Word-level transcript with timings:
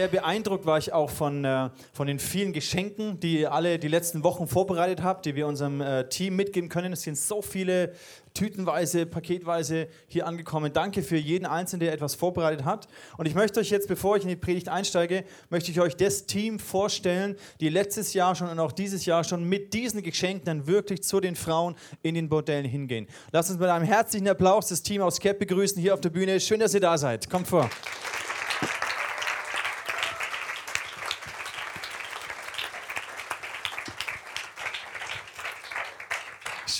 sehr 0.00 0.08
beeindruckt 0.08 0.64
war 0.64 0.78
ich 0.78 0.94
auch 0.94 1.10
von, 1.10 1.44
äh, 1.44 1.68
von 1.92 2.06
den 2.06 2.18
vielen 2.18 2.54
Geschenken, 2.54 3.20
die 3.20 3.40
ihr 3.40 3.52
alle 3.52 3.78
die 3.78 3.88
letzten 3.88 4.24
Wochen 4.24 4.48
vorbereitet 4.48 5.02
habt, 5.02 5.26
die 5.26 5.34
wir 5.34 5.46
unserem 5.46 5.82
äh, 5.82 6.08
Team 6.08 6.36
mitgeben 6.36 6.70
können. 6.70 6.94
Es 6.94 7.02
sind 7.02 7.18
so 7.18 7.42
viele 7.42 7.92
tütenweise, 8.32 9.04
paketweise 9.04 9.88
hier 10.08 10.26
angekommen. 10.26 10.72
Danke 10.72 11.02
für 11.02 11.18
jeden 11.18 11.44
Einzelnen, 11.44 11.80
der 11.80 11.92
etwas 11.92 12.14
vorbereitet 12.14 12.64
hat. 12.64 12.88
Und 13.18 13.28
ich 13.28 13.34
möchte 13.34 13.60
euch 13.60 13.68
jetzt, 13.68 13.88
bevor 13.88 14.16
ich 14.16 14.22
in 14.22 14.30
die 14.30 14.36
Predigt 14.36 14.70
einsteige, 14.70 15.22
möchte 15.50 15.70
ich 15.70 15.78
euch 15.82 15.96
das 15.96 16.24
Team 16.24 16.58
vorstellen, 16.58 17.36
die 17.60 17.68
letztes 17.68 18.14
Jahr 18.14 18.34
schon 18.34 18.48
und 18.48 18.58
auch 18.58 18.72
dieses 18.72 19.04
Jahr 19.04 19.22
schon 19.22 19.44
mit 19.44 19.74
diesen 19.74 20.02
Geschenken 20.02 20.46
dann 20.46 20.66
wirklich 20.66 21.02
zu 21.02 21.20
den 21.20 21.36
Frauen 21.36 21.76
in 22.00 22.14
den 22.14 22.30
Bordellen 22.30 22.64
hingehen. 22.64 23.06
Lasst 23.32 23.50
uns 23.50 23.60
mit 23.60 23.68
einem 23.68 23.84
herzlichen 23.84 24.28
Applaus 24.28 24.68
das 24.68 24.82
Team 24.82 25.02
aus 25.02 25.20
CAP 25.20 25.40
begrüßen 25.40 25.78
hier 25.78 25.92
auf 25.92 26.00
der 26.00 26.08
Bühne. 26.08 26.40
Schön, 26.40 26.60
dass 26.60 26.72
ihr 26.72 26.80
da 26.80 26.96
seid. 26.96 27.28
Kommt 27.28 27.48
vor. 27.48 27.68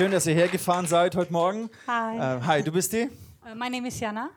Schön, 0.00 0.12
dass 0.12 0.26
ihr 0.26 0.32
hergefahren 0.32 0.86
seid 0.86 1.14
heute 1.14 1.30
Morgen. 1.30 1.68
Hi. 1.86 2.16
Äh, 2.16 2.40
hi, 2.40 2.62
du 2.62 2.72
bist 2.72 2.90
die? 2.94 3.10
Uh, 3.44 3.54
my 3.54 3.68
name 3.68 3.86
is 3.86 4.00
Jana. 4.00 4.30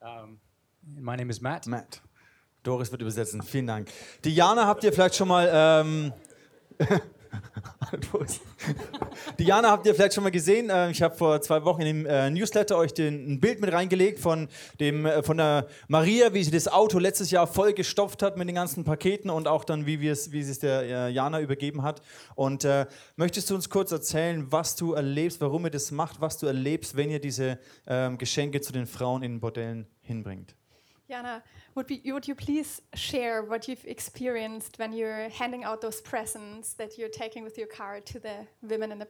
Um, 0.00 0.38
my 0.84 1.16
name 1.16 1.30
is 1.30 1.40
Matt. 1.40 1.66
Matt. 1.66 2.02
Doris 2.62 2.90
wird 2.92 3.00
übersetzen. 3.00 3.40
Vielen 3.40 3.66
Dank. 3.66 3.88
Die 4.24 4.34
Jana 4.34 4.66
habt 4.66 4.84
ihr 4.84 4.92
vielleicht 4.92 5.14
schon 5.14 5.28
mal. 5.28 5.48
Ähm, 5.50 6.12
Doris. 8.12 8.40
Die 9.38 9.44
Jana 9.44 9.70
habt 9.70 9.86
ihr 9.86 9.94
vielleicht 9.94 10.14
schon 10.14 10.24
mal 10.24 10.30
gesehen. 10.30 10.70
Äh, 10.70 10.90
Ich 10.90 11.02
habe 11.02 11.14
vor 11.14 11.40
zwei 11.40 11.64
Wochen 11.64 11.82
in 11.82 11.86
dem 11.86 12.06
äh, 12.06 12.30
Newsletter 12.30 12.76
euch 12.76 12.92
den, 12.94 13.32
ein 13.32 13.40
Bild 13.40 13.60
mit 13.60 13.72
reingelegt 13.72 14.18
von, 14.18 14.48
dem, 14.80 15.06
äh, 15.06 15.22
von 15.22 15.36
der 15.36 15.66
Maria, 15.88 16.34
wie 16.34 16.42
sie 16.42 16.50
das 16.50 16.68
Auto 16.68 16.98
letztes 16.98 17.30
Jahr 17.30 17.46
voll 17.46 17.72
gestopft 17.72 18.22
hat 18.22 18.36
mit 18.36 18.48
den 18.48 18.54
ganzen 18.54 18.84
Paketen 18.84 19.30
und 19.30 19.48
auch 19.48 19.64
dann, 19.64 19.86
wie, 19.86 20.00
wie 20.00 20.14
sie 20.14 20.50
es 20.50 20.58
der 20.58 21.10
Jana 21.10 21.40
übergeben 21.40 21.82
hat. 21.82 22.02
Und 22.34 22.64
äh, 22.64 22.86
möchtest 23.16 23.50
du 23.50 23.54
uns 23.54 23.70
kurz 23.70 23.92
erzählen, 23.92 24.46
was 24.50 24.76
du 24.76 24.92
erlebst, 24.92 25.40
warum 25.40 25.64
ihr 25.64 25.70
das 25.70 25.90
macht, 25.90 26.20
was 26.20 26.38
du 26.38 26.46
erlebst, 26.46 26.96
wenn 26.96 27.10
ihr 27.10 27.20
diese 27.20 27.58
ähm, 27.86 28.18
Geschenke 28.18 28.60
zu 28.60 28.72
den 28.72 28.86
Frauen 28.86 29.22
in 29.22 29.34
den 29.34 29.40
Bordellen 29.40 29.86
hinbringt? 30.02 30.54
Jana, 31.08 31.42
would, 31.74 31.86
be, 31.86 32.02
would 32.06 32.26
you 32.26 32.34
please 32.34 32.82
share 32.94 33.42
what 33.42 33.68
you've 33.68 33.84
experienced 33.84 34.78
when 34.78 34.92
you're 34.92 35.28
handing 35.28 35.62
out 35.62 35.80
those 35.80 36.00
presents 36.00 36.72
that 36.74 36.98
you're 36.98 37.08
taking 37.08 37.44
with 37.44 37.56
your 37.56 37.68
car 37.68 38.00
to 38.00 38.18
the 38.18 38.46
women 38.62 38.90
in 38.90 38.98
the 38.98 39.06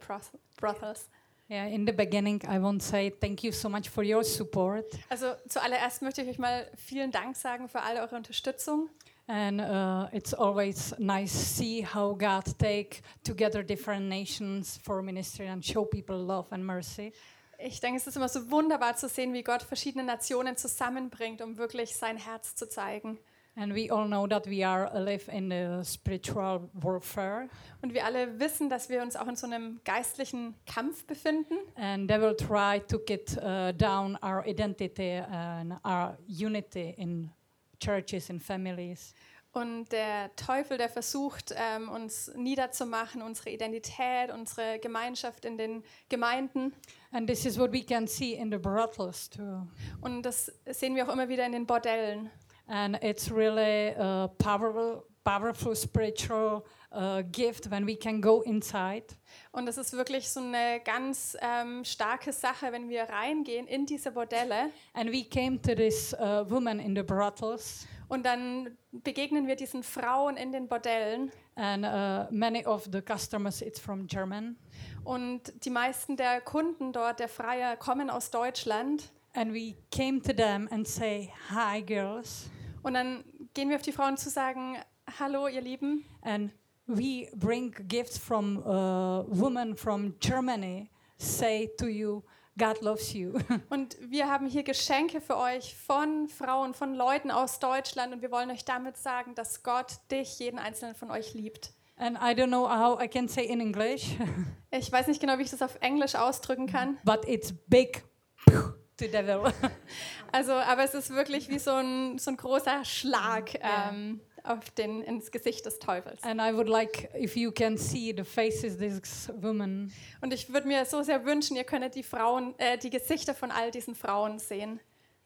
brothels? 0.59 1.09
Yeah, 1.49 1.65
in 1.65 1.85
the 1.85 1.93
beginning, 1.93 2.41
I 2.47 2.59
want 2.59 2.81
to 2.81 2.87
say 2.87 3.09
thank 3.09 3.43
you 3.43 3.51
so 3.53 3.69
much 3.69 3.87
for 3.89 4.03
your 4.03 4.23
support. 4.23 4.85
Also 5.09 5.35
zuallererst 5.47 6.01
möchte 6.01 6.21
ich 6.21 6.27
euch 6.29 6.39
mal 6.39 6.69
vielen 6.75 7.09
Dank 7.09 7.37
sagen 7.37 7.69
für 7.69 7.81
all 7.81 7.97
eure 7.97 8.15
Unterstützung. 8.15 8.89
And 9.29 9.59
uh, 9.59 10.07
it's 10.13 10.33
always 10.33 10.93
nice 10.99 11.33
to 11.33 11.45
see 11.45 11.81
how 11.81 12.13
God 12.13 12.45
take 12.59 13.01
together 13.23 13.61
different 13.63 14.07
nations 14.07 14.79
for 14.83 15.01
ministry 15.01 15.47
and 15.47 15.63
show 15.63 15.83
people 15.85 16.17
love 16.17 16.47
and 16.51 16.65
mercy. 16.65 17.11
Ich 17.57 17.79
denke, 17.79 17.97
es 17.97 18.05
ist 18.07 18.15
immer 18.15 18.29
so 18.29 18.51
wunderbar 18.51 18.95
zu 18.95 19.09
sehen, 19.09 19.33
wie 19.33 19.41
Gott 19.43 19.63
verschiedene 19.63 20.03
Nationen 20.03 20.57
zusammenbringt, 20.57 21.41
um 21.41 21.57
wirklich 21.57 21.95
sein 21.95 22.17
Herz 22.17 22.55
zu 22.55 22.69
zeigen. 22.69 23.17
And 23.55 23.73
we 23.73 23.91
all 23.91 24.05
know 24.05 24.27
that 24.27 24.45
we 24.47 24.63
are 24.63 24.91
alive 24.93 25.31
in 25.31 25.49
the 25.49 25.83
spiritual 25.83 26.69
warfare, 26.73 27.49
Und 27.81 27.91
wir 27.95 28.05
alle 28.05 28.39
wissen, 28.39 28.69
dass 28.69 28.87
wir 28.89 29.01
uns 29.01 29.15
auch 29.15 29.27
in 29.27 29.35
so 29.35 29.47
einem 29.47 29.81
geistlichen 29.83 30.53
Kampf 30.67 31.05
befinden. 31.05 31.55
and 31.75 32.07
they 32.07 32.21
will 32.21 32.35
try 32.35 32.79
to 32.87 32.99
get 32.99 33.35
uh, 33.41 33.71
down 33.71 34.15
our 34.23 34.45
identity 34.45 35.13
and 35.17 35.73
our 35.83 36.15
unity 36.27 36.93
in 36.97 37.31
churches 37.79 38.29
and 38.29 38.43
families. 38.43 39.15
Und 39.53 39.91
der 39.91 40.35
Teufel, 40.35 40.77
der 40.77 40.89
versucht, 40.89 41.51
ähm, 41.57 41.89
uns 41.89 42.31
niederzumachen, 42.35 43.23
unsere 43.23 43.49
Identität, 43.49 44.31
unsere 44.31 44.77
Gemeinschaft 44.77 45.45
in 45.45 45.57
den 45.57 45.83
Gemeinden. 46.09 46.73
And 47.17 47.27
this 47.27 47.47
is 47.47 47.57
what 47.57 47.71
we 47.71 47.81
can 47.81 48.05
see 48.05 48.35
in 48.35 48.51
the 48.51 48.59
brothels 48.59 49.27
too. 49.27 49.65
Und 50.01 50.21
das 50.21 50.51
sehen 50.69 50.95
wir 50.95 51.03
auch 51.07 51.11
immer 51.11 51.27
wieder 51.27 51.47
in 51.47 51.51
den 51.51 51.65
Bordellen. 51.65 52.29
And 52.67 52.95
it's 53.01 53.31
really 53.31 53.95
a 53.97 54.27
powerful, 54.37 55.03
powerful 55.23 55.75
spiritual 55.75 56.63
uh, 56.91 57.23
gift 57.31 57.71
when 57.71 57.87
we 57.87 57.95
can 57.95 58.21
go 58.21 58.41
inside 58.41 59.15
Und 59.51 59.65
das 59.65 59.79
ist 59.79 59.93
wirklich 59.93 60.29
so 60.29 60.41
eine 60.41 60.79
ganz 60.85 61.35
ähm, 61.41 61.83
starke 61.83 62.31
Sache, 62.31 62.71
wenn 62.71 62.87
wir 62.87 63.05
reingehen 63.05 63.65
in 63.65 63.87
diese 63.87 64.11
Bordelle. 64.11 64.69
and 64.93 65.11
we 65.11 65.23
came 65.23 65.59
to 65.59 65.73
this 65.73 66.13
uh, 66.19 66.45
woman 66.47 66.79
in 66.79 66.95
the 66.95 67.01
brothels 67.01 67.87
Und 68.09 68.25
dann 68.25 68.77
begegnen 68.91 69.47
wir 69.47 69.55
diesen 69.57 69.83
Frauen 69.83 70.37
in 70.37 70.51
den 70.51 70.67
Bordellen. 70.67 71.31
and 71.55 71.83
uh, 71.85 72.31
many 72.33 72.63
of 72.65 72.87
the 72.91 73.01
customers 73.01 73.61
it's 73.61 73.79
from 73.79 74.05
german 74.07 74.55
Und 75.03 75.51
die 75.65 75.69
meisten 75.71 76.15
der 76.15 76.39
Kunden 76.41 76.93
dort, 76.93 77.19
der 77.19 77.27
Freier, 77.29 77.75
kommen 77.77 78.09
aus 78.09 78.29
Deutschland. 78.31 79.11
and 79.33 79.53
we 79.53 79.75
came 79.91 80.21
to 80.21 80.33
them 80.33 80.67
and 80.71 80.87
say 80.87 81.31
hi 81.49 81.81
girls 81.81 82.49
Und 82.83 82.93
dann 82.93 83.23
gehen 83.53 83.69
wir 83.69 83.75
auf 83.75 83.81
die 83.81 83.91
Frauen 83.91 84.17
zu 84.17 84.29
sagen, 84.29 84.77
hallo 85.19 85.47
ihr 85.47 85.61
Lieben. 85.61 86.05
and 86.21 86.51
we 86.85 87.27
bring 87.35 87.73
gifts 87.87 88.17
from 88.17 88.57
uh, 88.59 89.25
women 89.27 89.75
from 89.75 90.13
germany 90.19 90.89
say 91.17 91.69
to 91.77 91.87
you 91.87 92.23
god 92.57 92.81
loves 92.81 93.13
you 93.13 93.33
Und 93.69 93.97
wir 94.01 94.27
haben 94.29 94.47
hier 94.47 94.63
Geschenke 94.63 95.21
für 95.21 95.37
euch 95.37 95.75
von 95.75 96.27
Frauen, 96.27 96.73
von 96.73 96.93
Leuten 96.95 97.31
aus 97.31 97.59
Deutschland. 97.59 98.13
Und 98.13 98.21
wir 98.21 98.31
wollen 98.31 98.49
euch 98.51 98.65
damit 98.65 98.97
sagen, 98.97 99.35
dass 99.35 99.63
Gott 99.63 99.97
dich, 100.11 100.39
jeden 100.39 100.59
einzelnen 100.59 100.95
von 100.95 101.11
euch 101.11 101.33
liebt. 101.33 101.71
and 101.99 102.17
i 102.17 102.31
don't 102.33 102.47
know 102.49 102.67
how 102.69 103.01
i 103.01 103.07
can 103.07 103.27
say 103.27 103.43
in 103.45 103.59
english 103.59 104.15
Ich 104.71 104.91
weiß 104.91 105.07
nicht 105.07 105.19
genau, 105.21 105.37
wie 105.39 105.43
ich 105.43 105.49
das 105.49 105.61
auf 105.61 105.77
Englisch 105.81 106.15
ausdrücken 106.15 106.67
kann. 106.67 106.97
but 107.03 107.27
it's 107.27 107.53
big 107.67 108.03
to 108.45 109.07
devil 109.07 109.51
Also, 110.31 110.51
aber 110.53 110.83
es 110.83 110.93
ist 110.93 111.09
wirklich 111.11 111.49
wie 111.49 111.57
so 111.59 111.71
ein, 111.71 112.17
so 112.19 112.31
ein 112.31 112.37
großer 112.37 112.83
Schlag 112.85 113.53
Ja. 113.59 113.89
ähm, 113.89 114.21
auf 114.47 114.69
den, 114.71 115.01
ins 115.01 115.31
Gesicht 115.31 115.65
des 115.65 115.79
Teufels. 115.79 116.23
And 116.23 116.41
I 116.41 116.55
would 116.55 116.69
like 116.69 117.09
if 117.15 117.35
you 117.35 117.51
can 117.51 117.77
see 117.77 118.13
the 118.15 118.23
faces 118.23 118.77
this 118.77 119.29
woman 119.41 119.91
Und 120.21 120.33
ich 120.33 120.51
würde 120.51 120.67
mir 120.67 120.85
so 120.85 121.03
sehr 121.03 121.25
wünschen, 121.25 121.55
ihr 121.55 121.63
könntet 121.63 121.95
die 121.95 122.03
Frauen, 122.03 122.53
äh, 122.57 122.77
die 122.77 122.89
Gesichter 122.89 123.33
von 123.33 123.51
all 123.51 123.71
diesen 123.71 123.95
Frauen 123.95 124.39
sehen. 124.39 124.79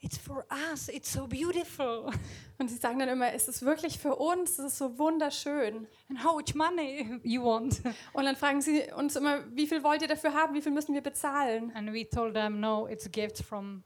It's 0.04 0.18
for 0.18 0.46
us. 0.72 0.90
It's 0.90 1.14
so 1.14 1.28
beautiful. 1.28 2.12
Und 2.58 2.70
sie 2.70 2.78
sagen 2.78 2.98
dann 2.98 3.10
immer, 3.10 3.34
es 3.34 3.48
ist 3.48 3.62
wirklich 3.62 4.00
für 4.00 4.16
uns, 4.16 4.58
es 4.58 4.74
ist 4.74 4.78
so 4.80 4.98
wunderschön. 4.98 5.88
And 6.10 6.24
how 6.24 6.34
much 6.34 6.56
money 6.56 7.20
you 7.24 7.44
want? 7.44 7.81
Und 8.14 8.26
dann 8.26 8.36
fragen 8.36 8.62
sie 8.62 8.84
uns 8.98 9.16
immer, 9.16 9.44
wie 9.56 9.68
viel 9.68 9.84
wollt 9.84 10.02
ihr 10.02 10.08
dafür 10.08 10.34
haben, 10.34 10.56
wie 10.56 10.62
viel 10.62 10.72
müssen 10.72 10.96
wir 10.96 11.02
bezahlen? 11.02 11.72
And 11.76 11.94
we 11.94 12.08
told 12.10 12.34
them 12.34 12.60
no, 12.60 12.88
it's 12.88 13.10
gifts 13.12 13.42
from 13.42 13.84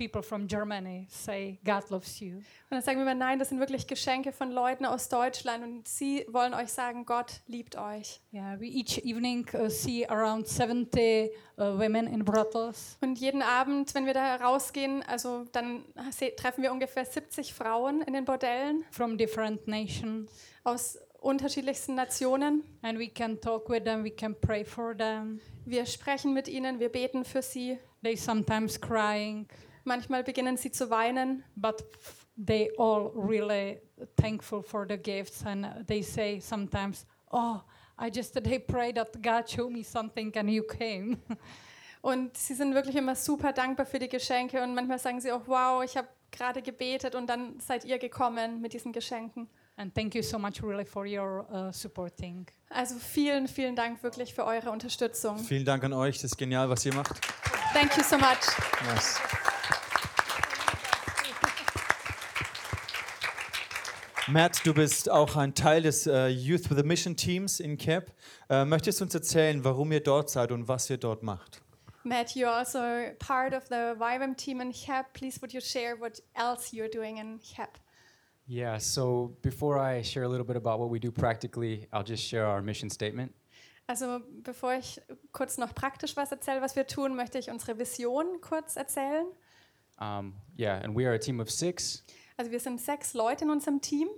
people 0.00 0.22
from 0.22 0.46
Germany. 0.46 1.06
Say 1.10 1.58
God 1.62 1.90
loves 1.90 2.20
you. 2.20 2.36
Und 2.36 2.44
dann 2.70 2.80
sagen 2.80 2.96
wir 2.98 3.02
immer, 3.02 3.14
nein, 3.14 3.38
das 3.38 3.50
sind 3.50 3.60
wirklich 3.60 3.86
Geschenke 3.86 4.32
von 4.32 4.50
Leuten 4.50 4.86
aus 4.86 5.10
Deutschland 5.10 5.62
und 5.62 5.86
sie 5.86 6.24
wollen 6.28 6.54
euch 6.54 6.72
sagen, 6.72 7.04
Gott 7.04 7.42
liebt 7.46 7.76
euch. 7.76 8.20
Yeah, 8.32 8.58
we 8.58 8.66
each 8.66 9.04
evening 9.04 9.46
uh, 9.52 9.68
see 9.68 10.06
around 10.06 10.48
70 10.48 11.30
uh, 11.58 11.78
women 11.78 12.06
in 12.06 12.24
brothels. 12.24 12.96
Und 13.02 13.18
jeden 13.18 13.42
Abend, 13.42 13.94
wenn 13.94 14.06
wir 14.06 14.14
da 14.14 14.36
rausgehen, 14.36 15.02
also 15.02 15.44
dann 15.52 15.84
treffen 16.38 16.62
wir 16.62 16.72
ungefähr 16.72 17.04
70 17.04 17.52
Frauen 17.52 18.00
in 18.00 18.14
den 18.14 18.24
Bordellen 18.24 18.84
from 18.90 19.18
different 19.18 19.68
nations. 19.68 20.30
aus 20.64 20.98
unterschiedlichsten 21.20 21.94
Nationen. 21.94 22.64
And 22.80 22.98
we 22.98 23.08
can 23.08 23.38
talk 23.38 23.68
with 23.68 23.84
them, 23.84 24.02
we 24.02 24.10
can 24.10 24.34
pray 24.34 24.64
for 24.64 24.96
them. 24.96 25.40
Wir 25.66 25.84
sprechen 25.84 26.32
mit 26.32 26.48
ihnen, 26.48 26.80
wir 26.80 26.88
beten 26.88 27.24
für 27.24 27.42
sie. 27.42 27.78
They 28.02 28.16
sometimes 28.16 28.80
crying, 28.80 29.46
Manchmal 29.84 30.24
beginnen 30.24 30.56
sie 30.56 30.70
zu 30.70 30.90
weinen, 30.90 31.44
but 31.56 31.84
they 32.36 32.70
all 32.78 33.10
really 33.14 33.80
thankful 34.16 34.62
for 34.62 34.86
the 34.88 34.96
gifts 34.96 35.44
and 35.44 35.86
they 35.86 36.02
say 36.02 36.40
sometimes, 36.40 37.06
"Oh, 37.30 37.60
I 38.00 38.10
just 38.12 38.34
today 38.34 38.58
prayed 38.58 38.96
that 38.96 39.22
God 39.22 39.48
showed 39.48 39.72
me 39.72 39.82
something 39.82 40.36
and 40.36 40.50
you 40.50 40.62
came." 40.62 41.18
Und 42.02 42.34
sie 42.34 42.54
sind 42.54 42.74
wirklich 42.74 42.96
immer 42.96 43.14
super 43.14 43.52
dankbar 43.52 43.84
für 43.84 43.98
die 43.98 44.08
Geschenke. 44.08 44.62
Und 44.62 44.74
manchmal 44.74 44.98
sagen 44.98 45.20
sie 45.20 45.30
auch, 45.30 45.42
wow, 45.46 45.84
ich 45.84 45.98
habe 45.98 46.08
gerade 46.30 46.62
gebetet 46.62 47.14
und 47.14 47.26
dann 47.26 47.60
seid 47.60 47.84
ihr 47.84 47.98
gekommen 47.98 48.62
mit 48.62 48.72
diesen 48.72 48.90
Geschenken. 48.90 49.50
and 49.80 49.94
thank 49.94 50.14
you 50.14 50.22
so 50.22 50.38
much 50.38 50.62
really 50.62 50.84
for 50.84 51.06
your 51.06 51.46
uh, 51.50 51.72
supporting. 51.72 52.46
Also 52.68 52.96
vielen, 52.98 53.48
vielen 53.48 53.74
Dank 53.74 54.02
wirklich 54.02 54.34
für 54.34 54.44
eure 54.44 54.70
Unterstützung. 54.70 55.38
Vielen 55.38 55.64
Dank 55.64 55.82
an 55.84 55.92
euch, 55.92 56.16
das 56.16 56.24
ist 56.32 56.36
genial, 56.36 56.68
was 56.68 56.84
ihr 56.84 56.94
macht. 56.94 57.18
Thank 57.72 57.96
you 57.96 58.04
so 58.04 58.18
much. 58.18 58.46
Nice. 58.86 59.18
Matt, 64.32 64.64
du 64.64 64.72
bist 64.72 65.10
auch 65.10 65.34
ein 65.34 65.54
Teil 65.54 65.82
des 65.82 66.06
äh, 66.06 66.28
Youth 66.28 66.70
with 66.70 66.78
a 66.78 66.84
Mission 66.84 67.16
Teams 67.16 67.58
in 67.58 67.76
CAP. 67.76 68.12
Äh, 68.48 68.64
möchtest 68.64 69.00
du 69.00 69.04
uns 69.04 69.14
erzählen, 69.14 69.64
warum 69.64 69.90
ihr 69.90 70.00
dort 70.00 70.30
seid 70.30 70.52
und 70.52 70.68
was 70.68 70.88
ihr 70.88 70.98
dort 70.98 71.24
macht? 71.24 71.60
Matt, 72.04 72.36
you're 72.36 72.46
also 72.46 72.78
part 73.18 73.52
of 73.52 73.64
the 73.68 73.96
YWAM 73.98 74.36
team 74.36 74.60
in 74.60 74.70
HEP. 74.70 75.12
Please 75.14 75.40
would 75.42 75.52
you 75.52 75.60
share 75.60 75.96
what 75.98 76.22
else 76.34 76.72
you're 76.72 76.88
doing 76.88 77.16
in 77.16 77.40
HEP? 77.56 77.76
Yeah, 78.46 78.78
so 78.78 79.36
before 79.42 79.80
I 79.80 80.02
share 80.04 80.22
a 80.22 80.28
little 80.28 80.46
bit 80.46 80.56
about 80.56 80.78
what 80.78 80.90
we 80.90 81.00
do 81.00 81.10
practically, 81.10 81.88
I'll 81.92 82.06
just 82.06 82.22
share 82.22 82.46
our 82.46 82.62
mission 82.62 82.88
statement. 82.88 83.32
Also 83.88 84.20
bevor 84.44 84.74
ich 84.74 85.00
kurz 85.32 85.58
noch 85.58 85.74
praktisch 85.74 86.16
was 86.16 86.30
erzähle, 86.30 86.62
was 86.62 86.76
wir 86.76 86.86
tun, 86.86 87.16
möchte 87.16 87.38
ich 87.38 87.50
unsere 87.50 87.76
Vision 87.78 88.40
kurz 88.40 88.76
erzählen. 88.76 89.26
Um, 90.00 90.34
yeah, 90.56 90.80
and 90.84 90.94
we 90.94 91.04
are 91.04 91.14
a 91.14 91.18
team 91.18 91.40
of 91.40 91.50
six, 91.50 92.04
Also 92.40 92.52
wir 92.52 92.60
sind 92.60 92.80
sechs 92.80 93.12
Leute 93.12 93.44
in 93.44 93.50
unserem 93.50 93.82
Team 93.82 94.08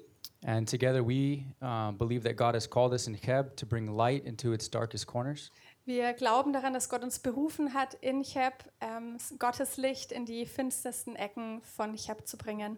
and 0.47 0.71
together 0.71 1.05
we 1.05 1.43
uh, 1.61 1.91
believe 1.91 2.23
that 2.23 2.37
God 2.37 2.55
has 2.55 2.71
called 2.71 2.93
us 2.93 3.09
in 3.09 3.15
Heb 3.15 3.57
to 3.57 3.67
bring 3.67 3.89
light 3.89 4.25
into 4.25 4.53
its 4.53 4.71
darkest 4.71 5.09
corners. 5.09 5.51
Wir 5.87 6.13
glauben 6.13 6.53
daran, 6.53 6.73
dass 6.73 6.89
Gott 6.89 7.03
uns 7.03 7.19
berufen 7.19 7.75
hat, 7.75 7.95
in 7.95 8.23
Cheb 8.23 8.53
ähm, 8.81 9.17
Gottes 9.41 9.77
Licht 9.77 10.13
in 10.13 10.25
die 10.25 10.47
finstersten 10.47 11.17
Ecken 11.17 11.63
von 11.63 11.97
Cheb 11.97 12.25
zu 12.29 12.39
bringen. 12.39 12.77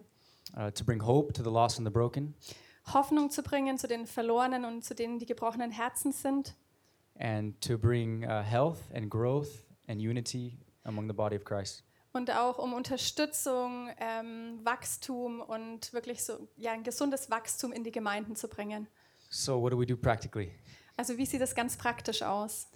uh, 0.57 0.71
to 0.71 0.83
bring 0.83 1.05
hope 1.05 1.31
to 1.33 1.43
the 1.43 1.51
lost 1.51 1.77
and 1.77 1.85
the 1.87 1.93
broken, 1.93 2.33
Hoffnung 2.91 3.29
zu 3.29 3.43
bringen 3.43 3.77
zu 3.77 3.87
den 3.87 4.07
Verlorenen 4.07 4.65
und 4.65 4.83
zu 4.83 4.95
denen, 4.95 5.19
die 5.19 5.27
gebrochenen 5.27 5.69
Herzen 5.69 6.11
sind. 6.11 6.55
and 7.19 7.61
to 7.61 7.77
bring 7.77 8.23
uh, 8.23 8.41
health 8.41 8.79
and 8.95 9.11
growth 9.11 9.63
and 9.87 10.01
unity 10.01 10.57
among 10.85 11.05
the 11.07 11.13
body 11.13 11.35
of 11.35 11.43
Christ. 11.43 11.83
Und 12.15 12.31
auch 12.31 12.59
um 12.59 12.71
Unterstützung, 12.71 13.89
ähm, 13.99 14.61
Wachstum 14.63 15.41
und 15.41 15.91
wirklich 15.91 16.23
so 16.23 16.47
ja, 16.55 16.71
ein 16.71 16.83
gesundes 16.83 17.29
Wachstum 17.29 17.73
in 17.73 17.83
die 17.83 17.91
Gemeinden 17.91 18.37
zu 18.37 18.47
bringen. 18.47 18.87
So, 19.29 19.61
what 19.61 19.73
do 19.73 19.77
we 19.77 19.85
do 19.85 19.97
practically? 19.97 20.53
Also 20.95 21.17
wie 21.17 21.25
sieht 21.25 21.41
das 21.41 21.53
ganz 21.53 21.75
praktisch 21.75 22.21
aus? 22.21 22.69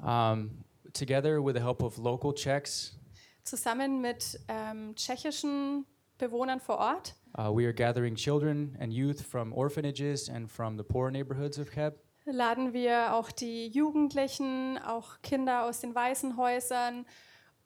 Um, 0.00 0.64
together, 0.92 1.44
with 1.44 1.56
the 1.56 1.62
help 1.62 1.82
of 1.82 1.98
local 1.98 2.32
checks, 2.32 2.96
Zusammen 3.42 4.00
mit 4.00 4.38
ähm, 4.46 4.94
tschechischen 4.94 5.84
Bewohnern 6.16 6.60
vor 6.60 6.78
Ort 6.78 7.16
uh, 7.36 7.50
we 7.52 7.64
are 7.64 7.74
gathering 7.74 8.14
children 8.14 8.76
and 8.78 8.92
youth 8.92 9.20
from 9.20 9.52
orphanages 9.52 10.28
and 10.28 10.48
from 10.48 10.78
the 10.78 10.84
poor 10.84 11.10
neighborhoods 11.10 11.58
of 11.58 11.74
Heb. 11.74 11.98
laden 12.24 12.72
wir 12.72 13.14
auch 13.14 13.32
die 13.32 13.66
Jugendlichen, 13.66 14.78
auch 14.78 15.22
Kinder 15.22 15.64
aus 15.64 15.80
den 15.80 15.96
Waisenhäusern 15.96 17.04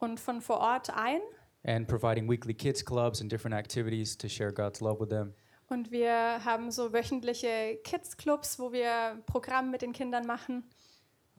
und 0.01 0.19
von 0.19 0.41
vor 0.41 0.59
Ort 0.59 0.91
ein. 0.91 1.21
and 1.63 1.87
providing 1.87 2.27
weekly 2.29 2.55
kids 2.55 2.83
clubs 2.83 3.21
and 3.21 3.31
different 3.31 3.55
activities 3.55 4.17
to 4.17 4.29
share 4.29 4.51
God's 4.51 4.81
love 4.81 4.99
with 4.99 5.11
them. 5.11 5.35
Und 5.69 5.93
wir 5.93 6.45
haben 6.45 6.73
so 6.73 6.93
wöchentliche 6.93 7.79
Kids-Clubs, 7.85 8.59
wo 8.59 8.73
wir 8.73 9.23
Programme 9.27 9.71
mit 9.71 9.83
den 9.83 9.93
Kindern 9.93 10.27
machen. 10.27 10.65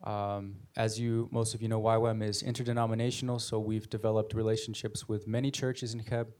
Um, 0.04 0.56
as 0.74 0.98
you, 0.98 1.28
most 1.30 1.54
of 1.54 1.60
you 1.60 1.68
know, 1.68 1.80
YWAM 1.80 2.22
is 2.22 2.40
interdenominational, 2.42 3.38
so 3.38 3.60
we've 3.60 3.88
developed 3.90 4.34
relationships 4.34 5.06
with 5.08 5.26
many 5.26 5.50
churches 5.50 5.92
in 5.92 6.00
Heb. 6.00 6.34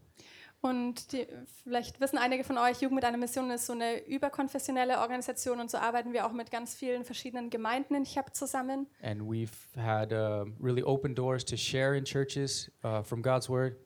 Und 0.62 1.10
die, 1.10 1.26
vielleicht 1.64 2.00
wissen 2.00 2.18
einige 2.18 2.44
von 2.44 2.56
euch, 2.56 2.80
Jugend 2.80 2.94
mit 2.94 3.04
einer 3.04 3.18
Mission 3.18 3.50
ist 3.50 3.66
so 3.66 3.72
eine 3.72 4.06
überkonfessionelle 4.06 5.00
Organisation 5.00 5.58
und 5.58 5.68
so 5.68 5.76
arbeiten 5.76 6.12
wir 6.12 6.24
auch 6.24 6.30
mit 6.30 6.52
ganz 6.52 6.72
vielen 6.72 7.04
verschiedenen 7.04 7.50
Gemeinden 7.50 7.96
in 7.96 8.04
Cheb 8.04 8.32
zusammen. 8.32 8.86
And 9.02 9.22
we've 9.22 9.50
had 9.76 10.12
uh, 10.12 10.44
really 10.62 10.84
open 10.84 11.16
doors 11.16 11.44
to 11.46 11.56
share 11.56 11.96
in 11.96 12.04
churches 12.04 12.70
uh, 12.84 13.02
from 13.02 13.22
God's 13.22 13.50
Word. 13.50 13.76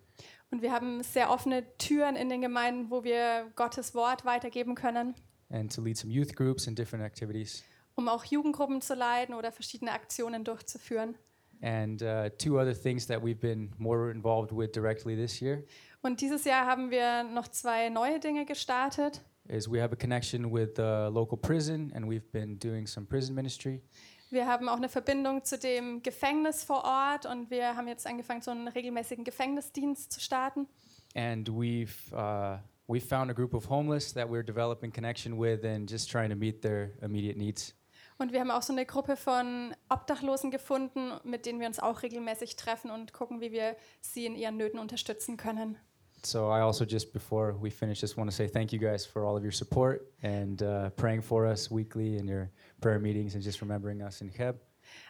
Und 0.51 0.61
wir 0.61 0.71
haben 0.71 1.03
sehr 1.03 1.31
offene 1.31 1.65
Türen 1.79 2.15
in 2.15 2.29
den 2.29 2.43
Gemeinden, 2.43 2.91
wo 2.91 3.03
wir 3.05 3.51
Gottes 3.57 3.95
Wort 3.95 4.27
weitergeben 4.27 4.75
können, 4.75 5.15
and 5.49 5.75
to 5.75 5.81
lead 5.81 5.97
some 5.97 6.13
youth 6.13 6.37
groups 6.37 6.69
and 6.69 6.79
different 6.79 7.03
activities. 7.03 7.65
um 7.95 8.09
auch 8.09 8.25
Jugendgruppen 8.25 8.83
zu 8.83 8.95
leiten 8.95 9.35
oder 9.35 9.51
verschiedene 9.51 9.93
Aktionen 9.93 10.45
durchzuführen. 10.45 11.17
And 11.63 12.03
uh, 12.03 12.29
two 12.37 12.61
other 12.61 12.75
things 12.75 13.07
that 13.07 13.23
we've 13.23 13.41
been 13.41 13.73
more 13.79 14.11
involved 14.11 14.53
with 14.53 14.73
directly 14.73 15.17
this 15.17 15.41
year 15.41 15.65
Und 16.07 16.21
dieses 16.21 16.45
Jahr 16.45 16.67
haben 16.67 16.93
wir 16.93 17.25
noch 17.25 17.49
zwei 17.49 17.89
neue 17.89 18.21
Dinge 18.21 18.45
gestartet. 18.47 19.25
is 19.49 19.69
we 19.69 19.83
have 19.83 19.93
a 19.93 19.97
connection 19.97 20.53
with 20.53 20.71
the 20.77 21.09
local 21.11 21.37
prison, 21.37 21.93
and 21.97 22.07
we've 22.07 22.31
been 22.31 22.57
doing 22.61 22.87
some 22.87 23.05
prison 23.05 23.35
ministry. 23.35 23.83
Wir 24.31 24.47
haben 24.47 24.69
auch 24.69 24.77
eine 24.77 24.89
Verbindung 24.89 25.43
zu 25.43 25.59
dem 25.59 26.05
Gefängnis 26.05 26.63
vor 26.63 26.85
Ort 26.85 27.27
und 27.27 27.51
wir 27.51 27.77
haben 27.77 27.89
jetzt 27.89 28.07
angefangen, 28.07 28.41
so 28.41 28.53
einen 28.53 28.69
regelmäßigen 28.69 29.25
Gefängnisdienst 29.25 30.13
zu 30.13 30.21
starten. 30.21 30.69
And 31.17 31.49
we've 31.49 32.13
uh, 32.13 32.61
we 32.87 33.01
found 33.01 33.29
a 33.29 33.35
group 33.35 33.53
of 33.53 33.69
homeless 33.69 34.15
that 34.15 34.29
we're 34.29 34.45
developing 34.45 34.93
connection 34.93 35.37
with, 35.41 35.65
and 35.65 35.91
just 35.91 36.09
trying 36.09 36.31
to 36.31 36.37
meet 36.37 36.63
their 36.63 36.93
immediate 37.03 37.37
needs. 37.37 37.75
Und 38.17 38.33
wir 38.33 38.39
haben 38.39 38.53
auch 38.53 38.63
so 38.63 38.73
eine 38.73 38.87
Gruppe 38.87 39.17
von 39.17 39.75
Obdachlosen 39.89 40.53
gefunden, 40.53 41.15
mit 41.25 41.47
denen 41.47 41.59
wir 41.59 41.67
uns 41.67 41.81
auch 41.81 42.03
regelmäßig 42.05 42.55
treffen 42.55 42.93
und 42.93 43.13
gucken, 43.13 43.41
wie 43.41 43.51
wir 43.51 43.77
sie 44.01 44.25
in 44.25 44.37
ihren 44.37 44.57
Nöten 44.57 44.79
unterstützen 44.79 45.37
können. 45.37 45.77
So 46.23 46.49
I 46.51 46.61
also 46.61 46.85
just 46.85 47.13
before 47.13 47.55
we 47.61 47.71
finish, 47.71 48.01
just 48.01 48.17
want 48.17 48.31
to 48.31 48.35
say 48.35 48.49
thank 48.49 48.73
you 48.73 48.79
guys 48.79 49.07
for 49.07 49.25
all 49.25 49.37
of 49.37 49.43
your 49.43 49.53
support 49.53 50.13
and 50.23 50.61
uh, 50.63 50.91
praying 50.97 51.23
for 51.23 51.47
us 51.47 51.71
weekly 51.71 52.17
in 52.17 52.29
your 52.29 52.51
prayer 52.81 52.99
meetings 52.99 53.35
and 53.35 53.45
just 53.45 53.61
remembering 53.61 54.03
us 54.03 54.21
in 54.21 54.29
Heb. 54.31 54.61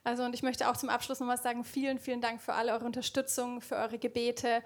Also 0.04 0.24
und 0.24 0.34
ich 0.34 0.42
möchte 0.42 0.68
auch 0.68 0.76
zum 0.76 0.88
Abschluss 0.88 1.20
noch 1.20 1.28
was 1.28 1.42
sagen. 1.42 1.64
Vielen, 1.64 1.98
vielen 1.98 2.20
Dank 2.20 2.40
für 2.40 2.54
alle 2.54 2.72
eure 2.72 2.84
Unterstützung, 2.84 3.60
für 3.60 3.76
eure 3.76 3.98
Gebete, 3.98 4.62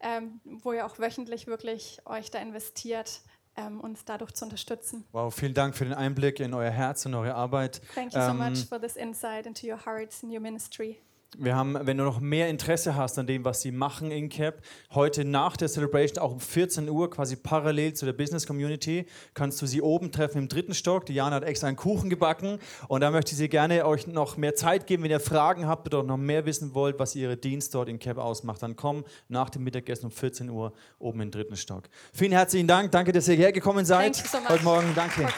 ähm, 0.00 0.40
wo 0.44 0.72
ihr 0.72 0.86
auch 0.86 0.98
wöchentlich 0.98 1.46
wirklich 1.46 2.00
euch 2.06 2.30
da 2.30 2.38
investiert, 2.38 3.20
ähm, 3.56 3.80
uns 3.80 4.04
dadurch 4.04 4.32
zu 4.32 4.44
unterstützen. 4.44 5.04
Wow, 5.12 5.34
vielen 5.34 5.54
Dank 5.54 5.76
für 5.76 5.84
den 5.84 5.94
Einblick 5.94 6.40
in 6.40 6.54
euer 6.54 6.70
Herz 6.70 7.04
und 7.06 7.14
eure 7.14 7.34
Arbeit. 7.34 7.80
Thank 7.94 8.14
you 8.14 8.20
so 8.20 8.30
Ähm, 8.30 8.38
much 8.38 8.64
for 8.66 8.80
this 8.80 8.96
insight 8.96 9.46
into 9.46 9.66
your 9.66 9.84
hearts 9.84 10.22
and 10.22 10.32
your 10.32 10.40
ministry. 10.40 10.98
Wir 11.38 11.56
haben, 11.56 11.78
wenn 11.80 11.96
du 11.96 12.04
noch 12.04 12.20
mehr 12.20 12.48
Interesse 12.48 12.94
hast 12.94 13.18
an 13.18 13.26
dem, 13.26 13.44
was 13.44 13.62
sie 13.62 13.72
machen 13.72 14.10
in 14.10 14.28
CAP, 14.28 14.60
heute 14.92 15.24
nach 15.24 15.56
der 15.56 15.68
Celebration, 15.68 16.18
auch 16.18 16.32
um 16.32 16.40
14 16.40 16.90
Uhr, 16.90 17.08
quasi 17.08 17.36
parallel 17.36 17.94
zu 17.94 18.04
der 18.04 18.12
Business 18.12 18.46
Community, 18.46 19.06
kannst 19.32 19.62
du 19.62 19.66
sie 19.66 19.80
oben 19.80 20.12
treffen 20.12 20.38
im 20.38 20.48
dritten 20.48 20.74
Stock. 20.74 21.06
Diana 21.06 21.36
hat 21.36 21.44
extra 21.44 21.68
einen 21.68 21.76
Kuchen 21.76 22.10
gebacken 22.10 22.58
und 22.86 23.00
da 23.00 23.10
möchte 23.10 23.34
sie 23.34 23.48
gerne 23.48 23.86
euch 23.86 24.06
noch 24.06 24.36
mehr 24.36 24.54
Zeit 24.54 24.86
geben. 24.86 25.04
Wenn 25.04 25.10
ihr 25.10 25.20
Fragen 25.20 25.66
habt 25.66 25.86
oder 25.86 26.02
noch 26.02 26.18
mehr 26.18 26.44
wissen 26.44 26.74
wollt, 26.74 26.98
was 26.98 27.14
ihre 27.14 27.38
Dienst 27.38 27.74
dort 27.74 27.88
in 27.88 27.98
CAP 27.98 28.18
ausmacht, 28.18 28.62
dann 28.62 28.76
komm 28.76 29.04
nach 29.28 29.48
dem 29.48 29.64
Mittagessen 29.64 30.06
um 30.06 30.12
14 30.12 30.50
Uhr 30.50 30.74
oben 30.98 31.22
im 31.22 31.30
dritten 31.30 31.56
Stock. 31.56 31.84
Vielen 32.12 32.32
herzlichen 32.32 32.68
Dank. 32.68 32.92
Danke, 32.92 33.12
dass 33.12 33.26
ihr 33.28 33.36
hergekommen 33.36 33.86
seid. 33.86 34.16
Thank 34.16 34.26
you 34.26 34.30
so 34.30 34.40
much 34.40 34.50
heute 34.50 34.64
Morgen. 34.64 34.92
Danke. 34.94 35.28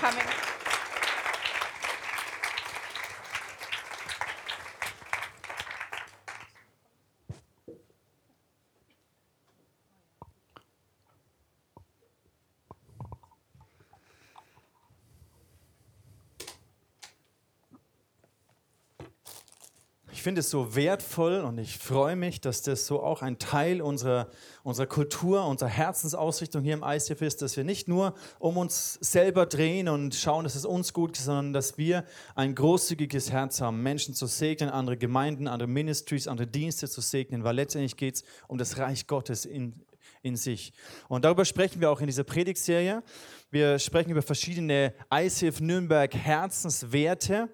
Finde 20.24 20.40
es 20.40 20.48
so 20.48 20.74
wertvoll 20.74 21.40
und 21.40 21.58
ich 21.58 21.76
freue 21.76 22.16
mich, 22.16 22.40
dass 22.40 22.62
das 22.62 22.86
so 22.86 23.02
auch 23.02 23.20
ein 23.20 23.38
Teil 23.38 23.82
unserer, 23.82 24.28
unserer 24.62 24.86
Kultur, 24.86 25.46
unserer 25.46 25.68
Herzensausrichtung 25.68 26.62
hier 26.62 26.72
im 26.72 26.82
ICF 26.82 27.20
ist, 27.20 27.42
dass 27.42 27.58
wir 27.58 27.64
nicht 27.64 27.88
nur 27.88 28.14
um 28.38 28.56
uns 28.56 28.94
selber 29.02 29.44
drehen 29.44 29.86
und 29.86 30.14
schauen, 30.14 30.44
dass 30.44 30.54
es 30.54 30.64
uns 30.64 30.94
gut 30.94 31.12
geht, 31.12 31.22
sondern 31.22 31.52
dass 31.52 31.76
wir 31.76 32.06
ein 32.36 32.54
großzügiges 32.54 33.32
Herz 33.32 33.60
haben, 33.60 33.82
Menschen 33.82 34.14
zu 34.14 34.24
segnen, 34.24 34.70
andere 34.70 34.96
Gemeinden, 34.96 35.46
andere 35.46 35.68
Ministries, 35.68 36.26
andere 36.26 36.46
Dienste 36.46 36.88
zu 36.88 37.02
segnen, 37.02 37.44
weil 37.44 37.56
letztendlich 37.56 37.98
geht 37.98 38.14
es 38.14 38.24
um 38.48 38.56
das 38.56 38.78
Reich 38.78 39.06
Gottes 39.06 39.44
in, 39.44 39.74
in 40.22 40.36
sich. 40.36 40.72
Und 41.06 41.26
darüber 41.26 41.44
sprechen 41.44 41.82
wir 41.82 41.90
auch 41.90 42.00
in 42.00 42.06
dieser 42.06 42.24
Predigtserie. 42.24 43.02
Wir 43.50 43.78
sprechen 43.78 44.10
über 44.10 44.22
verschiedene 44.22 44.94
ICF 45.12 45.60
Nürnberg 45.60 46.14
Herzenswerte. 46.14 47.50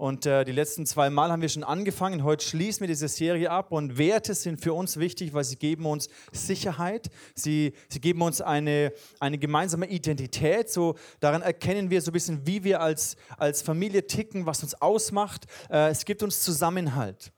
Und 0.00 0.24
äh, 0.24 0.46
die 0.46 0.52
letzten 0.52 0.86
zwei 0.86 1.10
Mal 1.10 1.30
haben 1.30 1.42
wir 1.42 1.50
schon 1.50 1.62
angefangen. 1.62 2.24
Heute 2.24 2.42
schließen 2.42 2.80
wir 2.80 2.88
diese 2.88 3.06
Serie 3.06 3.50
ab. 3.50 3.70
Und 3.70 3.98
Werte 3.98 4.34
sind 4.34 4.58
für 4.58 4.72
uns 4.72 4.96
wichtig, 4.96 5.34
weil 5.34 5.44
sie 5.44 5.56
geben 5.56 5.84
uns 5.84 6.08
Sicherheit. 6.32 7.10
Sie, 7.34 7.74
sie 7.90 8.00
geben 8.00 8.22
uns 8.22 8.40
eine, 8.40 8.94
eine 9.18 9.36
gemeinsame 9.36 9.86
Identität. 9.90 10.70
So, 10.70 10.94
daran 11.20 11.42
erkennen 11.42 11.90
wir 11.90 12.00
so 12.00 12.12
ein 12.12 12.14
bisschen, 12.14 12.46
wie 12.46 12.64
wir 12.64 12.80
als, 12.80 13.16
als 13.36 13.60
Familie 13.60 14.06
ticken, 14.06 14.46
was 14.46 14.62
uns 14.62 14.72
ausmacht. 14.80 15.44
Äh, 15.68 15.90
es 15.90 16.06
gibt 16.06 16.22
uns 16.22 16.40
Zusammenhalt. 16.40 17.30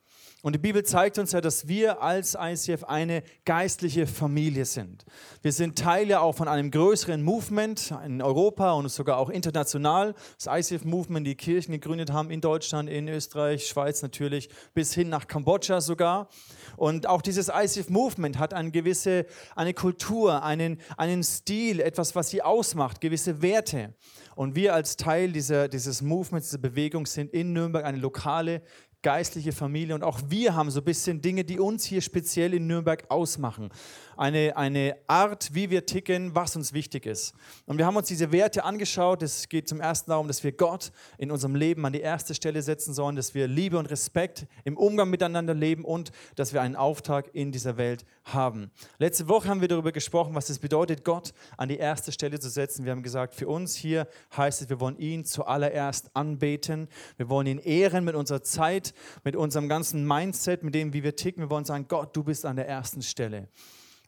Und 0.45 0.55
die 0.57 0.59
Bibel 0.59 0.83
zeigt 0.83 1.21
uns 1.21 1.31
ja, 1.31 1.41
dass 1.41 1.69
wir 1.69 2.03
als 2.03 2.37
ICF 2.39 2.83
eine 2.83 3.23
geistliche 3.45 4.09
Familie 4.09 4.65
sind. 4.65 5.05
Wir 5.41 5.53
sind 5.53 5.79
Teil 5.79 6.09
ja 6.09 6.19
auch 6.19 6.33
von 6.35 6.49
einem 6.49 6.73
größeren 6.73 7.23
Movement 7.23 7.95
in 8.05 8.21
Europa 8.21 8.73
und 8.73 8.89
sogar 8.89 9.19
auch 9.19 9.31
international. 9.31 10.17
Das 10.43 10.49
ICF-Movement, 10.51 11.25
die 11.25 11.37
Kirchen 11.37 11.71
gegründet 11.71 12.13
haben 12.13 12.33
in 12.33 12.41
Deutschland, 12.41 12.91
in 12.91 13.07
Österreich, 13.07 13.69
Schweiz 13.69 14.03
natürlich, 14.03 14.49
bis 14.75 14.93
hin 14.93 15.09
nach 15.09 15.29
Kambodscha 15.29 15.81
sogar. 15.81 16.29
Und 16.77 17.07
auch 17.07 17.23
dieses 17.23 17.49
ICF-Movement 17.49 18.41
hat 18.41 18.53
eine 18.53 18.73
gewisse 18.73 19.27
eine 19.55 19.75
Kultur, 19.75 20.43
einen, 20.43 20.81
einen 20.97 21.23
Stil, 21.23 21.79
etwas, 21.79 22.17
was 22.17 22.31
sie 22.31 22.43
ausmacht, 22.43 23.01
gewisse 23.01 23.43
Werte. 23.43 23.95
Und 24.35 24.57
wir 24.57 24.75
als 24.75 24.97
Teil 24.97 25.31
dieser, 25.31 25.69
dieses 25.69 26.03
Movements, 26.03 26.49
dieser 26.49 26.59
Bewegung 26.59 27.07
sind 27.07 27.33
in 27.33 27.53
Nürnberg 27.53 27.85
eine 27.85 27.99
lokale 27.99 28.63
geistliche 29.03 29.53
Familie 29.53 29.95
und 29.95 30.05
auch 30.05 30.21
wir 30.29 30.55
haben 30.55 30.71
so 30.71 30.81
ein 30.81 30.85
bisschen 30.85 31.21
Dinge, 31.21 31.45
die 31.45 31.59
uns 31.59 31.85
hier 31.85 32.01
speziell 32.01 32.55
in 32.55 32.67
Nürnberg 32.67 33.05
ausmachen. 33.09 33.71
Eine, 34.17 34.57
eine 34.57 34.97
Art, 35.07 35.55
wie 35.55 35.71
wir 35.71 35.87
ticken, 35.87 36.35
was 36.35 36.57
uns 36.57 36.73
wichtig 36.73 37.07
ist. 37.07 37.35
Und 37.67 37.79
wir 37.79 37.87
haben 37.87 37.97
uns 37.97 38.09
diese 38.09 38.33
Werte 38.33 38.65
angeschaut. 38.65 39.23
Es 39.23 39.49
geht 39.49 39.69
zum 39.69 39.81
ersten 39.81 40.11
darum, 40.11 40.29
dass 40.29 40.45
wir 40.45 40.53
Gott 40.53 40.93
in 41.19 41.31
unserem 41.31 41.55
Leben 41.55 41.85
an 41.87 41.93
die 41.93 42.01
erste 42.01 42.35
Stelle 42.35 42.63
setzen 42.63 42.95
sollen, 42.95 43.17
dass 43.17 43.35
wir 43.35 43.49
Liebe 43.49 43.79
und 43.79 43.87
Respekt 43.87 44.47
im 44.65 44.77
Umgang 44.77 45.11
miteinander 45.11 45.55
leben 45.55 45.85
und 45.85 46.13
dass 46.37 46.53
wir 46.53 46.63
einen 46.63 46.77
Auftrag 46.77 47.31
in 47.35 47.53
dieser 47.53 47.77
Welt 47.77 48.05
haben. 48.25 48.71
Letzte 48.99 49.29
Woche 49.29 49.49
haben 49.49 49.61
wir 49.61 49.69
darüber 49.69 49.93
gesprochen, 49.93 50.35
was 50.35 50.51
es 50.51 50.59
bedeutet, 50.59 51.05
Gott 51.05 51.33
an 51.57 51.69
die 51.69 51.77
erste 51.77 52.13
Stelle 52.13 52.39
zu 52.39 52.49
setzen. 52.49 52.85
Wir 52.85 52.93
haben 52.93 53.03
gesagt, 53.03 53.35
für 53.35 53.49
uns 53.49 53.75
hier 53.75 54.07
heißt 54.37 54.63
es, 54.63 54.69
wir 54.69 54.81
wollen 54.81 54.99
ihn 54.99 55.25
zuallererst 55.25 56.11
anbeten. 56.15 56.89
Wir 57.17 57.29
wollen 57.29 57.47
ihn 57.47 57.59
ehren 57.59 58.05
mit 58.05 58.15
unserer 58.15 58.43
Zeit, 58.43 58.95
mit 59.25 59.37
unserem 59.37 59.69
ganzen 59.69 60.07
Mindset, 60.07 60.63
mit 60.63 60.75
dem, 60.75 60.93
wie 60.93 61.03
wir 61.03 61.17
ticken. 61.17 61.43
Wir 61.43 61.51
wollen 61.51 61.65
sagen, 61.65 61.87
Gott, 61.89 62.17
du 62.17 62.25
bist 62.25 62.45
an 62.47 62.57
der 62.57 62.69
ersten 62.69 63.03
Stelle. 63.03 63.49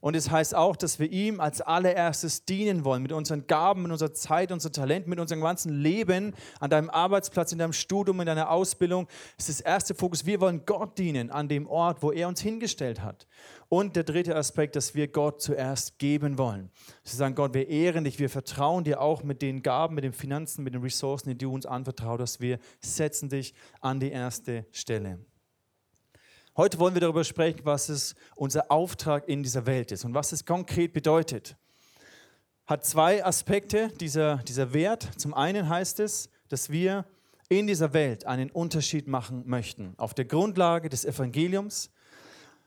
Und 0.04 0.14
es 0.14 0.30
heißt 0.30 0.54
auch, 0.54 0.76
dass 0.76 0.98
wir 0.98 1.10
ihm 1.10 1.40
als 1.40 1.62
allererstes 1.62 2.44
dienen 2.44 2.84
wollen, 2.84 3.02
mit 3.02 3.10
unseren 3.10 3.46
Gaben, 3.46 3.84
mit 3.84 3.90
unserer 3.90 4.12
Zeit, 4.12 4.52
unserem 4.52 4.74
Talent, 4.74 5.06
mit 5.06 5.18
unserem 5.18 5.40
ganzen 5.40 5.72
Leben, 5.72 6.34
an 6.60 6.68
deinem 6.68 6.90
Arbeitsplatz, 6.90 7.52
in 7.52 7.58
deinem 7.58 7.72
Studium, 7.72 8.20
in 8.20 8.26
deiner 8.26 8.50
Ausbildung. 8.50 9.08
Das 9.38 9.48
ist 9.48 9.60
der 9.60 9.68
erste 9.68 9.94
Fokus. 9.94 10.26
Wir 10.26 10.42
wollen 10.42 10.66
Gott 10.66 10.98
dienen 10.98 11.30
an 11.30 11.48
dem 11.48 11.66
Ort, 11.66 12.02
wo 12.02 12.12
er 12.12 12.28
uns 12.28 12.42
hingestellt 12.42 13.00
hat. 13.00 13.26
Und 13.70 13.96
der 13.96 14.04
dritte 14.04 14.36
Aspekt, 14.36 14.76
dass 14.76 14.94
wir 14.94 15.08
Gott 15.08 15.40
zuerst 15.40 15.98
geben 15.98 16.36
wollen. 16.36 16.70
Sie 17.02 17.16
sagen, 17.16 17.34
Gott, 17.34 17.54
wir 17.54 17.66
ehren 17.68 18.04
dich, 18.04 18.18
wir 18.18 18.28
vertrauen 18.28 18.84
dir 18.84 19.00
auch 19.00 19.22
mit 19.22 19.40
den 19.40 19.62
Gaben, 19.62 19.94
mit 19.94 20.04
den 20.04 20.12
Finanzen, 20.12 20.64
mit 20.64 20.74
den 20.74 20.82
Ressourcen, 20.82 21.30
die 21.30 21.38
du 21.38 21.50
uns 21.50 21.64
anvertraut 21.64 22.20
hast. 22.20 22.42
Wir 22.42 22.58
setzen 22.78 23.30
dich 23.30 23.54
an 23.80 24.00
die 24.00 24.10
erste 24.10 24.66
Stelle. 24.70 25.18
Heute 26.56 26.78
wollen 26.78 26.94
wir 26.94 27.00
darüber 27.00 27.24
sprechen, 27.24 27.62
was 27.64 27.88
es 27.88 28.14
unser 28.36 28.70
Auftrag 28.70 29.28
in 29.28 29.42
dieser 29.42 29.66
Welt 29.66 29.90
ist 29.90 30.04
und 30.04 30.14
was 30.14 30.30
es 30.30 30.44
konkret 30.44 30.92
bedeutet. 30.92 31.56
Hat 32.64 32.84
zwei 32.84 33.24
Aspekte 33.24 33.88
dieser, 33.98 34.36
dieser 34.36 34.72
Wert. 34.72 35.08
Zum 35.16 35.34
einen 35.34 35.68
heißt 35.68 35.98
es, 35.98 36.30
dass 36.48 36.70
wir 36.70 37.06
in 37.48 37.66
dieser 37.66 37.92
Welt 37.92 38.24
einen 38.26 38.52
Unterschied 38.52 39.08
machen 39.08 39.42
möchten. 39.46 39.94
Auf 39.96 40.14
der 40.14 40.26
Grundlage 40.26 40.88
des 40.88 41.04
Evangeliums, 41.04 41.90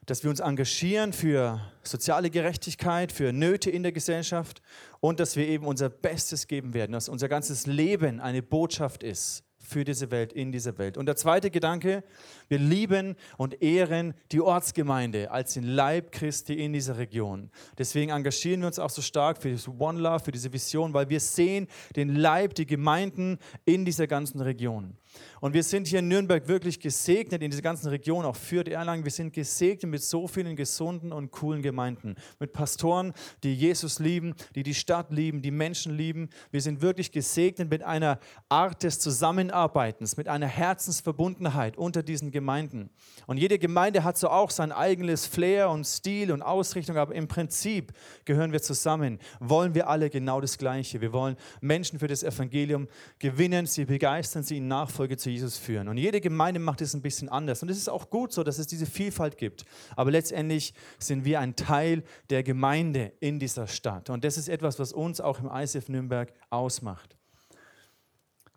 dass 0.06 0.22
wir 0.22 0.32
uns 0.32 0.41
engagieren 0.41 1.13
für 1.13 1.62
soziale 1.82 2.29
Gerechtigkeit, 2.29 3.13
für 3.13 3.32
Nöte 3.32 3.70
in 3.70 3.84
der 3.84 3.94
Gesellschaft 3.94 4.62
und 5.00 5.22
dass 5.22 5.38
wir 5.38 5.48
eben 5.48 5.65
unser 5.65 5.88
Bestes 5.88 6.48
geben 6.48 6.74
werden, 6.74 6.91
dass 6.91 7.08
unser 7.08 7.29
ganzes 7.29 7.65
Leben 7.65 8.20
eine 8.20 8.44
Botschaft 8.44 9.01
ist 9.01 9.47
für 9.67 9.83
diese 9.83 10.12
Welt, 10.12 10.31
in 10.31 10.53
dieser 10.53 10.77
Welt. 10.77 10.97
Und 10.97 11.07
der 11.07 11.17
zweite 11.17 11.51
Gedanke, 11.51 12.03
wir 12.47 12.57
lieben 12.57 13.15
und 13.36 13.62
ehren 13.62 14.13
die 14.31 14.39
Ortsgemeinde 14.39 15.29
als 15.29 15.55
den 15.55 15.63
Leib 15.63 16.13
Christi 16.13 16.53
in 16.53 16.71
dieser 16.71 16.97
Region. 16.97 17.50
Deswegen 17.77 18.12
engagieren 18.12 18.62
wir 18.62 18.67
uns 18.67 18.79
auch 18.79 18.89
so 18.89 19.01
stark 19.01 19.41
für 19.41 19.51
das 19.51 19.67
One 19.67 20.00
Love, 20.00 20.24
für 20.24 20.31
diese 20.31 20.53
Vision, 20.53 20.93
weil 20.93 21.09
wir 21.09 21.19
sehen 21.19 21.67
den 21.97 22.15
Leib, 22.15 22.55
die 22.55 22.65
Gemeinden 22.65 23.39
in 23.65 23.83
dieser 23.83 24.07
ganzen 24.07 24.39
Region. 24.39 24.95
Und 25.41 25.53
wir 25.53 25.63
sind 25.63 25.88
hier 25.88 26.00
in 26.00 26.07
Nürnberg 26.07 26.47
wirklich 26.47 26.79
gesegnet, 26.79 27.41
in 27.41 27.51
dieser 27.51 27.62
ganzen 27.62 27.89
Region, 27.89 28.25
auch 28.25 28.36
für 28.36 28.63
die 28.63 28.71
Erlangen. 28.71 29.03
Wir 29.03 29.12
sind 29.12 29.33
gesegnet 29.33 29.91
mit 29.91 30.03
so 30.03 30.27
vielen 30.27 30.55
gesunden 30.55 31.12
und 31.12 31.31
coolen 31.31 31.62
Gemeinden. 31.62 32.15
Mit 32.39 32.53
Pastoren, 32.53 33.13
die 33.43 33.53
Jesus 33.53 34.00
lieben, 34.00 34.33
die 34.55 34.63
die 34.63 34.74
Stadt 34.74 35.12
lieben, 35.12 35.41
die 35.41 35.51
Menschen 35.51 35.95
lieben. 35.95 36.29
Wir 36.51 36.62
sind 36.62 36.81
wirklich 36.81 37.12
gesegnet 37.12 37.69
mit 37.69 37.83
einer 37.83 38.19
Art 38.50 38.83
des 38.83 39.00
Zusammenarbeitens, 39.00 40.17
mit 40.17 40.27
einer 40.27 40.47
Herzensverbundenheit 40.47 41.77
unter 41.77 42.03
diesen 42.03 42.31
Gemeinden. 42.31 42.89
Und 43.25 43.38
jede 43.38 43.59
Gemeinde 43.59 44.03
hat 44.03 44.17
so 44.17 44.29
auch 44.29 44.50
sein 44.50 44.71
eigenes 44.71 45.25
Flair 45.25 45.69
und 45.69 45.86
Stil 45.86 46.31
und 46.31 46.41
Ausrichtung, 46.41 46.97
aber 46.97 47.13
im 47.13 47.27
Prinzip 47.27 47.93
gehören 48.25 48.51
wir 48.51 48.62
zusammen. 48.62 49.19
Wollen 49.39 49.75
wir 49.75 49.89
alle 49.89 50.09
genau 50.09 50.41
das 50.41 50.57
Gleiche. 50.57 51.01
Wir 51.01 51.13
wollen 51.13 51.36
Menschen 51.62 52.00
für 52.00 52.07
das 52.07 52.24
Evangelium 52.24 52.88
gewinnen, 53.19 53.65
sie 53.65 53.86
begeistern, 53.86 54.43
sie 54.43 54.57
in 54.57 54.67
Nachfolge 55.08 55.18
zu 55.18 55.30
Jesus 55.30 55.58
führen. 55.58 55.88
Und 55.88 55.98
jede 55.98 56.20
Gemeinde 56.20 56.60
macht 56.60 56.82
es 56.82 56.94
ein 56.94 57.02
bisschen 57.02 57.30
anders. 57.30 57.64
Und 57.64 57.70
es 57.70 57.78
ist 57.78 57.90
auch 57.90 58.10
gut 58.10 58.34
so, 58.34 58.44
dass 58.44 58.60
es 58.60 58.68
diese 58.68 58.86
Vielfalt 58.86 59.38
gibt. 59.38 59.66
Aber 59.96 60.12
letztendlich 60.12 60.74
sind 61.00 61.24
wir 61.24 61.40
ein 61.40 61.56
Teil 61.56 62.04
der 62.30 62.44
Gemeinde 62.44 63.14
in 63.20 63.40
dieser 63.40 63.68
Stadt. 63.68 64.10
Und 64.10 64.24
das 64.24 64.38
ist 64.38 64.50
etwas, 64.50 64.80
was 64.80 64.92
uns 64.92 65.22
auch 65.22 65.40
im 65.40 65.50
ICF 65.52 65.90
Nürnberg 65.90 66.34
ausmacht. 66.50 67.18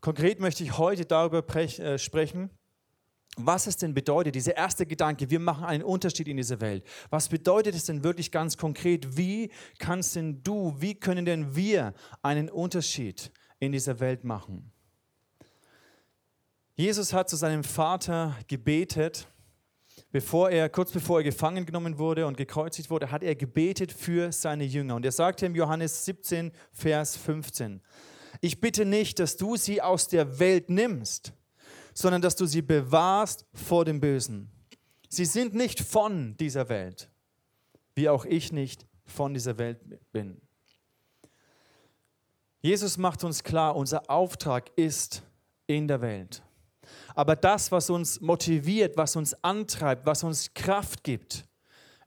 Konkret 0.01 0.41
möchte 0.41 0.65
ich 0.65 0.79
heute 0.79 1.05
darüber 1.05 1.45
äh, 1.57 1.99
sprechen, 1.99 2.51
was 3.37 3.67
es 3.67 3.77
denn 3.77 3.95
bedeutet, 3.95 4.35
dieser 4.35 4.57
erste 4.57 4.87
Gedanke, 4.87 5.31
wir 5.31 5.39
machen 5.39 5.65
einen 5.65 5.85
Unterschied 5.85 6.27
in 6.27 6.37
dieser 6.37 6.61
Welt. 6.61 6.85
Was 7.11 7.29
bedeutet 7.29 7.75
es 7.75 7.85
denn 7.85 8.03
wirklich 8.03 8.33
ganz 8.33 8.57
konkret? 8.57 9.17
Wie 9.17 9.51
kannst 9.79 10.17
denn 10.17 10.43
du, 10.43 10.75
wie 10.79 10.95
können 10.95 11.25
denn 11.25 11.55
wir 11.55 11.95
einen 12.23 12.51
Unterschied 12.51 13.31
in 13.61 13.73
dieser 13.73 14.01
Welt 14.01 14.25
machen? 14.25 14.73
Jesus 16.81 17.13
hat 17.13 17.29
zu 17.29 17.37
seinem 17.37 17.63
Vater 17.63 18.35
gebetet, 18.49 19.29
bevor 20.13 20.49
er, 20.49 20.71
kurz 20.71 20.91
bevor 20.91 21.19
er 21.19 21.25
gefangen 21.25 21.67
genommen 21.67 21.99
wurde 21.99 22.27
und 22.27 22.39
gekreuzigt 22.39 22.89
wurde, 22.89 23.11
hat 23.11 23.23
er 23.23 23.35
gebetet 23.35 23.93
für 23.93 24.33
seine 24.33 24.65
Jünger. 24.65 24.95
Und 24.95 25.05
er 25.05 25.13
sagte 25.13 25.45
im 25.45 25.55
Johannes 25.55 26.07
17, 26.07 26.53
Vers 26.73 27.19
15, 27.19 27.83
ich 28.41 28.63
bitte 28.63 28.87
nicht, 28.87 29.19
dass 29.19 29.37
du 29.37 29.57
sie 29.57 29.83
aus 29.83 30.09
der 30.09 30.39
Welt 30.39 30.71
nimmst, 30.71 31.35
sondern 31.93 32.23
dass 32.23 32.35
du 32.35 32.47
sie 32.47 32.63
bewahrst 32.63 33.45
vor 33.53 33.85
dem 33.85 34.01
Bösen. 34.01 34.51
Sie 35.11 35.27
sind 35.27 35.53
nicht 35.53 35.81
von 35.81 36.35
dieser 36.39 36.71
Welt, 36.71 37.11
wie 37.95 38.09
auch 38.09 38.25
ich 38.25 38.53
nicht 38.53 38.87
von 39.05 39.35
dieser 39.35 39.59
Welt 39.59 39.81
bin. 40.13 40.41
Jesus 42.63 42.97
macht 42.97 43.23
uns 43.23 43.45
klar, 43.45 43.77
unser 43.77 44.09
Auftrag 44.09 44.71
ist 44.77 45.23
in 45.67 45.87
der 45.87 46.01
Welt. 46.01 46.43
Aber 47.15 47.37
das, 47.37 47.73
was 47.73 47.91
uns 47.91 48.21
motiviert, 48.21 48.97
was 48.97 49.17
uns 49.17 49.35
antreibt, 49.43 50.07
was 50.07 50.23
uns 50.25 50.55
Kraft 50.55 51.05
gibt, 51.05 51.45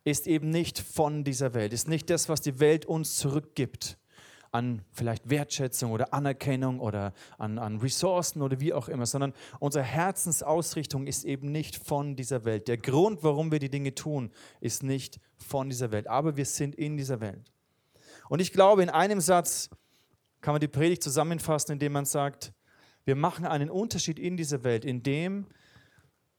ist 0.03 0.27
eben 0.27 0.49
nicht 0.49 0.79
von 0.79 1.23
dieser 1.23 1.53
Welt, 1.53 1.73
ist 1.73 1.87
nicht 1.87 2.09
das, 2.09 2.29
was 2.29 2.41
die 2.41 2.59
Welt 2.59 2.85
uns 2.85 3.17
zurückgibt 3.17 3.97
an 4.53 4.83
vielleicht 4.91 5.29
Wertschätzung 5.29 5.91
oder 5.91 6.13
Anerkennung 6.13 6.79
oder 6.79 7.13
an, 7.39 7.57
an 7.57 7.77
Ressourcen 7.77 8.41
oder 8.41 8.59
wie 8.59 8.71
auch 8.71 8.87
immer, 8.87 9.07
sondern 9.07 9.33
unsere 9.59 9.83
Herzensausrichtung 9.83 11.07
ist 11.07 11.25
eben 11.25 11.51
nicht 11.51 11.75
von 11.75 12.15
dieser 12.15 12.45
Welt. 12.45 12.67
Der 12.67 12.77
Grund, 12.77 13.23
warum 13.23 13.51
wir 13.51 13.57
die 13.57 13.69
Dinge 13.69 13.95
tun, 13.95 14.31
ist 14.61 14.83
nicht 14.83 15.19
von 15.37 15.69
dieser 15.69 15.91
Welt, 15.91 16.07
aber 16.07 16.37
wir 16.37 16.45
sind 16.45 16.75
in 16.75 16.97
dieser 16.97 17.19
Welt. 17.19 17.51
Und 18.29 18.41
ich 18.41 18.53
glaube, 18.53 18.83
in 18.83 18.89
einem 18.91 19.21
Satz 19.21 19.69
kann 20.39 20.53
man 20.53 20.61
die 20.61 20.67
Predigt 20.67 21.01
zusammenfassen, 21.01 21.71
indem 21.71 21.93
man 21.93 22.05
sagt, 22.05 22.53
wir 23.05 23.15
machen 23.15 23.45
einen 23.45 23.69
Unterschied 23.69 24.19
in 24.19 24.37
dieser 24.37 24.63
Welt, 24.63 24.85
indem 24.85 25.47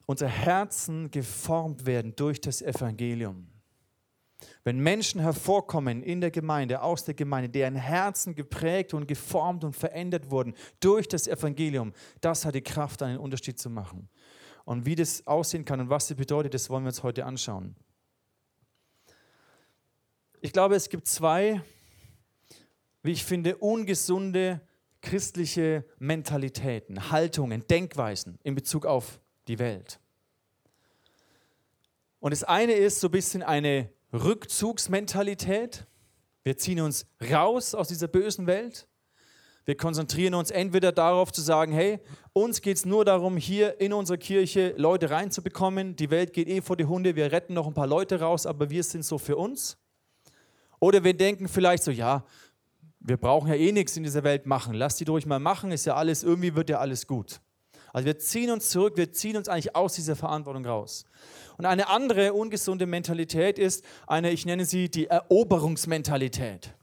unsere 0.07 0.31
Herzen 0.31 1.11
geformt 1.11 1.87
werden 1.87 2.15
durch 2.17 2.41
das 2.41 2.63
Evangelium. 2.63 3.49
Wenn 4.63 4.79
Menschen 4.79 5.21
hervorkommen 5.21 6.03
in 6.03 6.21
der 6.21 6.31
Gemeinde, 6.31 6.83
aus 6.83 7.05
der 7.05 7.15
Gemeinde, 7.15 7.49
deren 7.49 7.77
Herzen 7.77 8.35
geprägt 8.35 8.95
und 8.95 9.07
geformt 9.07 9.65
und 9.65 9.75
verändert 9.75 10.31
wurden 10.31 10.55
durch 10.81 11.09
das 11.09 11.27
Evangelium, 11.27 11.93
das 12.21 12.45
hat 12.45 12.55
die 12.55 12.63
Kraft, 12.63 13.03
einen 13.03 13.19
Unterschied 13.19 13.59
zu 13.59 13.71
machen. 13.71 14.09
Und 14.65 14.87
wie 14.87 14.95
das 14.95 15.27
aussehen 15.27 15.65
kann 15.65 15.81
und 15.81 15.91
was 15.91 16.09
das 16.09 16.17
bedeutet, 16.17 16.55
das 16.55 16.71
wollen 16.71 16.85
wir 16.85 16.89
uns 16.89 17.03
heute 17.03 17.25
anschauen. 17.25 17.77
Ich 20.41 20.53
glaube, 20.53 20.75
es 20.75 20.89
gibt 20.89 21.07
zwei, 21.07 21.63
wie 23.03 23.13
ich 23.13 23.25
finde, 23.25 23.57
ungesunde 23.57 24.61
christliche 25.05 25.85
Mentalitäten, 25.99 27.11
Haltungen, 27.11 27.67
Denkweisen 27.69 28.39
in 28.43 28.55
Bezug 28.55 28.87
auf 28.87 29.21
die 29.47 29.59
Welt. 29.59 30.01
Und 32.21 32.33
das 32.33 32.43
eine 32.43 32.73
ist 32.73 33.01
so 33.01 33.09
ein 33.09 33.13
bisschen 33.13 33.43
eine 33.43 33.91
Rückzugsmentalität. 34.13 35.87
Wir 36.43 36.57
ziehen 36.57 36.81
uns 36.81 37.07
raus 37.31 37.75
aus 37.75 37.89
dieser 37.89 38.09
bösen 38.09 38.47
Welt. 38.47 38.89
Wir 39.67 39.77
konzentrieren 39.77 40.35
uns 40.35 40.51
entweder 40.51 40.91
darauf 40.91 41.33
zu 41.33 41.43
sagen, 41.43 41.73
hey, 41.73 42.01
uns 42.33 42.63
geht 42.63 42.79
es 42.79 42.87
nur 42.87 43.05
darum, 43.05 43.37
hier 43.37 43.81
in 43.81 43.93
unsere 43.93 44.19
Kirche 44.19 44.75
Leute 44.77 45.11
reinzubekommen. 45.11 45.97
Die 45.97 46.11
Welt 46.11 46.33
geht 46.33 46.49
eh 46.49 46.63
vor 46.63 46.77
die 46.77 46.85
Hunde, 46.87 47.15
wir 47.15 47.31
retten 47.31 47.55
noch 47.55 47.67
ein 47.67 47.75
paar 47.75 47.87
Leute 47.87 48.21
raus, 48.21 48.47
aber 48.47 48.71
wir 48.71 48.83
sind 48.83 49.05
so 49.05 49.19
für 49.19 49.37
uns. 49.37 49.77
Oder 50.81 51.05
wir 51.05 51.15
denken 51.15 51.49
vielleicht 51.49 51.83
so, 51.83 51.91
ja, 51.91 52.25
wir 53.07 53.19
brauchen 53.19 53.49
ja 53.49 53.55
eh 53.55 53.71
nichts 53.71 53.97
in 53.97 54.03
dieser 54.03 54.25
Welt 54.25 54.47
machen. 54.47 54.75
Lass 54.75 54.97
die 54.97 55.05
durch 55.05 55.27
mal 55.27 55.39
machen, 55.39 55.71
ist 55.71 55.85
ja 55.85 55.95
alles, 55.95 56.23
irgendwie 56.23 56.55
wird 56.55 56.71
ja 56.71 56.79
alles 56.79 57.07
gut. 57.07 57.41
Also 57.93 58.07
wir 58.07 58.19
ziehen 58.19 58.51
uns 58.51 58.71
zurück, 58.71 58.97
wir 58.97 59.13
ziehen 59.13 59.37
uns 59.37 59.49
eigentlich 59.49 59.77
aus 59.77 59.95
dieser 59.95 60.17
Verantwortung 60.17 60.65
raus. 60.65 61.05
Und 61.59 61.67
eine 61.67 61.89
andere 61.89 62.33
ungesunde 62.33 62.87
Mentalität 62.87 63.59
ist 63.59 63.85
eine, 64.07 64.31
ich 64.33 64.47
nenne 64.47 64.65
sie 64.65 64.91
die 64.91 65.07
Eroberungsmentalität. 65.07 66.75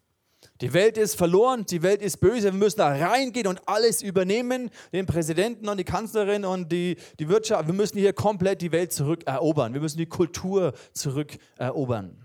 Die 0.62 0.74
Welt 0.74 0.98
ist 0.98 1.16
verloren, 1.16 1.66
die 1.66 1.82
Welt 1.82 2.04
ist 2.04 2.18
böse, 2.18 2.54
wir 2.54 2.60
müssen 2.60 2.78
da 2.78 2.90
reingehen 2.90 3.48
und 3.48 3.68
alles 3.68 4.04
übernehmen, 4.04 4.70
den 4.94 5.08
Präsidenten 5.08 5.68
und 5.68 5.78
die 5.78 5.84
Kanzlerin 5.84 6.46
und 6.46 6.72
die, 6.72 6.98
die 7.20 7.28
Wirtschaft. 7.28 7.66
Wir 7.66 7.74
müssen 7.74 7.98
hier 7.98 8.14
komplett 8.14 8.62
die 8.62 8.72
Welt 8.72 8.94
zurückerobern, 8.94 9.74
wir 9.74 9.82
müssen 9.82 9.98
die 9.98 10.06
Kultur 10.06 10.74
zurückerobern. 10.94 12.16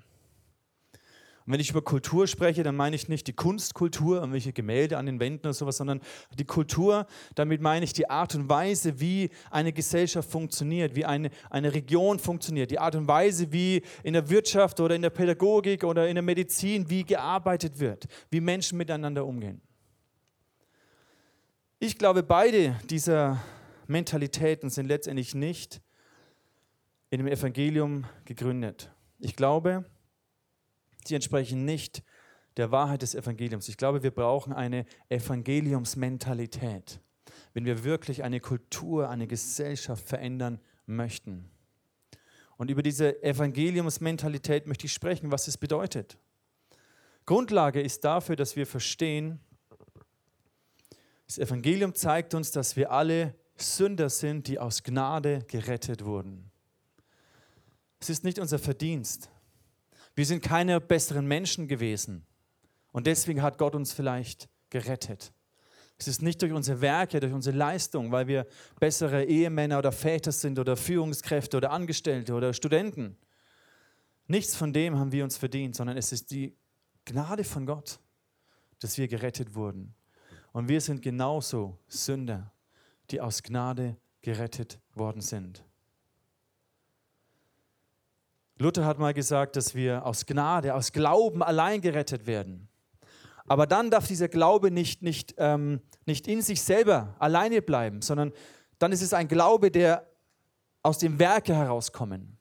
Und 1.47 1.53
wenn 1.53 1.61
ich 1.61 1.71
über 1.71 1.83
Kultur 1.83 2.27
spreche, 2.27 2.65
dann 2.65 2.75
meine 2.75 2.97
ich 2.97 3.09
nicht 3.09 3.29
die 3.29 3.33
Kunstkultur, 3.33 4.17
irgendwelche 4.17 4.53
Gemälde 4.53 4.99
an 4.99 5.07
den 5.07 5.21
Wänden 5.21 5.47
oder 5.47 5.55
sowas, 5.55 5.77
sondern 5.77 6.01
die 6.37 6.45
Kultur, 6.45 7.07
damit 7.37 7.61
meine 7.61 7.85
ich 7.85 7.93
die 7.93 8.11
Art 8.11 8.35
und 8.35 8.49
Weise, 8.49 8.99
wie 8.99 9.31
eine 9.53 9.73
Gesellschaft 9.73 10.29
funktioniert, 10.29 10.97
wie 10.97 11.05
eine, 11.05 11.31
eine 11.49 11.73
Region 11.73 12.19
funktioniert, 12.19 12.73
die 12.73 12.81
Art 12.81 12.97
und 12.97 13.07
Weise, 13.07 13.53
wie 13.53 13.83
in 14.03 14.15
der 14.15 14.29
Wirtschaft 14.29 14.81
oder 14.81 14.97
in 14.97 15.03
der 15.03 15.11
Pädagogik 15.11 15.85
oder 15.85 16.09
in 16.09 16.17
der 16.17 16.23
Medizin, 16.23 16.91
wie 16.91 17.05
gearbeitet 17.05 17.79
wird, 17.79 18.07
wie 18.29 18.41
Menschen 18.41 18.77
miteinander 18.77 19.25
umgehen. 19.25 19.61
Ich 21.79 21.97
glaube, 21.97 22.25
beide 22.25 22.77
dieser 22.91 23.41
Mentalitäten 23.87 24.69
sind 24.69 24.87
letztendlich 24.87 25.35
nicht 25.37 25.81
in 27.11 27.19
dem 27.19 27.29
Evangelium 27.29 28.05
gegründet. 28.25 28.91
Ich 29.21 29.37
glaube, 29.37 29.85
die 31.11 31.15
entsprechen 31.15 31.65
nicht 31.65 32.03
der 32.57 32.71
Wahrheit 32.71 33.03
des 33.03 33.15
Evangeliums. 33.15 33.69
Ich 33.69 33.77
glaube, 33.77 34.03
wir 34.03 34.11
brauchen 34.11 34.53
eine 34.53 34.87
Evangeliumsmentalität, 35.09 37.01
wenn 37.55 37.65
wir 37.65 37.85
wirklich 37.85 38.25
eine 38.25 38.41
Kultur, 38.41 39.09
eine 39.09 39.27
Gesellschaft 39.27 40.09
verändern 40.09 40.61
möchten. 40.87 41.51
Und 42.57 42.71
über 42.71 42.83
diese 42.83 43.23
Evangeliumsmentalität 43.23 44.67
möchte 44.67 44.87
ich 44.87 44.93
sprechen, 44.93 45.31
was 45.31 45.49
es 45.49 45.59
bedeutet. 45.59 46.17
Grundlage 47.27 47.81
ist 47.83 48.05
dafür, 48.05 48.37
dass 48.37 48.57
wir 48.57 48.67
verstehen, 48.67 49.41
das 51.27 51.39
Evangelium 51.39 51.95
zeigt 51.95 52.35
uns, 52.35 52.53
dass 52.53 52.77
wir 52.77 52.93
alle 52.93 53.35
Sünder 53.57 54.11
sind, 54.11 54.47
die 54.47 54.59
aus 54.59 54.85
Gnade 54.85 55.45
gerettet 55.49 56.05
wurden. 56.05 56.51
Es 57.99 58.11
ist 58.11 58.23
nicht 58.23 58.39
unser 58.39 58.59
Verdienst. 58.59 59.31
Wir 60.17 60.27
sind 60.27 60.43
keine 60.43 60.81
besseren 60.81 61.29
Menschen 61.29 61.69
gewesen. 61.69 62.27
Und 62.91 63.07
deswegen 63.07 63.43
hat 63.43 63.59
Gott 63.59 63.75
uns 63.75 63.93
vielleicht 63.93 64.49
gerettet. 64.71 65.33
Es 65.99 66.09
ist 66.09 66.23
nicht 66.23 66.43
durch 66.43 66.53
unsere 66.53 66.81
Werke, 66.81 67.21
durch 67.21 67.33
unsere 67.33 67.57
Leistung, 67.57 68.11
weil 68.11 68.27
wir 68.27 68.47
bessere 68.81 69.25
Ehemänner 69.25 69.79
oder 69.79 69.93
Väter 69.93 70.33
sind 70.33 70.59
oder 70.59 70.77
Führungskräfte 70.77 71.59
oder 71.59 71.71
Angestellte 71.71 72.35
oder 72.35 72.53
Studenten. 72.55 73.17
Nichts 74.27 74.57
von 74.57 74.73
dem 74.73 74.99
haben 74.99 75.13
wir 75.13 75.25
uns 75.25 75.37
verdient, 75.37 75.77
sondern 75.77 75.97
es 75.97 76.13
ist 76.13 76.31
die 76.31 76.57
Gnade 77.05 77.45
von 77.45 77.67
Gott, 77.67 78.01
dass 78.81 78.99
wir 78.99 79.09
gerettet 79.09 79.55
wurden. 79.55 79.95
Und 80.53 80.69
wir 80.69 80.81
sind 80.81 81.03
genauso 81.03 81.79
Sünder, 81.89 82.53
die 83.11 83.21
aus 83.21 83.43
Gnade 83.43 83.97
gerettet 84.23 84.81
worden 84.95 85.21
sind. 85.21 85.63
Luther 88.59 88.85
hat 88.85 88.99
mal 88.99 89.13
gesagt, 89.13 89.57
dass 89.57 89.75
wir 89.75 90.07
aus 90.07 90.25
Gnade, 90.25 90.75
aus 90.75 90.93
Glauben 90.93 91.43
allein 91.43 91.81
gerettet 91.81 92.27
werden. 92.27 92.69
Aber 93.47 93.67
dann 93.67 93.91
darf 93.91 94.07
dieser 94.07 94.29
Glaube 94.29 94.71
nicht, 94.71 95.03
nicht, 95.03 95.35
ähm, 95.39 95.81
nicht 96.05 96.27
in 96.27 96.43
sich 96.43 96.63
selber 96.63 97.15
alleine 97.19 97.63
bleiben, 97.63 98.03
sondern 98.03 98.33
dann 98.79 98.93
ist 98.93 99.03
es 99.03 99.13
ein 99.13 99.29
Glaube, 99.29 99.71
der 99.71 100.07
aus 100.83 100.99
dem 100.99 101.19
Werke 101.19 101.55
herauskommen. 101.55 102.39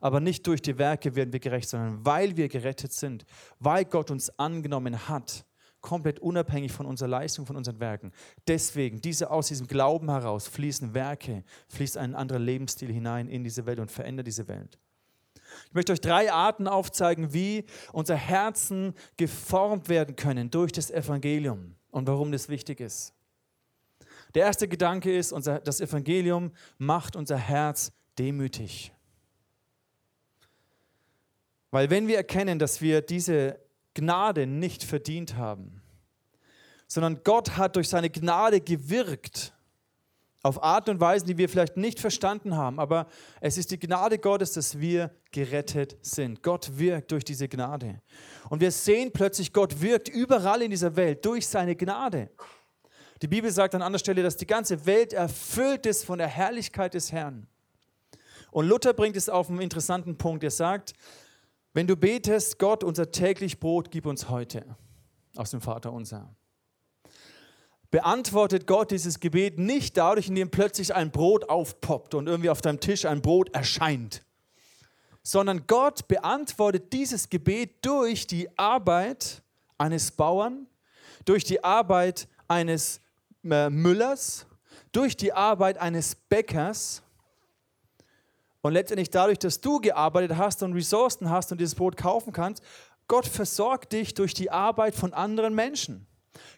Aber 0.00 0.20
nicht 0.20 0.46
durch 0.46 0.62
die 0.62 0.78
Werke 0.78 1.14
werden 1.14 1.32
wir 1.32 1.40
gerecht, 1.40 1.68
sondern 1.68 2.04
weil 2.04 2.36
wir 2.36 2.48
gerettet 2.48 2.92
sind, 2.92 3.26
weil 3.58 3.84
Gott 3.84 4.10
uns 4.10 4.30
angenommen 4.38 5.08
hat, 5.08 5.44
komplett 5.80 6.20
unabhängig 6.20 6.72
von 6.72 6.86
unserer 6.86 7.08
Leistung, 7.08 7.46
von 7.46 7.56
unseren 7.56 7.80
Werken. 7.80 8.12
Deswegen, 8.46 9.00
diese, 9.00 9.30
aus 9.30 9.48
diesem 9.48 9.66
Glauben 9.66 10.10
heraus 10.10 10.46
fließen 10.48 10.94
Werke, 10.94 11.44
fließt 11.68 11.96
ein 11.96 12.14
anderer 12.14 12.38
Lebensstil 12.38 12.92
hinein 12.92 13.28
in 13.28 13.44
diese 13.44 13.66
Welt 13.66 13.78
und 13.78 13.90
verändert 13.90 14.26
diese 14.26 14.46
Welt. 14.48 14.78
Ich 15.68 15.74
möchte 15.74 15.92
euch 15.92 16.00
drei 16.00 16.32
Arten 16.32 16.68
aufzeigen, 16.68 17.32
wie 17.32 17.64
unser 17.92 18.16
Herzen 18.16 18.94
geformt 19.16 19.88
werden 19.88 20.16
können 20.16 20.50
durch 20.50 20.72
das 20.72 20.90
Evangelium 20.90 21.74
und 21.90 22.06
warum 22.06 22.32
das 22.32 22.48
wichtig 22.48 22.80
ist. 22.80 23.12
Der 24.34 24.44
erste 24.44 24.68
Gedanke 24.68 25.16
ist, 25.16 25.32
unser, 25.32 25.60
das 25.60 25.80
Evangelium 25.80 26.52
macht 26.78 27.16
unser 27.16 27.36
Herz 27.36 27.92
demütig. 28.18 28.92
Weil 31.70 31.90
wenn 31.90 32.08
wir 32.08 32.16
erkennen, 32.16 32.58
dass 32.58 32.80
wir 32.80 33.00
diese 33.00 33.58
Gnade 33.94 34.46
nicht 34.46 34.84
verdient 34.84 35.36
haben, 35.36 35.82
sondern 36.86 37.22
Gott 37.22 37.56
hat 37.56 37.76
durch 37.76 37.88
seine 37.88 38.10
Gnade 38.10 38.60
gewirkt, 38.60 39.52
auf 40.42 40.62
Art 40.62 40.88
und 40.88 41.00
Weisen, 41.00 41.26
die 41.26 41.36
wir 41.36 41.48
vielleicht 41.48 41.76
nicht 41.76 42.00
verstanden 42.00 42.56
haben, 42.56 42.80
aber 42.80 43.06
es 43.40 43.58
ist 43.58 43.70
die 43.70 43.78
Gnade 43.78 44.18
Gottes, 44.18 44.52
dass 44.52 44.78
wir 44.78 45.10
gerettet 45.32 45.96
sind. 46.00 46.42
Gott 46.42 46.78
wirkt 46.78 47.12
durch 47.12 47.24
diese 47.24 47.48
Gnade. 47.48 48.00
Und 48.48 48.60
wir 48.60 48.70
sehen 48.70 49.12
plötzlich, 49.12 49.52
Gott 49.52 49.80
wirkt 49.80 50.08
überall 50.08 50.62
in 50.62 50.70
dieser 50.70 50.96
Welt 50.96 51.24
durch 51.24 51.46
seine 51.46 51.76
Gnade. 51.76 52.30
Die 53.20 53.28
Bibel 53.28 53.50
sagt 53.50 53.74
an 53.74 53.82
anderer 53.82 53.98
Stelle, 53.98 54.22
dass 54.22 54.36
die 54.36 54.46
ganze 54.46 54.86
Welt 54.86 55.12
erfüllt 55.12 55.84
ist 55.84 56.04
von 56.04 56.18
der 56.18 56.28
Herrlichkeit 56.28 56.94
des 56.94 57.12
Herrn. 57.12 57.46
Und 58.50 58.66
Luther 58.66 58.94
bringt 58.94 59.16
es 59.16 59.28
auf 59.28 59.50
einen 59.50 59.60
interessanten 59.60 60.16
Punkt. 60.16 60.42
Er 60.42 60.50
sagt, 60.50 60.94
wenn 61.74 61.86
du 61.86 61.96
betest, 61.96 62.58
Gott, 62.58 62.82
unser 62.82 63.12
täglich 63.12 63.60
Brot 63.60 63.90
gib 63.90 64.06
uns 64.06 64.28
heute 64.30 64.64
aus 65.36 65.50
dem 65.50 65.60
Vater 65.60 65.92
unser 65.92 66.34
beantwortet 67.90 68.66
Gott 68.66 68.90
dieses 68.90 69.20
Gebet 69.20 69.58
nicht 69.58 69.96
dadurch, 69.96 70.28
indem 70.28 70.50
plötzlich 70.50 70.94
ein 70.94 71.10
Brot 71.10 71.48
aufpoppt 71.48 72.14
und 72.14 72.28
irgendwie 72.28 72.50
auf 72.50 72.60
deinem 72.60 72.80
Tisch 72.80 73.04
ein 73.04 73.20
Brot 73.20 73.54
erscheint, 73.54 74.22
sondern 75.22 75.66
Gott 75.66 76.06
beantwortet 76.08 76.92
dieses 76.92 77.28
Gebet 77.28 77.84
durch 77.84 78.26
die 78.26 78.48
Arbeit 78.58 79.42
eines 79.78 80.12
Bauern, 80.12 80.66
durch 81.24 81.44
die 81.44 81.62
Arbeit 81.64 82.28
eines 82.48 83.00
äh, 83.44 83.68
Müllers, 83.70 84.46
durch 84.92 85.16
die 85.16 85.32
Arbeit 85.32 85.78
eines 85.78 86.14
Bäckers 86.14 87.02
und 88.62 88.72
letztendlich 88.72 89.10
dadurch, 89.10 89.38
dass 89.38 89.60
du 89.60 89.80
gearbeitet 89.80 90.36
hast 90.36 90.62
und 90.62 90.74
Ressourcen 90.74 91.30
hast 91.30 91.50
und 91.50 91.58
dieses 91.58 91.74
Brot 91.74 91.96
kaufen 91.96 92.32
kannst, 92.32 92.62
Gott 93.08 93.26
versorgt 93.26 93.92
dich 93.92 94.14
durch 94.14 94.34
die 94.34 94.50
Arbeit 94.50 94.94
von 94.94 95.12
anderen 95.12 95.54
Menschen. 95.54 96.06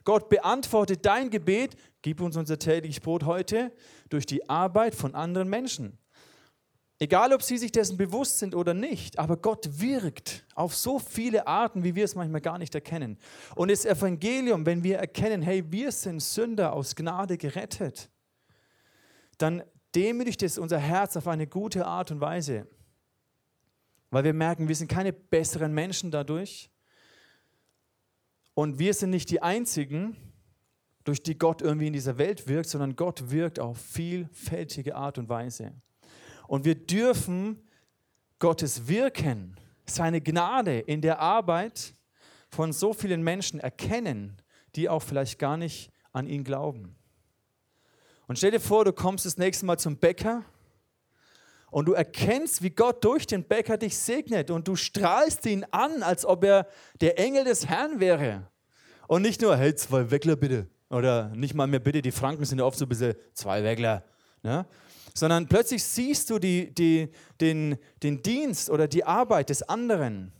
Gott 0.04 0.28
beantwortet 0.28 1.04
dein 1.04 1.30
Gebet, 1.30 1.76
gib 2.02 2.20
uns 2.20 2.36
unser 2.36 2.58
tägliches 2.58 3.00
Brot 3.00 3.24
heute, 3.24 3.72
durch 4.08 4.26
die 4.26 4.48
Arbeit 4.48 4.94
von 4.94 5.14
anderen 5.14 5.48
Menschen. 5.48 5.98
Egal, 7.02 7.32
ob 7.32 7.42
sie 7.42 7.58
sich 7.58 7.72
dessen 7.72 7.96
bewusst 7.96 8.38
sind 8.38 8.54
oder 8.54 8.74
nicht, 8.74 9.18
aber 9.18 9.36
Gott 9.36 9.80
wirkt 9.80 10.46
auf 10.54 10.76
so 10.76 11.00
viele 11.00 11.48
Arten, 11.48 11.82
wie 11.82 11.96
wir 11.96 12.04
es 12.04 12.14
manchmal 12.14 12.40
gar 12.40 12.58
nicht 12.58 12.76
erkennen. 12.76 13.18
Und 13.56 13.72
das 13.72 13.84
Evangelium, 13.84 14.66
wenn 14.66 14.84
wir 14.84 14.98
erkennen, 14.98 15.42
hey, 15.42 15.64
wir 15.72 15.90
sind 15.90 16.22
Sünder 16.22 16.72
aus 16.72 16.94
Gnade 16.94 17.38
gerettet, 17.38 18.08
dann 19.38 19.64
demütigt 19.96 20.44
es 20.44 20.58
unser 20.58 20.78
Herz 20.78 21.16
auf 21.16 21.26
eine 21.26 21.48
gute 21.48 21.86
Art 21.86 22.12
und 22.12 22.20
Weise. 22.20 22.68
Weil 24.10 24.22
wir 24.22 24.34
merken, 24.34 24.68
wir 24.68 24.76
sind 24.76 24.88
keine 24.88 25.12
besseren 25.12 25.72
Menschen 25.72 26.12
dadurch, 26.12 26.70
und 28.54 28.78
wir 28.78 28.94
sind 28.94 29.10
nicht 29.10 29.30
die 29.30 29.42
Einzigen, 29.42 30.16
durch 31.04 31.22
die 31.22 31.36
Gott 31.36 31.62
irgendwie 31.62 31.88
in 31.88 31.92
dieser 31.92 32.18
Welt 32.18 32.46
wirkt, 32.46 32.68
sondern 32.68 32.96
Gott 32.96 33.30
wirkt 33.30 33.58
auf 33.58 33.78
vielfältige 33.78 34.94
Art 34.94 35.18
und 35.18 35.28
Weise. 35.28 35.72
Und 36.46 36.64
wir 36.64 36.74
dürfen 36.74 37.60
Gottes 38.38 38.86
Wirken, 38.88 39.56
seine 39.86 40.20
Gnade 40.20 40.78
in 40.78 41.00
der 41.00 41.18
Arbeit 41.18 41.94
von 42.48 42.72
so 42.72 42.92
vielen 42.92 43.22
Menschen 43.22 43.58
erkennen, 43.58 44.36
die 44.76 44.88
auch 44.88 45.02
vielleicht 45.02 45.38
gar 45.38 45.56
nicht 45.56 45.90
an 46.12 46.26
ihn 46.26 46.44
glauben. 46.44 46.94
Und 48.26 48.36
stell 48.36 48.50
dir 48.50 48.60
vor, 48.60 48.84
du 48.84 48.92
kommst 48.92 49.26
das 49.26 49.38
nächste 49.38 49.66
Mal 49.66 49.78
zum 49.78 49.96
Bäcker 49.96 50.44
und 51.72 51.86
du 51.86 51.94
erkennst, 51.94 52.62
wie 52.62 52.68
Gott 52.68 53.02
durch 53.02 53.26
den 53.26 53.44
Bäcker 53.44 53.78
dich 53.78 53.96
segnet 53.96 54.50
und 54.50 54.68
du 54.68 54.76
strahlst 54.76 55.46
ihn 55.46 55.64
an, 55.70 56.02
als 56.02 56.26
ob 56.26 56.44
er 56.44 56.68
der 57.00 57.18
Engel 57.18 57.44
des 57.44 57.66
Herrn 57.66 57.98
wäre. 57.98 58.46
Und 59.08 59.22
nicht 59.22 59.40
nur, 59.40 59.56
hey, 59.56 59.74
zwei 59.74 60.10
Weckler 60.10 60.36
bitte. 60.36 60.68
Oder 60.90 61.30
nicht 61.34 61.54
mal 61.54 61.66
mehr 61.66 61.80
bitte, 61.80 62.02
die 62.02 62.12
Franken 62.12 62.44
sind 62.44 62.58
ja 62.58 62.66
oft 62.66 62.78
so 62.78 62.84
ein 62.84 62.90
bisschen 62.90 63.14
zwei 63.32 63.64
Weckler. 63.64 64.04
Ne? 64.42 64.66
Sondern 65.14 65.48
plötzlich 65.48 65.82
siehst 65.82 66.28
du 66.28 66.38
die, 66.38 66.74
die, 66.74 67.08
den, 67.40 67.78
den 68.02 68.22
Dienst 68.22 68.68
oder 68.68 68.86
die 68.86 69.04
Arbeit 69.04 69.48
des 69.48 69.62
anderen 69.62 70.30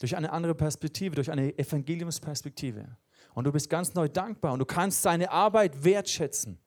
durch 0.00 0.16
eine 0.16 0.32
andere 0.32 0.56
Perspektive, 0.56 1.14
durch 1.14 1.30
eine 1.30 1.56
Evangeliumsperspektive. 1.56 2.96
Und 3.34 3.44
du 3.44 3.52
bist 3.52 3.70
ganz 3.70 3.94
neu 3.94 4.08
dankbar 4.08 4.54
und 4.54 4.58
du 4.58 4.66
kannst 4.66 5.02
seine 5.02 5.30
Arbeit 5.30 5.84
wertschätzen. 5.84 6.58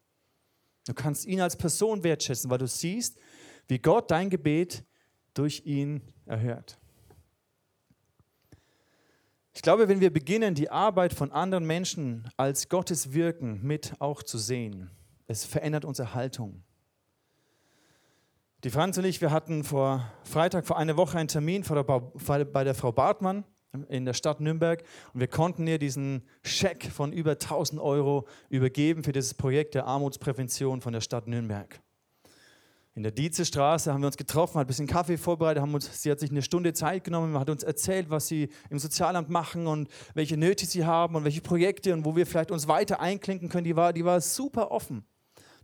Du 0.86 0.94
kannst 0.94 1.26
ihn 1.26 1.42
als 1.42 1.58
Person 1.58 2.04
wertschätzen, 2.04 2.50
weil 2.50 2.58
du 2.58 2.68
siehst, 2.68 3.18
wie 3.68 3.80
Gott 3.80 4.12
dein 4.12 4.30
Gebet 4.30 4.84
durch 5.34 5.64
ihn 5.66 6.02
erhört. 6.26 6.80
Ich 9.56 9.62
glaube, 9.62 9.88
wenn 9.88 10.02
wir 10.02 10.12
beginnen, 10.12 10.56
die 10.56 10.70
Arbeit 10.72 11.14
von 11.14 11.32
anderen 11.32 11.66
Menschen 11.66 12.28
als 12.38 12.70
Gottes 12.70 13.14
Wirken 13.14 13.62
mit 13.62 13.94
auch 14.00 14.24
zu 14.24 14.40
sehen, 14.40 14.90
es 15.28 15.46
verändert 15.46 15.86
unsere 15.86 16.16
Haltung. 16.16 16.64
Die 18.64 18.72
Franz 18.72 18.98
und 18.98 19.06
ich, 19.06 19.22
wir 19.22 19.30
hatten 19.30 19.64
vor 19.64 20.12
Freitag, 20.24 20.66
vor 20.66 20.78
einer 20.78 20.98
Woche 20.98 21.18
einen 21.18 21.28
Termin 21.28 21.64
bei 21.64 22.64
der 22.64 22.74
Frau 22.74 22.92
Bartmann 22.92 23.44
in 23.90 24.06
der 24.06 24.14
Stadt 24.14 24.40
Nürnberg 24.40 24.84
und 25.14 25.20
wir 25.20 25.28
konnten 25.28 25.68
ihr 25.68 25.78
diesen 25.78 26.24
Scheck 26.44 26.86
von 26.86 27.12
über 27.12 27.32
1000 27.32 27.80
Euro 27.80 28.26
übergeben 28.50 29.04
für 29.04 29.12
dieses 29.12 29.34
Projekt 29.34 29.76
der 29.76 29.86
Armutsprävention 29.86 30.82
von 30.82 30.94
der 30.94 31.02
Stadt 31.02 31.28
Nürnberg. 31.28 31.83
In 32.96 33.02
der 33.02 33.12
Dietzestraße 33.12 33.92
haben 33.92 34.02
wir 34.02 34.08
uns 34.08 34.18
getroffen, 34.18 34.60
hat 34.60 34.66
ein 34.66 34.68
bisschen 34.68 34.86
Kaffee 34.86 35.18
vorbereitet, 35.18 35.64
haben 35.64 35.74
uns, 35.74 36.04
sie 36.04 36.12
hat 36.12 36.20
sich 36.20 36.30
eine 36.30 36.44
Stunde 36.44 36.74
Zeit 36.74 37.04
genommen, 37.04 37.40
hat 37.40 37.50
uns 37.50 37.64
erzählt, 37.64 38.12
was 38.12 38.28
sie 38.28 38.50
im 38.70 38.78
Sozialamt 38.78 39.30
machen 39.30 39.66
und 39.66 39.90
welche 40.14 40.38
Nöte 40.38 40.68
sie 40.68 40.86
haben 40.86 41.16
und 41.16 41.24
welche 41.24 41.42
Projekte 41.42 41.92
und 41.94 42.06
wo 42.06 42.16
wir 42.16 42.28
vielleicht 42.28 42.52
uns 42.52 42.68
weiter 42.68 43.00
einklinken 43.00 43.50
können. 43.50 43.64
Die 43.64 43.76
war, 43.76 43.94
die 43.94 44.06
war 44.06 44.22
super 44.22 44.70
offen. 44.70 45.04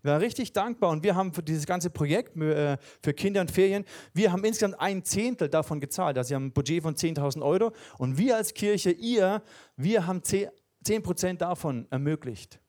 Wir 0.02 0.14
waren 0.14 0.22
richtig 0.22 0.54
dankbar 0.54 0.90
und 0.90 1.04
wir 1.04 1.16
haben 1.16 1.32
für 1.32 1.44
dieses 1.44 1.68
ganze 1.68 1.92
Projekt 1.92 2.36
äh, 2.38 2.78
für 3.04 3.14
Kinder 3.14 3.42
und 3.42 3.52
Ferien, 3.52 3.86
wir 4.14 4.32
haben 4.32 4.44
insgesamt 4.44 4.80
ein 4.80 5.04
Zehntel 5.04 5.50
davon 5.50 5.80
gezahlt. 5.80 6.18
Also 6.18 6.30
sie 6.30 6.36
haben 6.36 6.48
ein 6.48 6.54
Budget 6.54 6.82
von 6.82 6.96
10.000 6.96 7.44
Euro 7.44 7.74
und 8.00 8.18
wir 8.18 8.38
als 8.38 8.56
Kirche, 8.56 8.90
ihr, 8.90 9.44
wir 9.76 10.08
haben 10.08 10.24
10 10.24 10.50
Prozent 11.04 11.42
davon 11.42 11.86
ermöglicht. 11.92 12.60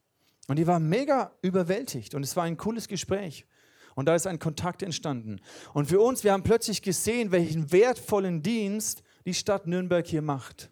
Und 0.49 0.59
die 0.59 0.67
war 0.67 0.81
mega 0.81 1.33
überwältigt 1.41 2.15
und 2.15 2.25
es 2.25 2.37
war 2.37 2.45
ein 2.45 2.59
cooles 2.59 2.89
Gespräch. 2.89 3.47
Und 3.95 4.07
da 4.07 4.15
ist 4.15 4.27
ein 4.27 4.39
Kontakt 4.39 4.83
entstanden. 4.83 5.41
Und 5.75 5.87
für 5.87 6.01
uns, 6.01 6.25
wir 6.25 6.33
haben 6.33 6.43
plötzlich 6.43 6.83
gesehen, 6.83 7.33
welchen 7.33 7.73
wertvollen 7.73 8.43
Dienst 8.43 9.03
die 9.27 9.35
Stadt 9.35 9.67
Nürnberg 9.67 10.07
hier 10.07 10.23
macht. 10.23 10.71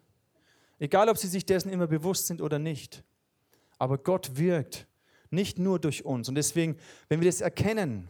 Egal, 0.79 1.09
ob 1.09 1.17
sie 1.17 1.27
sich 1.27 1.45
dessen 1.45 1.69
immer 1.69 1.87
bewusst 1.87 2.27
sind 2.27 2.41
oder 2.41 2.59
nicht. 2.59 3.03
Aber 3.77 3.97
Gott 3.97 4.37
wirkt 4.37 4.87
nicht 5.29 5.59
nur 5.59 5.79
durch 5.79 6.05
uns. 6.05 6.29
Und 6.29 6.35
deswegen, 6.35 6.77
wenn 7.07 7.21
wir 7.21 7.27
das 7.27 7.41
erkennen, 7.41 8.09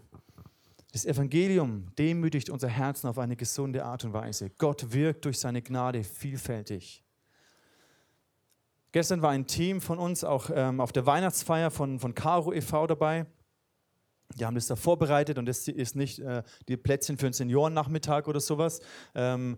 das 0.92 1.06
Evangelium 1.06 1.88
demütigt 1.98 2.50
unser 2.50 2.68
Herzen 2.68 3.08
auf 3.08 3.20
eine 3.20 3.36
gesunde 3.36 3.86
Art 3.86 4.06
und 4.06 4.14
Weise. 4.14 4.50
Gott 4.58 4.92
wirkt 4.92 5.26
durch 5.26 5.40
seine 5.40 5.62
Gnade 5.62 6.04
vielfältig. 6.04 7.04
Gestern 8.92 9.22
war 9.22 9.30
ein 9.30 9.46
Team 9.46 9.82
von 9.82 10.00
uns 10.00 10.24
auch 10.24 10.50
ähm, 10.52 10.82
auf 10.82 10.92
der 10.92 11.06
Weihnachtsfeier 11.06 11.70
von, 11.70 12.00
von 12.00 12.16
Caro 12.16 12.52
e.V. 12.54 12.88
dabei. 12.88 13.28
Die 14.36 14.46
haben 14.46 14.56
das 14.56 14.68
da 14.68 14.76
vorbereitet 14.76 15.38
und 15.38 15.46
das 15.46 15.68
ist 15.68 15.96
nicht 15.96 16.20
äh, 16.20 16.44
die 16.68 16.78
Plätzchen 16.78 17.18
für 17.18 17.26
einen 17.26 17.34
Seniorennachmittag 17.34 18.28
oder 18.28 18.40
sowas, 18.40 18.80
ähm, 19.16 19.58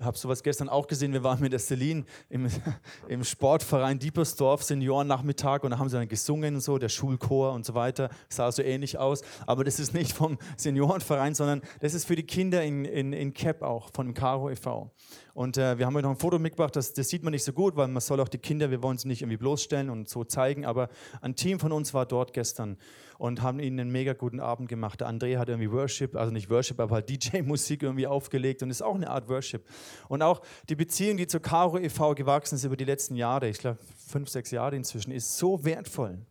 habe 0.00 0.16
sowas 0.16 0.42
gestern 0.42 0.68
auch 0.68 0.86
gesehen. 0.86 1.12
Wir 1.12 1.22
waren 1.22 1.40
mit 1.40 1.52
der 1.52 1.58
Celine 1.58 2.04
im, 2.28 2.48
im 3.08 3.24
Sportverein 3.24 3.98
Diepersdorf, 3.98 4.62
Seniorennachmittag, 4.62 5.62
und 5.62 5.70
da 5.70 5.78
haben 5.78 5.88
sie 5.88 5.96
dann 5.96 6.08
gesungen 6.08 6.56
und 6.56 6.60
so, 6.60 6.78
der 6.78 6.88
Schulchor 6.88 7.52
und 7.52 7.64
so 7.64 7.74
weiter. 7.74 8.10
Sah 8.28 8.50
so 8.52 8.62
ähnlich 8.62 8.98
aus. 8.98 9.22
Aber 9.46 9.64
das 9.64 9.78
ist 9.78 9.94
nicht 9.94 10.12
vom 10.12 10.38
Seniorenverein, 10.56 11.34
sondern 11.34 11.62
das 11.80 11.94
ist 11.94 12.04
für 12.04 12.16
die 12.16 12.24
Kinder 12.26 12.62
in, 12.62 12.84
in, 12.84 13.12
in 13.12 13.34
Cap 13.34 13.62
auch, 13.62 13.90
von 13.92 14.14
Caro 14.14 14.50
e.V. 14.50 14.90
Und 15.34 15.56
äh, 15.56 15.78
wir 15.78 15.86
haben 15.86 15.94
heute 15.94 16.04
noch 16.04 16.14
ein 16.14 16.18
Foto 16.18 16.38
mitgebracht, 16.38 16.76
das, 16.76 16.92
das 16.92 17.08
sieht 17.08 17.22
man 17.22 17.30
nicht 17.30 17.44
so 17.44 17.52
gut, 17.52 17.74
weil 17.76 17.88
man 17.88 18.00
soll 18.00 18.20
auch 18.20 18.28
die 18.28 18.38
Kinder, 18.38 18.70
wir 18.70 18.82
wollen 18.82 18.98
sie 18.98 19.08
nicht 19.08 19.22
irgendwie 19.22 19.38
bloßstellen 19.38 19.88
und 19.88 20.08
so 20.08 20.24
zeigen, 20.24 20.66
aber 20.66 20.88
ein 21.22 21.34
Team 21.36 21.58
von 21.58 21.72
uns 21.72 21.94
war 21.94 22.04
dort 22.04 22.34
gestern 22.34 22.76
und 23.16 23.40
haben 23.40 23.58
ihnen 23.58 23.80
einen 23.80 23.90
mega 23.90 24.12
guten 24.12 24.40
Abend 24.40 24.68
gemacht. 24.68 25.00
Der 25.00 25.08
André 25.08 25.38
hat 25.38 25.48
irgendwie 25.48 25.70
Worship, 25.72 26.16
also 26.16 26.32
nicht 26.32 26.50
Worship, 26.50 26.80
aber 26.80 26.96
halt 26.96 27.08
DJ-Musik 27.08 27.82
irgendwie 27.82 28.06
aufgelegt 28.06 28.62
und 28.62 28.70
ist 28.70 28.82
auch 28.82 28.94
eine 28.94 29.08
Art 29.08 29.28
Worship. 29.28 29.66
Und 30.08 30.22
auch 30.22 30.42
die 30.68 30.76
Beziehung, 30.76 31.16
die 31.16 31.26
zur 31.26 31.40
Caro 31.40 31.78
e.V. 31.78 32.14
gewachsen 32.14 32.56
ist 32.56 32.64
über 32.64 32.76
die 32.76 32.84
letzten 32.84 33.14
Jahre, 33.14 33.48
ich 33.48 33.58
glaube 33.58 33.78
fünf, 33.96 34.28
sechs 34.28 34.50
Jahre 34.50 34.76
inzwischen, 34.76 35.12
ist 35.12 35.38
so 35.38 35.64
wertvoll. 35.64 36.26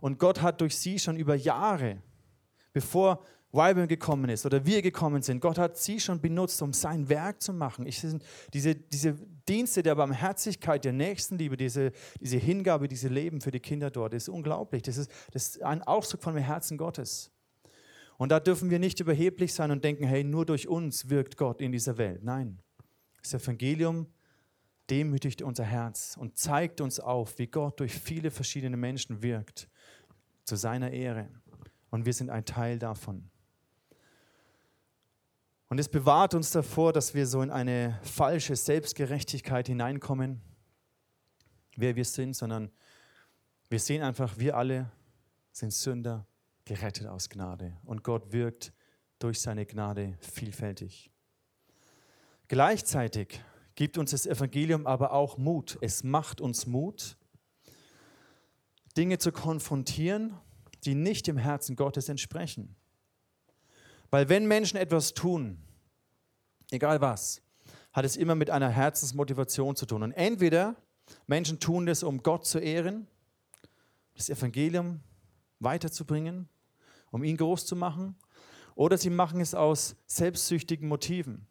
Und 0.00 0.18
Gott 0.18 0.40
hat 0.40 0.60
durch 0.62 0.78
sie 0.78 0.98
schon 0.98 1.16
über 1.16 1.34
Jahre, 1.34 1.98
bevor 2.72 3.22
Wyburn 3.52 3.88
gekommen 3.88 4.30
ist 4.30 4.46
oder 4.46 4.64
wir 4.64 4.80
gekommen 4.80 5.22
sind. 5.22 5.40
Gott 5.40 5.58
hat 5.58 5.76
sie 5.76 5.98
schon 5.98 6.20
benutzt, 6.20 6.62
um 6.62 6.72
sein 6.72 7.08
Werk 7.08 7.42
zu 7.42 7.52
machen. 7.52 7.84
Ich, 7.86 8.04
diese, 8.52 8.76
diese 8.76 9.14
Dienste 9.48 9.82
der 9.82 9.96
Barmherzigkeit, 9.96 10.84
der 10.84 10.92
Nächstenliebe, 10.92 11.56
diese, 11.56 11.92
diese 12.20 12.36
Hingabe, 12.36 12.86
diese 12.86 13.08
Leben 13.08 13.40
für 13.40 13.50
die 13.50 13.60
Kinder 13.60 13.90
dort, 13.90 14.14
ist 14.14 14.28
unglaublich. 14.28 14.82
Das 14.82 14.96
ist, 14.96 15.10
das 15.32 15.48
ist 15.48 15.62
ein 15.62 15.82
Ausdruck 15.82 16.22
von 16.22 16.34
dem 16.34 16.44
Herzen 16.44 16.78
Gottes. 16.78 17.32
Und 18.18 18.30
da 18.30 18.38
dürfen 18.38 18.70
wir 18.70 18.78
nicht 18.78 19.00
überheblich 19.00 19.52
sein 19.54 19.70
und 19.70 19.82
denken, 19.82 20.04
hey, 20.04 20.22
nur 20.22 20.46
durch 20.46 20.68
uns 20.68 21.08
wirkt 21.08 21.36
Gott 21.36 21.60
in 21.60 21.72
dieser 21.72 21.98
Welt. 21.98 22.22
Nein, 22.22 22.60
das 23.22 23.34
Evangelium 23.34 24.06
demütigt 24.90 25.42
unser 25.42 25.64
Herz 25.64 26.16
und 26.18 26.38
zeigt 26.38 26.80
uns 26.80 27.00
auf, 27.00 27.38
wie 27.38 27.46
Gott 27.46 27.80
durch 27.80 27.94
viele 27.94 28.30
verschiedene 28.30 28.76
Menschen 28.76 29.22
wirkt, 29.22 29.68
zu 30.44 30.56
seiner 30.56 30.90
Ehre. 30.90 31.28
Und 31.90 32.06
wir 32.06 32.12
sind 32.12 32.30
ein 32.30 32.44
Teil 32.44 32.78
davon. 32.78 33.30
Und 35.70 35.78
es 35.78 35.88
bewahrt 35.88 36.34
uns 36.34 36.50
davor, 36.50 36.92
dass 36.92 37.14
wir 37.14 37.28
so 37.28 37.42
in 37.42 37.50
eine 37.50 37.96
falsche 38.02 38.56
Selbstgerechtigkeit 38.56 39.68
hineinkommen, 39.68 40.40
wer 41.76 41.94
wir 41.94 42.04
sind, 42.04 42.34
sondern 42.34 42.72
wir 43.68 43.78
sehen 43.78 44.02
einfach, 44.02 44.36
wir 44.36 44.56
alle 44.56 44.90
sind 45.52 45.72
Sünder, 45.72 46.26
gerettet 46.64 47.06
aus 47.06 47.28
Gnade. 47.28 47.76
Und 47.84 48.02
Gott 48.02 48.32
wirkt 48.32 48.72
durch 49.20 49.40
seine 49.40 49.64
Gnade 49.64 50.18
vielfältig. 50.18 51.08
Gleichzeitig 52.48 53.40
gibt 53.76 53.96
uns 53.96 54.10
das 54.10 54.26
Evangelium 54.26 54.88
aber 54.88 55.12
auch 55.12 55.38
Mut. 55.38 55.78
Es 55.80 56.02
macht 56.02 56.40
uns 56.40 56.66
Mut, 56.66 57.16
Dinge 58.96 59.18
zu 59.18 59.30
konfrontieren, 59.30 60.36
die 60.84 60.96
nicht 60.96 61.28
dem 61.28 61.36
Herzen 61.36 61.76
Gottes 61.76 62.08
entsprechen. 62.08 62.74
Weil 64.10 64.28
wenn 64.28 64.46
Menschen 64.46 64.76
etwas 64.76 65.14
tun, 65.14 65.58
egal 66.70 67.00
was, 67.00 67.40
hat 67.92 68.04
es 68.04 68.16
immer 68.16 68.34
mit 68.34 68.50
einer 68.50 68.68
Herzensmotivation 68.68 69.76
zu 69.76 69.86
tun. 69.86 70.02
Und 70.02 70.12
entweder 70.12 70.76
Menschen 71.26 71.60
tun 71.60 71.86
das, 71.86 72.02
um 72.02 72.22
Gott 72.22 72.46
zu 72.46 72.58
ehren, 72.58 73.06
das 74.14 74.28
Evangelium 74.28 75.00
weiterzubringen, 75.58 76.48
um 77.10 77.24
ihn 77.24 77.36
groß 77.36 77.66
zu 77.66 77.76
machen, 77.76 78.16
oder 78.74 78.96
sie 78.96 79.10
machen 79.10 79.40
es 79.40 79.54
aus 79.54 79.96
selbstsüchtigen 80.06 80.88
Motiven, 80.88 81.46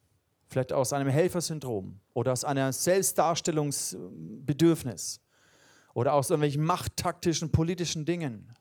vielleicht 0.47 0.73
aus 0.73 0.93
einem 0.93 1.09
Helfersyndrom 1.09 1.99
oder 2.13 2.31
aus 2.31 2.43
einem 2.43 2.71
Selbstdarstellungsbedürfnis 2.71 5.21
oder 5.93 6.13
aus 6.13 6.29
irgendwelchen 6.29 6.63
machttaktischen 6.63 7.51
politischen 7.51 8.05
Dingen. 8.05 8.53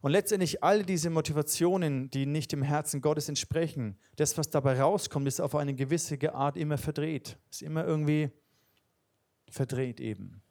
Und 0.00 0.12
letztendlich 0.12 0.62
all 0.62 0.84
diese 0.84 1.10
Motivationen, 1.10 2.08
die 2.10 2.24
nicht 2.24 2.52
dem 2.52 2.62
Herzen 2.62 3.00
Gottes 3.00 3.28
entsprechen, 3.28 3.98
das, 4.16 4.38
was 4.38 4.48
dabei 4.50 4.80
rauskommt, 4.80 5.26
ist 5.26 5.40
auf 5.40 5.54
eine 5.56 5.74
gewisse 5.74 6.34
Art 6.34 6.56
immer 6.56 6.78
verdreht. 6.78 7.36
Ist 7.50 7.62
immer 7.62 7.84
irgendwie 7.84 8.30
verdreht 9.50 10.00
eben. 10.00 10.42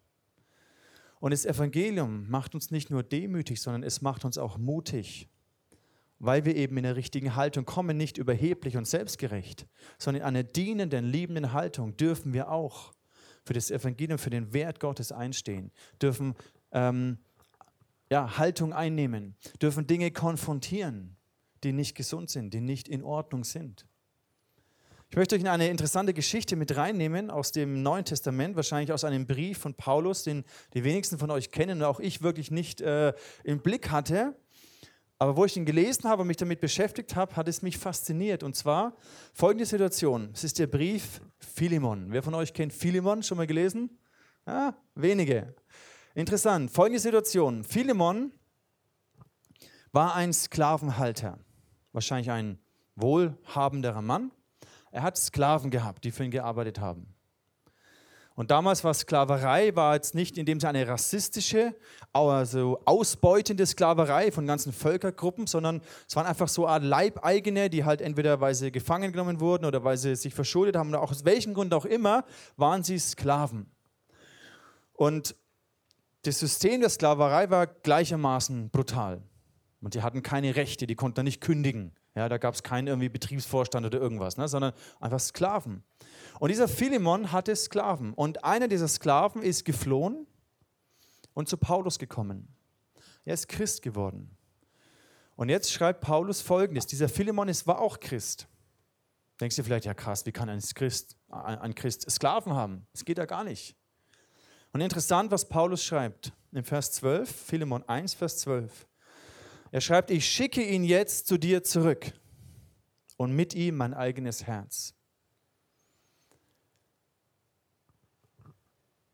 Und 1.20 1.32
das 1.32 1.46
Evangelium 1.46 2.30
macht 2.30 2.56
uns 2.56 2.72
nicht 2.72 2.90
nur 2.90 3.04
demütig, 3.04 3.62
sondern 3.62 3.84
es 3.84 4.02
macht 4.02 4.26
uns 4.26 4.38
auch 4.38 4.58
mutig, 4.58 5.30
weil 6.20 6.46
wir 6.46 6.56
eben 6.56 6.78
in 6.78 6.84
der 6.84 6.96
richtigen 6.96 7.36
Haltung 7.36 7.66
kommen, 7.66 7.98
nicht 7.98 8.18
überheblich 8.18 8.78
und 8.78 8.88
selbstgerecht, 8.88 9.68
sondern 9.98 10.22
in 10.22 10.28
einer 10.28 10.44
dienenden, 10.44 11.06
liebenden 11.06 11.54
Haltung 11.54 11.96
dürfen 11.98 12.34
wir 12.34 12.52
auch 12.52 12.94
für 13.46 13.54
das 13.54 13.72
Evangelium, 13.72 14.20
für 14.20 14.30
den 14.30 14.54
Wert 14.54 14.80
Gottes 14.80 15.12
einstehen, 15.12 15.72
dürfen 16.02 16.36
ähm, 16.72 17.18
ja, 18.10 18.38
Haltung 18.38 18.74
einnehmen, 18.74 19.36
dürfen 19.62 19.88
Dinge 19.88 20.12
konfrontieren, 20.12 21.17
die 21.63 21.74
nicht 21.74 21.96
gesund 21.96 22.30
sind, 22.30 22.54
die 22.54 22.62
nicht 22.62 22.88
in 22.88 23.04
Ordnung 23.04 23.43
sind. 23.43 23.86
Ich 25.10 25.15
möchte 25.15 25.36
euch 25.36 25.41
in 25.41 25.48
eine 25.48 25.70
interessante 25.70 26.13
Geschichte 26.13 26.58
mit 26.58 26.76
reinnehmen 26.76 27.32
aus 27.32 27.54
dem 27.54 27.82
Neuen 27.82 28.04
Testament, 28.04 28.58
wahrscheinlich 28.58 28.91
aus 28.91 29.06
einem 29.06 29.26
Brief 29.26 29.58
von 29.58 29.74
Paulus, 29.74 30.24
den 30.24 30.43
die 30.74 30.84
wenigsten 30.84 31.17
von 31.17 31.32
euch 31.32 31.52
kennen 31.52 31.80
und 31.80 31.84
auch 31.86 32.02
ich 32.02 32.22
wirklich 32.22 32.52
nicht 32.52 32.82
äh, 32.82 33.13
im 33.46 33.62
Blick 33.62 33.89
hatte. 33.89 34.36
Aber 35.17 35.38
wo 35.38 35.46
ich 35.46 35.56
ihn 35.56 35.65
gelesen 35.65 36.10
habe 36.10 36.22
und 36.22 36.28
mich 36.28 36.38
damit 36.38 36.60
beschäftigt 36.60 37.15
habe, 37.15 37.36
hat 37.38 37.48
es 37.48 37.62
mich 37.62 37.78
fasziniert. 37.78 38.43
Und 38.43 38.56
zwar 38.56 38.96
folgende 39.34 39.65
Situation. 39.65 40.30
Es 40.34 40.43
ist 40.43 40.60
der 40.60 40.67
Brief 40.67 41.22
Philemon. 41.39 42.08
Wer 42.10 42.22
von 42.22 42.36
euch 42.36 42.54
kennt 42.54 42.74
Philemon? 42.74 43.24
Schon 43.24 43.38
mal 43.38 43.48
gelesen? 43.48 43.98
Ah, 44.46 44.74
wenige. 44.93 45.56
Interessant, 46.18 46.72
folgende 46.72 47.00
Situation. 47.00 47.64
Philemon 47.64 48.32
war 49.92 50.16
ein 50.16 50.34
Sklavenhalter, 50.34 51.38
wahrscheinlich 51.92 52.32
ein 52.32 52.58
wohlhabenderer 52.96 54.02
Mann. 54.02 54.32
Er 54.90 55.04
hat 55.04 55.16
Sklaven 55.16 55.70
gehabt, 55.70 56.04
die 56.06 56.10
für 56.10 56.24
ihn 56.24 56.32
gearbeitet 56.32 56.80
haben. 56.80 57.14
Und 58.34 58.50
damals 58.50 58.84
war 58.84 58.96
Sklaverei 58.96 59.76
war 59.76 59.94
jetzt 59.94 60.16
nicht 60.16 60.40
in 60.40 60.48
dem 60.48 60.60
Sinne 60.60 60.80
eine 60.80 60.88
rassistische, 60.88 61.76
also 62.14 62.82
ausbeutende 62.86 63.68
Sklaverei 63.68 64.32
von 64.32 64.48
ganzen 64.48 64.74
Völkergruppen, 64.74 65.46
sondern 65.46 65.84
es 66.08 66.16
waren 66.16 66.26
einfach 66.26 66.48
so 66.48 66.68
Art 66.68 66.82
Leibeigene, 66.82 67.70
die 67.70 67.86
halt 67.86 68.02
entweder 68.02 68.42
weil 68.42 68.56
sie 68.56 68.72
gefangen 68.72 69.12
genommen 69.12 69.40
wurden 69.40 69.66
oder 69.66 69.84
weil 69.84 69.98
sie 69.98 70.16
sich 70.16 70.34
verschuldet 70.34 70.78
haben 70.78 70.90
oder 70.90 71.04
auch 71.04 71.12
aus 71.12 71.26
welchem 71.26 71.54
Grund 71.54 71.76
auch 71.76 71.86
immer, 71.86 72.26
waren 72.56 72.82
sie 72.82 72.98
Sklaven. 72.98 73.70
Und 74.94 75.36
das 76.28 76.40
System 76.40 76.82
der 76.82 76.90
Sklaverei 76.90 77.50
war 77.50 77.68
gleichermaßen 77.68 78.70
brutal. 78.70 79.22
Und 79.82 79.94
die 79.94 80.02
hatten 80.02 80.24
keine 80.24 80.56
Rechte, 80.56 80.86
die 80.86 80.96
konnten 80.96 81.24
nicht 81.24 81.40
kündigen. 81.40 81.94
Ja, 82.16 82.28
da 82.28 82.38
gab 82.38 82.56
es 82.56 82.63
keinen 82.63 82.88
irgendwie 82.88 83.10
Betriebsvorstand 83.10 83.86
oder 83.86 84.00
irgendwas, 84.00 84.38
ne, 84.38 84.48
sondern 84.48 84.74
einfach 85.00 85.20
Sklaven. 85.20 85.84
Und 86.40 86.50
dieser 86.50 86.68
Philemon 86.68 87.32
hatte 87.32 87.56
Sklaven. 87.56 88.13
Und 88.13 88.44
einer 88.44 88.68
dieser 88.68 88.88
Sklaven 88.88 89.42
ist 89.42 89.66
geflohen 89.66 90.28
und 91.34 91.48
zu 91.48 91.58
Paulus 91.58 92.00
gekommen. 92.00 92.48
Er 93.24 93.36
ist 93.36 93.48
Christ 93.48 93.82
geworden. 93.84 94.36
Und 95.36 95.50
jetzt 95.50 95.72
schreibt 95.72 96.02
Paulus 96.02 96.42
folgendes: 96.42 96.88
Dieser 96.88 97.08
Philemon 97.08 97.48
ist, 97.48 97.68
war 97.68 97.80
auch 97.80 98.00
Christ. 98.00 98.48
Denkst 99.40 99.56
du 99.56 99.63
vielleicht, 99.63 99.86
ja 99.86 99.94
krass, 99.94 100.26
wie 100.26 100.32
kann 100.32 100.50
ein 100.50 100.60
Christ, 100.60 101.16
ein 101.30 101.76
Christ 101.76 102.10
Sklaven 102.10 102.54
haben? 102.54 102.88
Das 102.92 103.06
geht 103.06 103.20
ja 103.20 103.26
gar 103.26 103.44
nicht. 103.44 103.76
Und 104.78 104.82
interessant, 104.82 105.32
was 105.32 105.50
Paulus 105.50 105.84
schreibt 105.84 106.34
im 106.52 106.63
Vers 106.63 106.92
12, 106.92 107.28
Philemon 107.28 107.84
1, 107.90 108.13
Vers 108.13 108.38
12. 108.38 108.86
Er 109.72 109.82
schreibt, 109.82 110.12
ich 110.12 110.30
schicke 110.30 110.63
ihn 110.63 110.84
jetzt 110.84 111.26
zu 111.26 111.40
dir 111.40 111.63
zurück 111.63 112.13
und 113.16 113.32
mit 113.32 113.56
ihm 113.56 113.76
mein 113.76 113.96
eigenes 113.96 114.46
Herz. 114.46 114.94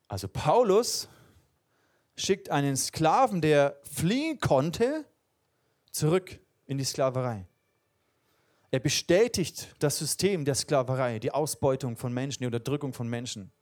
Also 0.09 0.27
Paulus 0.27 1.07
schickt 2.17 2.49
einen 2.49 2.75
Sklaven, 2.75 3.39
der 3.39 3.79
fliehen 3.83 4.41
konnte, 4.41 5.05
zurück 5.91 6.41
in 6.65 6.77
die 6.77 6.83
Sklaverei. 6.83 7.47
Er 8.69 8.81
bestätigt 8.81 9.73
das 9.79 9.97
System 9.97 10.43
der 10.43 10.55
Sklaverei, 10.55 11.19
die 11.19 11.31
Ausbeutung 11.31 11.95
von 11.95 12.13
Menschen, 12.13 12.41
die 12.41 12.47
Unterdrückung 12.47 12.91
von 12.91 13.07
Menschen. 13.07 13.53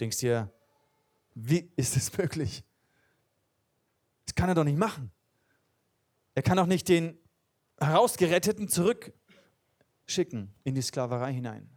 Denkst 0.00 0.20
dir, 0.20 0.50
wie 1.34 1.70
ist 1.76 1.96
es 1.96 2.16
möglich? 2.16 2.64
Das 4.26 4.34
kann 4.34 4.48
er 4.48 4.54
doch 4.54 4.64
nicht 4.64 4.78
machen. 4.78 5.10
Er 6.34 6.42
kann 6.42 6.58
auch 6.58 6.66
nicht 6.66 6.88
den 6.88 7.18
Herausgeretteten 7.78 8.68
zurückschicken 8.68 10.54
in 10.64 10.74
die 10.74 10.82
Sklaverei 10.82 11.32
hinein. 11.32 11.68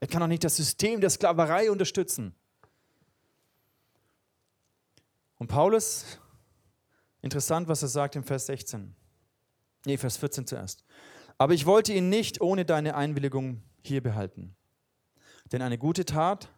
Er 0.00 0.08
kann 0.08 0.22
auch 0.22 0.26
nicht 0.26 0.44
das 0.44 0.56
System 0.56 1.00
der 1.00 1.10
Sklaverei 1.10 1.70
unterstützen. 1.70 2.34
Und 5.38 5.48
Paulus, 5.48 6.18
interessant, 7.22 7.68
was 7.68 7.82
er 7.82 7.88
sagt 7.88 8.16
im 8.16 8.24
Vers 8.24 8.46
16. 8.46 8.94
Nee, 9.84 9.96
Vers 9.98 10.16
14 10.16 10.46
zuerst. 10.46 10.84
Aber 11.38 11.54
ich 11.54 11.66
wollte 11.66 11.92
ihn 11.92 12.08
nicht 12.08 12.40
ohne 12.40 12.64
deine 12.64 12.96
Einwilligung 12.96 13.62
hier 13.82 14.02
behalten. 14.02 14.56
Denn 15.52 15.62
eine 15.62 15.78
gute 15.78 16.04
Tat 16.04 16.48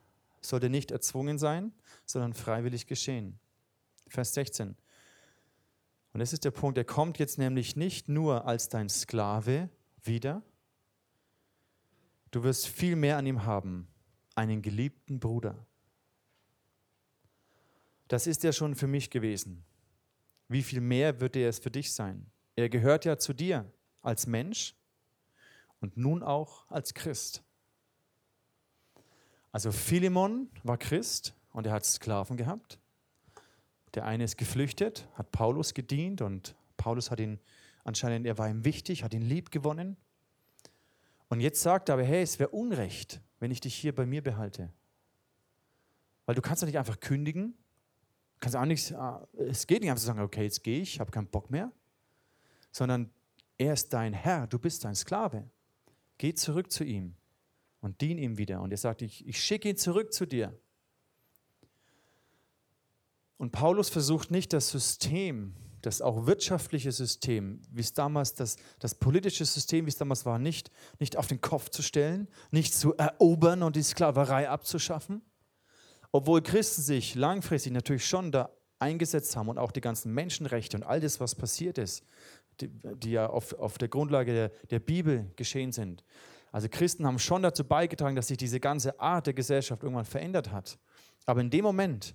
sollte 0.48 0.70
nicht 0.70 0.90
erzwungen 0.90 1.38
sein, 1.38 1.72
sondern 2.04 2.34
freiwillig 2.34 2.86
geschehen. 2.86 3.38
Vers 4.08 4.34
16. 4.34 4.76
Und 6.12 6.20
das 6.20 6.32
ist 6.32 6.44
der 6.44 6.50
Punkt, 6.50 6.78
er 6.78 6.84
kommt 6.84 7.18
jetzt 7.18 7.38
nämlich 7.38 7.76
nicht 7.76 8.08
nur 8.08 8.46
als 8.46 8.68
dein 8.68 8.88
Sklave 8.88 9.68
wieder, 10.02 10.42
du 12.30 12.42
wirst 12.42 12.66
viel 12.66 12.96
mehr 12.96 13.18
an 13.18 13.26
ihm 13.26 13.44
haben, 13.44 13.88
einen 14.34 14.62
geliebten 14.62 15.20
Bruder. 15.20 15.66
Das 18.08 18.26
ist 18.26 18.42
ja 18.42 18.52
schon 18.52 18.74
für 18.74 18.86
mich 18.86 19.10
gewesen. 19.10 19.64
Wie 20.48 20.62
viel 20.62 20.80
mehr 20.80 21.20
wird 21.20 21.36
er 21.36 21.50
es 21.50 21.58
für 21.58 21.70
dich 21.70 21.92
sein? 21.92 22.30
Er 22.56 22.70
gehört 22.70 23.04
ja 23.04 23.18
zu 23.18 23.34
dir 23.34 23.70
als 24.00 24.26
Mensch 24.26 24.74
und 25.80 25.96
nun 25.96 26.22
auch 26.22 26.68
als 26.70 26.94
Christ. 26.94 27.44
Also 29.52 29.72
Philemon 29.72 30.50
war 30.62 30.76
Christ 30.76 31.34
und 31.52 31.66
er 31.66 31.72
hat 31.72 31.84
Sklaven 31.84 32.36
gehabt. 32.36 32.78
Der 33.94 34.04
eine 34.04 34.24
ist 34.24 34.36
geflüchtet, 34.36 35.08
hat 35.14 35.32
Paulus 35.32 35.72
gedient 35.74 36.20
und 36.20 36.54
Paulus 36.76 37.10
hat 37.10 37.20
ihn 37.20 37.40
anscheinend, 37.84 38.26
er 38.26 38.36
war 38.36 38.48
ihm 38.48 38.64
wichtig, 38.64 39.02
hat 39.02 39.14
ihn 39.14 39.22
lieb 39.22 39.50
gewonnen. 39.50 39.96
Und 41.28 41.40
jetzt 41.40 41.62
sagt 41.62 41.88
er 41.88 41.94
aber, 41.94 42.04
hey, 42.04 42.22
es 42.22 42.38
wäre 42.38 42.50
Unrecht, 42.50 43.20
wenn 43.40 43.50
ich 43.50 43.60
dich 43.60 43.74
hier 43.74 43.94
bei 43.94 44.06
mir 44.06 44.22
behalte. 44.22 44.70
Weil 46.26 46.34
du 46.34 46.42
kannst 46.42 46.62
doch 46.62 46.66
nicht 46.66 46.78
einfach 46.78 47.00
kündigen. 47.00 47.54
Kannst 48.40 48.54
auch 48.54 48.66
nichts, 48.66 48.92
ah, 48.92 49.26
es 49.36 49.66
geht 49.66 49.80
nicht 49.80 49.90
einfach 49.90 50.00
zu 50.00 50.06
sagen, 50.06 50.20
okay, 50.20 50.44
jetzt 50.44 50.62
gehe 50.62 50.80
ich, 50.80 51.00
habe 51.00 51.10
keinen 51.10 51.26
Bock 51.26 51.50
mehr. 51.50 51.72
Sondern 52.70 53.10
er 53.56 53.72
ist 53.72 53.92
dein 53.92 54.12
Herr, 54.12 54.46
du 54.46 54.58
bist 54.58 54.84
dein 54.84 54.94
Sklave. 54.94 55.48
Geh 56.18 56.34
zurück 56.34 56.70
zu 56.70 56.84
ihm 56.84 57.16
und 57.80 58.00
dien 58.00 58.18
ihm 58.18 58.38
wieder. 58.38 58.60
Und 58.60 58.70
er 58.70 58.78
sagt, 58.78 59.02
ich, 59.02 59.26
ich 59.26 59.42
schicke 59.42 59.68
ihn 59.68 59.76
zurück 59.76 60.12
zu 60.12 60.26
dir. 60.26 60.58
Und 63.36 63.52
Paulus 63.52 63.88
versucht 63.88 64.30
nicht 64.30 64.52
das 64.52 64.70
System, 64.70 65.54
das 65.80 66.02
auch 66.02 66.26
wirtschaftliche 66.26 66.90
System, 66.90 67.62
wie 67.70 67.80
es 67.80 67.92
damals, 67.94 68.34
das, 68.34 68.56
das 68.80 68.96
politische 68.96 69.44
System, 69.44 69.86
wie 69.86 69.90
es 69.90 69.96
damals 69.96 70.26
war, 70.26 70.38
nicht, 70.38 70.70
nicht 70.98 71.16
auf 71.16 71.28
den 71.28 71.40
Kopf 71.40 71.68
zu 71.70 71.82
stellen, 71.82 72.28
nicht 72.50 72.74
zu 72.74 72.96
erobern 72.96 73.62
und 73.62 73.76
die 73.76 73.82
Sklaverei 73.82 74.48
abzuschaffen. 74.48 75.22
Obwohl 76.10 76.42
Christen 76.42 76.82
sich 76.82 77.14
langfristig 77.14 77.72
natürlich 77.72 78.06
schon 78.06 78.32
da 78.32 78.50
eingesetzt 78.80 79.36
haben 79.36 79.48
und 79.48 79.58
auch 79.58 79.72
die 79.72 79.80
ganzen 79.80 80.12
Menschenrechte 80.12 80.76
und 80.76 80.82
all 80.82 81.00
das, 81.00 81.20
was 81.20 81.34
passiert 81.34 81.78
ist, 81.78 82.04
die, 82.60 82.68
die 82.68 83.12
ja 83.12 83.28
auf, 83.28 83.52
auf 83.54 83.78
der 83.78 83.88
Grundlage 83.88 84.32
der, 84.32 84.48
der 84.70 84.80
Bibel 84.80 85.30
geschehen 85.36 85.72
sind. 85.72 86.02
Also 86.52 86.68
Christen 86.68 87.06
haben 87.06 87.18
schon 87.18 87.42
dazu 87.42 87.64
beigetragen, 87.64 88.16
dass 88.16 88.28
sich 88.28 88.38
diese 88.38 88.60
ganze 88.60 88.98
Art 89.00 89.26
der 89.26 89.34
Gesellschaft 89.34 89.82
irgendwann 89.82 90.04
verändert 90.04 90.50
hat. 90.50 90.78
Aber 91.26 91.40
in 91.40 91.50
dem 91.50 91.64
Moment 91.64 92.14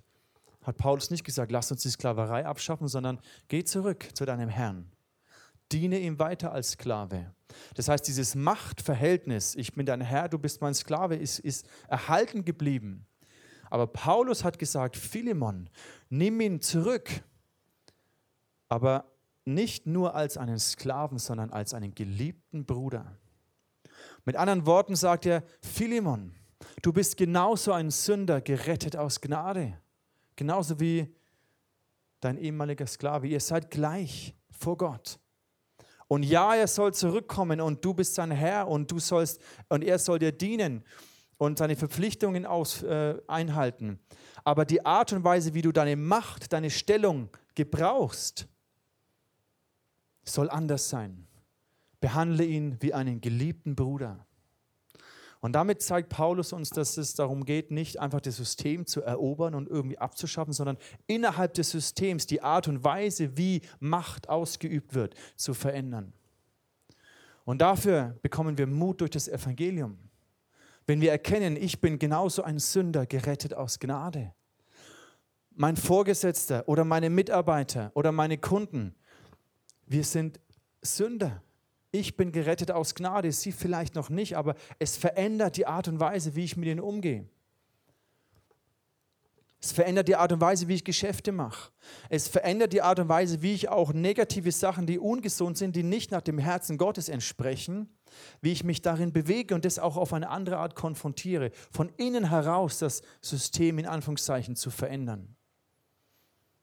hat 0.62 0.76
Paulus 0.76 1.10
nicht 1.10 1.24
gesagt, 1.24 1.52
lass 1.52 1.70
uns 1.70 1.82
die 1.82 1.90
Sklaverei 1.90 2.46
abschaffen, 2.46 2.88
sondern 2.88 3.20
geh 3.48 3.64
zurück 3.64 4.08
zu 4.14 4.24
deinem 4.24 4.48
Herrn. 4.48 4.90
Diene 5.72 5.98
ihm 5.98 6.18
weiter 6.18 6.52
als 6.52 6.72
Sklave. 6.72 7.32
Das 7.74 7.88
heißt, 7.88 8.06
dieses 8.06 8.34
Machtverhältnis, 8.34 9.54
ich 9.54 9.74
bin 9.74 9.86
dein 9.86 10.00
Herr, 10.00 10.28
du 10.28 10.38
bist 10.38 10.60
mein 10.60 10.74
Sklave, 10.74 11.16
ist, 11.16 11.38
ist 11.38 11.66
erhalten 11.88 12.44
geblieben. 12.44 13.06
Aber 13.70 13.86
Paulus 13.86 14.44
hat 14.44 14.58
gesagt, 14.58 14.96
Philemon, 14.96 15.70
nimm 16.08 16.40
ihn 16.40 16.60
zurück. 16.60 17.08
Aber 18.68 19.10
nicht 19.44 19.86
nur 19.86 20.14
als 20.14 20.36
einen 20.36 20.58
Sklaven, 20.58 21.18
sondern 21.18 21.50
als 21.50 21.74
einen 21.74 21.94
geliebten 21.94 22.64
Bruder. 22.64 23.16
Mit 24.24 24.36
anderen 24.36 24.66
Worten 24.66 24.96
sagt 24.96 25.26
er, 25.26 25.42
Philemon, 25.60 26.34
du 26.82 26.92
bist 26.92 27.16
genauso 27.16 27.72
ein 27.72 27.90
Sünder, 27.90 28.40
gerettet 28.40 28.96
aus 28.96 29.20
Gnade. 29.20 29.78
Genauso 30.36 30.80
wie 30.80 31.14
dein 32.20 32.38
ehemaliger 32.38 32.86
Sklave. 32.86 33.28
Ihr 33.28 33.40
seid 33.40 33.70
gleich 33.70 34.34
vor 34.50 34.78
Gott. 34.78 35.18
Und 36.08 36.22
ja, 36.22 36.54
er 36.54 36.68
soll 36.68 36.94
zurückkommen 36.94 37.60
und 37.60 37.84
du 37.84 37.94
bist 37.94 38.14
sein 38.14 38.30
Herr 38.30 38.68
und 38.68 38.90
du 38.90 38.98
sollst 38.98 39.40
und 39.68 39.82
er 39.82 39.98
soll 39.98 40.18
dir 40.18 40.32
dienen 40.32 40.84
und 41.38 41.58
seine 41.58 41.76
Verpflichtungen 41.76 42.46
aus, 42.46 42.82
äh, 42.82 43.16
einhalten. 43.26 43.98
Aber 44.44 44.64
die 44.64 44.84
Art 44.84 45.12
und 45.12 45.24
Weise, 45.24 45.54
wie 45.54 45.62
du 45.62 45.72
deine 45.72 45.96
Macht, 45.96 46.52
deine 46.52 46.70
Stellung 46.70 47.30
gebrauchst, 47.54 48.46
soll 50.24 50.50
anders 50.50 50.88
sein. 50.88 51.26
Behandle 52.04 52.44
ihn 52.44 52.76
wie 52.80 52.92
einen 52.92 53.22
geliebten 53.22 53.74
Bruder. 53.76 54.26
Und 55.40 55.54
damit 55.54 55.80
zeigt 55.80 56.10
Paulus 56.10 56.52
uns, 56.52 56.68
dass 56.68 56.98
es 56.98 57.14
darum 57.14 57.46
geht, 57.46 57.70
nicht 57.70 57.98
einfach 57.98 58.20
das 58.20 58.36
System 58.36 58.84
zu 58.84 59.00
erobern 59.00 59.54
und 59.54 59.70
irgendwie 59.70 59.96
abzuschaffen, 59.96 60.52
sondern 60.52 60.76
innerhalb 61.06 61.54
des 61.54 61.70
Systems 61.70 62.26
die 62.26 62.42
Art 62.42 62.68
und 62.68 62.84
Weise, 62.84 63.38
wie 63.38 63.62
Macht 63.80 64.28
ausgeübt 64.28 64.92
wird, 64.92 65.14
zu 65.36 65.54
verändern. 65.54 66.12
Und 67.46 67.62
dafür 67.62 68.18
bekommen 68.20 68.58
wir 68.58 68.66
Mut 68.66 69.00
durch 69.00 69.12
das 69.12 69.26
Evangelium. 69.26 69.96
Wenn 70.86 71.00
wir 71.00 71.10
erkennen, 71.10 71.56
ich 71.56 71.80
bin 71.80 71.98
genauso 71.98 72.42
ein 72.42 72.58
Sünder, 72.58 73.06
gerettet 73.06 73.54
aus 73.54 73.78
Gnade. 73.78 74.34
Mein 75.52 75.78
Vorgesetzter 75.78 76.68
oder 76.68 76.84
meine 76.84 77.08
Mitarbeiter 77.08 77.92
oder 77.94 78.12
meine 78.12 78.36
Kunden, 78.36 78.94
wir 79.86 80.04
sind 80.04 80.38
Sünder. 80.82 81.40
Ich 81.94 82.16
bin 82.16 82.32
gerettet 82.32 82.72
aus 82.72 82.96
Gnade, 82.96 83.30
sie 83.30 83.52
vielleicht 83.52 83.94
noch 83.94 84.10
nicht, 84.10 84.36
aber 84.36 84.56
es 84.80 84.96
verändert 84.96 85.56
die 85.56 85.68
Art 85.68 85.86
und 85.86 86.00
Weise, 86.00 86.34
wie 86.34 86.42
ich 86.42 86.56
mit 86.56 86.66
ihnen 86.66 86.80
umgehe. 86.80 87.28
Es 89.62 89.70
verändert 89.70 90.08
die 90.08 90.16
Art 90.16 90.32
und 90.32 90.40
Weise, 90.40 90.66
wie 90.66 90.74
ich 90.74 90.82
Geschäfte 90.82 91.30
mache. 91.30 91.70
Es 92.08 92.26
verändert 92.26 92.72
die 92.72 92.82
Art 92.82 92.98
und 92.98 93.08
Weise, 93.08 93.42
wie 93.42 93.54
ich 93.54 93.68
auch 93.68 93.92
negative 93.92 94.50
Sachen, 94.50 94.86
die 94.86 94.98
ungesund 94.98 95.56
sind, 95.56 95.76
die 95.76 95.84
nicht 95.84 96.10
nach 96.10 96.22
dem 96.22 96.38
Herzen 96.38 96.78
Gottes 96.78 97.08
entsprechen, 97.08 97.88
wie 98.40 98.50
ich 98.50 98.64
mich 98.64 98.82
darin 98.82 99.12
bewege 99.12 99.54
und 99.54 99.64
das 99.64 99.78
auch 99.78 99.96
auf 99.96 100.12
eine 100.12 100.30
andere 100.30 100.56
Art 100.56 100.74
konfrontiere, 100.74 101.52
von 101.70 101.90
innen 101.96 102.28
heraus 102.28 102.80
das 102.80 103.02
System 103.20 103.78
in 103.78 103.86
Anführungszeichen 103.86 104.56
zu 104.56 104.70
verändern. 104.70 105.36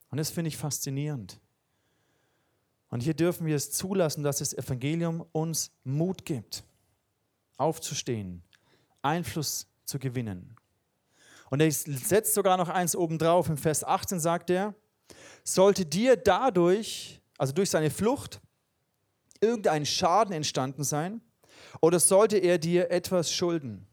Und 0.10 0.18
das 0.18 0.30
finde 0.30 0.50
ich 0.50 0.58
faszinierend. 0.58 1.40
Und 2.92 3.02
hier 3.02 3.14
dürfen 3.14 3.48
wir 3.48 3.56
es 3.56 3.72
zulassen, 3.72 4.22
dass 4.22 4.38
das 4.40 4.54
Evangelium 4.54 5.26
uns 5.32 5.72
Mut 5.84 6.26
gibt, 6.26 6.64
aufzustehen, 7.58 8.44
Einfluss 9.02 9.66
zu 9.86 9.98
gewinnen. 9.98 10.56
Und 11.50 11.62
er 11.62 11.72
setzt 11.72 12.34
sogar 12.34 12.58
noch 12.58 12.70
eins 12.70 12.96
obendrauf. 12.96 13.50
Im 13.50 13.58
Vers 13.58 13.84
18 13.84 14.20
sagt 14.20 14.50
er, 14.50 14.76
sollte 15.44 15.86
dir 15.86 16.18
dadurch, 16.18 17.22
also 17.38 17.54
durch 17.54 17.70
seine 17.70 17.90
Flucht, 17.90 18.42
irgendein 19.40 19.86
Schaden 19.86 20.34
entstanden 20.34 20.84
sein, 20.84 21.22
oder 21.80 22.00
sollte 22.00 22.38
er 22.38 22.58
dir 22.58 22.92
etwas 22.92 23.32
schulden, 23.32 23.88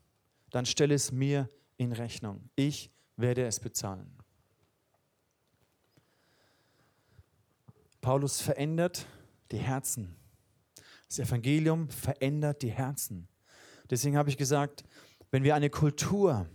dann 0.51 0.67
stelle 0.67 0.95
es 0.95 1.13
mir 1.13 1.49
in 1.77 1.93
Rechnung. 1.93 2.51
Ich 2.57 2.91
werde 3.17 3.47
es 3.47 3.61
bezahlen. 3.61 4.18
Paulus 8.09 8.41
verändert 8.41 9.05
die 9.53 9.59
Herzen. 9.59 10.17
Das 11.09 11.19
Evangelium 11.19 11.91
verändert 11.91 12.63
die 12.63 12.71
Herzen. 12.71 13.29
Deswegen 13.91 14.17
habe 14.17 14.31
ich 14.31 14.39
gesagt, 14.39 14.83
wenn 15.31 15.45
wir 15.45 15.55
eine 15.55 15.69
Kultur 15.69 16.49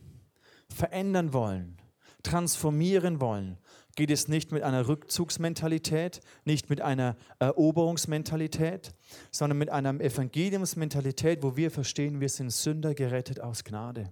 verändern 0.67 1.31
wollen, 1.31 1.77
transformieren 2.23 3.21
wollen, 3.21 3.59
geht 3.95 4.09
es 4.09 4.27
nicht 4.27 4.51
mit 4.51 4.63
einer 4.63 4.87
Rückzugsmentalität, 4.87 6.21
nicht 6.43 6.71
mit 6.71 6.81
einer 6.81 7.17
Eroberungsmentalität, 7.37 8.95
sondern 9.29 9.59
mit 9.59 9.69
einer 9.69 10.01
Evangeliumsmentalität, 10.01 11.43
wo 11.43 11.55
wir 11.55 11.69
verstehen, 11.69 12.19
wir 12.19 12.29
sind 12.29 12.51
Sünder 12.51 12.95
gerettet 12.95 13.39
aus 13.41 13.63
Gnade. 13.63 14.11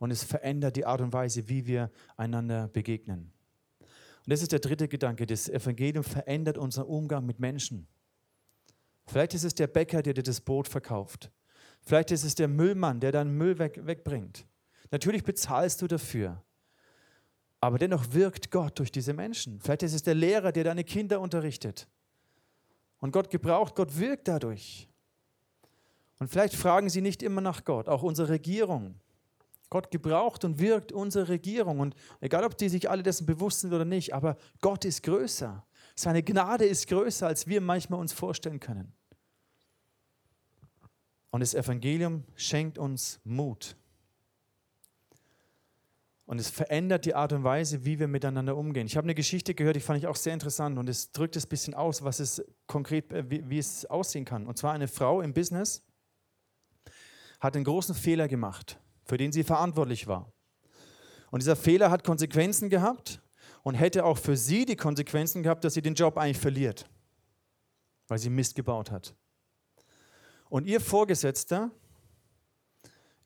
Und 0.00 0.10
es 0.10 0.24
verändert 0.24 0.74
die 0.74 0.86
Art 0.86 1.02
und 1.02 1.12
Weise, 1.12 1.48
wie 1.48 1.68
wir 1.68 1.92
einander 2.16 2.66
begegnen. 2.66 3.33
Und 4.24 4.32
das 4.32 4.42
ist 4.42 4.52
der 4.52 4.60
dritte 4.60 4.88
Gedanke. 4.88 5.26
Das 5.26 5.48
Evangelium 5.48 6.04
verändert 6.04 6.56
unseren 6.56 6.86
Umgang 6.86 7.26
mit 7.26 7.40
Menschen. 7.40 7.86
Vielleicht 9.06 9.34
ist 9.34 9.44
es 9.44 9.54
der 9.54 9.66
Bäcker, 9.66 10.02
der 10.02 10.14
dir 10.14 10.22
das 10.22 10.40
Brot 10.40 10.66
verkauft. 10.66 11.30
Vielleicht 11.82 12.10
ist 12.10 12.24
es 12.24 12.34
der 12.34 12.48
Müllmann, 12.48 13.00
der 13.00 13.12
deinen 13.12 13.36
Müll 13.36 13.58
weg, 13.58 13.80
wegbringt. 13.84 14.46
Natürlich 14.90 15.24
bezahlst 15.24 15.82
du 15.82 15.86
dafür. 15.86 16.42
Aber 17.60 17.78
dennoch 17.78 18.12
wirkt 18.12 18.50
Gott 18.50 18.78
durch 18.78 18.90
diese 18.90 19.12
Menschen. 19.12 19.60
Vielleicht 19.60 19.82
ist 19.82 19.94
es 19.94 20.02
der 20.02 20.14
Lehrer, 20.14 20.52
der 20.52 20.64
deine 20.64 20.84
Kinder 20.84 21.20
unterrichtet. 21.20 21.88
Und 23.00 23.10
Gott 23.10 23.28
gebraucht, 23.28 23.74
Gott 23.74 23.98
wirkt 23.98 24.28
dadurch. 24.28 24.88
Und 26.18 26.28
vielleicht 26.28 26.54
fragen 26.54 26.88
sie 26.88 27.02
nicht 27.02 27.22
immer 27.22 27.40
nach 27.40 27.64
Gott, 27.64 27.88
auch 27.88 28.02
unsere 28.02 28.30
Regierung. 28.30 28.94
Gott 29.70 29.90
gebraucht 29.90 30.44
und 30.44 30.58
wirkt 30.58 30.92
unsere 30.92 31.28
Regierung. 31.28 31.80
Und 31.80 31.94
egal, 32.20 32.44
ob 32.44 32.56
die 32.56 32.68
sich 32.68 32.88
alle 32.88 33.02
dessen 33.02 33.26
bewusst 33.26 33.60
sind 33.60 33.72
oder 33.72 33.84
nicht, 33.84 34.14
aber 34.14 34.36
Gott 34.60 34.84
ist 34.84 35.02
größer. 35.02 35.64
Seine 35.96 36.22
Gnade 36.22 36.64
ist 36.64 36.88
größer, 36.88 37.26
als 37.26 37.46
wir 37.46 37.60
manchmal 37.60 38.00
uns 38.00 38.12
vorstellen 38.12 38.60
können. 38.60 38.92
Und 41.30 41.40
das 41.40 41.54
Evangelium 41.54 42.24
schenkt 42.36 42.78
uns 42.78 43.20
Mut. 43.24 43.76
Und 46.26 46.38
es 46.40 46.48
verändert 46.48 47.04
die 47.04 47.14
Art 47.14 47.32
und 47.32 47.44
Weise, 47.44 47.84
wie 47.84 47.98
wir 47.98 48.08
miteinander 48.08 48.56
umgehen. 48.56 48.86
Ich 48.86 48.96
habe 48.96 49.04
eine 49.04 49.14
Geschichte 49.14 49.54
gehört, 49.54 49.76
die 49.76 49.80
fand 49.80 49.98
ich 49.98 50.06
auch 50.06 50.16
sehr 50.16 50.32
interessant 50.32 50.78
und 50.78 50.88
es 50.88 51.12
drückt 51.12 51.36
es 51.36 51.44
ein 51.44 51.48
bisschen 51.50 51.74
aus, 51.74 52.02
was 52.02 52.18
es 52.18 52.42
konkret, 52.66 53.12
äh, 53.12 53.28
wie, 53.30 53.48
wie 53.50 53.58
es 53.58 53.84
aussehen 53.86 54.24
kann. 54.24 54.46
Und 54.46 54.56
zwar 54.56 54.72
eine 54.72 54.88
Frau 54.88 55.20
im 55.20 55.34
Business 55.34 55.82
hat 57.40 57.56
einen 57.56 57.64
großen 57.64 57.94
Fehler 57.94 58.26
gemacht, 58.26 58.78
für 59.04 59.16
den 59.16 59.32
sie 59.32 59.44
verantwortlich 59.44 60.06
war. 60.06 60.32
Und 61.30 61.42
dieser 61.42 61.56
Fehler 61.56 61.90
hat 61.90 62.04
Konsequenzen 62.04 62.70
gehabt 62.70 63.20
und 63.62 63.74
hätte 63.74 64.04
auch 64.04 64.18
für 64.18 64.36
sie 64.36 64.64
die 64.64 64.76
Konsequenzen 64.76 65.42
gehabt, 65.42 65.64
dass 65.64 65.74
sie 65.74 65.82
den 65.82 65.94
Job 65.94 66.16
eigentlich 66.16 66.38
verliert, 66.38 66.88
weil 68.08 68.18
sie 68.18 68.30
Mist 68.30 68.54
gebaut 68.54 68.90
hat. 68.90 69.14
Und 70.48 70.66
ihr 70.66 70.80
Vorgesetzter 70.80 71.70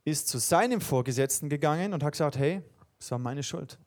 ist 0.05 0.29
zu 0.29 0.39
seinem 0.39 0.81
Vorgesetzten 0.81 1.49
gegangen 1.49 1.93
und 1.93 2.03
hat 2.03 2.13
gesagt, 2.13 2.39
hey, 2.39 2.63
es 2.99 3.11
war 3.11 3.19
meine 3.19 3.43
Schuld. 3.43 3.79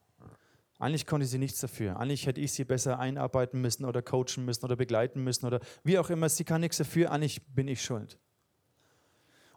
Eigentlich 0.77 1.05
konnte 1.05 1.27
sie 1.27 1.37
nichts 1.37 1.59
dafür. 1.59 1.99
Eigentlich 1.99 2.25
hätte 2.25 2.41
ich 2.41 2.53
sie 2.53 2.63
besser 2.63 2.99
einarbeiten 2.99 3.61
müssen 3.61 3.85
oder 3.85 4.01
coachen 4.01 4.45
müssen 4.45 4.65
oder 4.65 4.75
begleiten 4.75 5.23
müssen 5.23 5.45
oder 5.45 5.59
wie 5.83 5.99
auch 5.99 6.09
immer. 6.09 6.27
Sie 6.27 6.43
kann 6.43 6.61
nichts 6.61 6.77
dafür. 6.77 7.11
Eigentlich 7.11 7.45
bin 7.53 7.67
ich 7.67 7.83
schuld. 7.83 8.19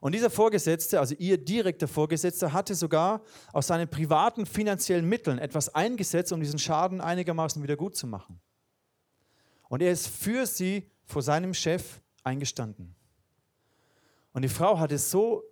Und 0.04 0.12
dieser 0.12 0.28
Vorgesetzte, 0.28 1.00
also 1.00 1.14
ihr 1.14 1.38
direkter 1.38 1.88
Vorgesetzter, 1.88 2.52
hatte 2.52 2.74
sogar 2.74 3.22
aus 3.54 3.68
seinen 3.68 3.88
privaten 3.88 4.44
finanziellen 4.44 5.08
Mitteln 5.08 5.38
etwas 5.38 5.74
eingesetzt, 5.74 6.30
um 6.30 6.40
diesen 6.40 6.58
Schaden 6.58 7.00
einigermaßen 7.00 7.62
wieder 7.62 7.74
gut 7.74 7.96
zu 7.96 8.06
machen. 8.06 8.38
Und 9.66 9.80
er 9.80 9.90
ist 9.90 10.08
für 10.08 10.44
sie 10.44 10.90
vor 11.06 11.22
seinem 11.22 11.54
Chef 11.54 12.02
eingestanden. 12.22 12.94
Und 14.34 14.42
die 14.42 14.50
Frau 14.50 14.78
hatte 14.78 14.98
so 14.98 15.42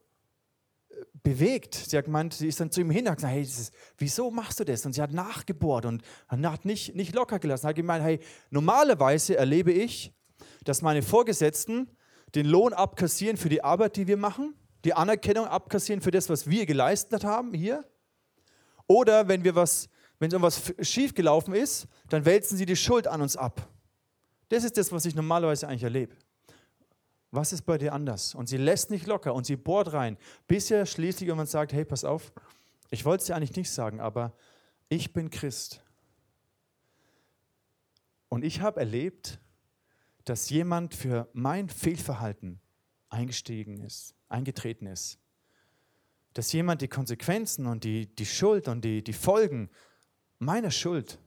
bewegt. 1.23 1.75
Sie 1.75 1.97
hat 1.97 2.05
gemeint, 2.05 2.35
sie 2.35 2.49
ist 2.49 2.61
dann 2.61 2.71
zu 2.71 2.83
ihm 2.83 2.91
hin 2.91 3.07
und 3.07 3.13
hat 3.13 3.17
gesagt, 3.17 3.33
hey, 3.33 3.41
ist, 3.41 3.73
wieso 3.97 4.31
machst 4.31 4.61
du 4.61 4.65
das? 4.65 4.85
Und 4.85 4.93
sie 4.93 5.01
hat 5.01 5.13
nachgebohrt 5.13 5.87
und 5.87 6.03
hat 6.29 6.67
nicht, 6.67 6.95
nicht 6.95 7.15
locker 7.15 7.39
gelassen. 7.39 7.69
Hat 7.69 7.77
gemeint, 7.77 8.05
hey, 8.05 8.21
normalerweise 8.51 9.35
erlebe 9.35 9.73
ich, 9.73 10.13
dass 10.63 10.83
meine 10.83 11.01
Vorgesetzten 11.01 11.89
den 12.35 12.47
Lohn 12.47 12.73
abkassieren 12.73 13.37
für 13.37 13.49
die 13.49 13.63
Arbeit, 13.63 13.97
die 13.97 14.07
wir 14.07 14.17
machen, 14.17 14.55
die 14.85 14.95
Anerkennung 14.95 15.47
abkassieren 15.47 16.01
für 16.01 16.11
das, 16.11 16.29
was 16.29 16.49
wir 16.49 16.67
geleistet 16.67 17.25
haben 17.25 17.53
hier. 17.53 17.85
Oder 18.87 19.29
wenn 19.29 19.45
wir 19.45 19.55
was, 19.55 19.89
wenn 20.19 20.31
irgendwas 20.31 20.73
schiefgelaufen 20.81 21.55
ist, 21.55 21.87
dann 22.09 22.25
wälzen 22.25 22.57
sie 22.57 22.67
die 22.67 22.77
Schuld 22.77 23.07
an 23.07 23.23
uns 23.23 23.37
ab. 23.37 23.69
Das 24.49 24.65
ist 24.65 24.77
das, 24.77 24.93
was 24.93 25.05
ich 25.05 25.15
normalerweise 25.15 25.69
eigentlich 25.69 25.85
erlebe 25.85 26.15
was 27.33 27.53
ist 27.53 27.63
bei 27.63 27.79
dir 27.79 27.95
anders? 27.95 28.35
Und 28.35 28.49
sie 28.49 28.59
lässt 28.59 28.91
nicht 28.91 29.07
locker 29.07 29.35
und 29.35 29.47
sie 29.47 29.57
bohrt 29.57 29.93
rein, 29.95 30.19
bis 30.47 30.71
er 30.71 30.87
schließlich 30.87 31.29
irgendwann 31.29 31.47
sagt, 31.47 31.73
hey, 31.73 31.85
pass 31.85 32.05
auf, 32.05 32.31
ich 32.91 33.05
wollte 33.07 33.23
es 33.23 33.27
dir 33.27 33.35
eigentlich 33.35 33.57
nicht 33.57 33.71
sagen, 33.71 34.01
aber 34.01 34.35
ich 34.91 35.15
bin 35.15 35.31
Christ. 35.31 35.83
Und 38.29 38.45
ich 38.45 38.61
habe 38.61 38.81
erlebt, 38.81 39.41
dass 40.25 40.51
jemand 40.51 40.95
für 40.95 41.29
mein 41.33 41.69
Fehlverhalten 41.69 42.61
eingestiegen 43.09 43.81
ist, 43.81 44.15
eingetreten 44.29 44.87
ist. 44.87 45.19
Dass 46.35 46.53
jemand 46.53 46.81
die 46.81 46.89
Konsequenzen 46.89 47.67
und 47.67 47.85
die, 47.85 48.07
die 48.15 48.27
Schuld 48.27 48.69
und 48.69 48.85
die, 48.85 49.05
die 49.05 49.13
Folgen 49.13 49.69
meiner 50.39 50.71
Schuld 50.71 51.19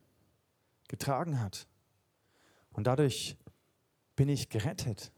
getragen 0.87 1.39
hat. 1.39 1.67
Und 2.71 2.87
dadurch 2.87 3.37
bin 4.15 4.29
ich 4.29 4.49
gerettet. 4.49 5.11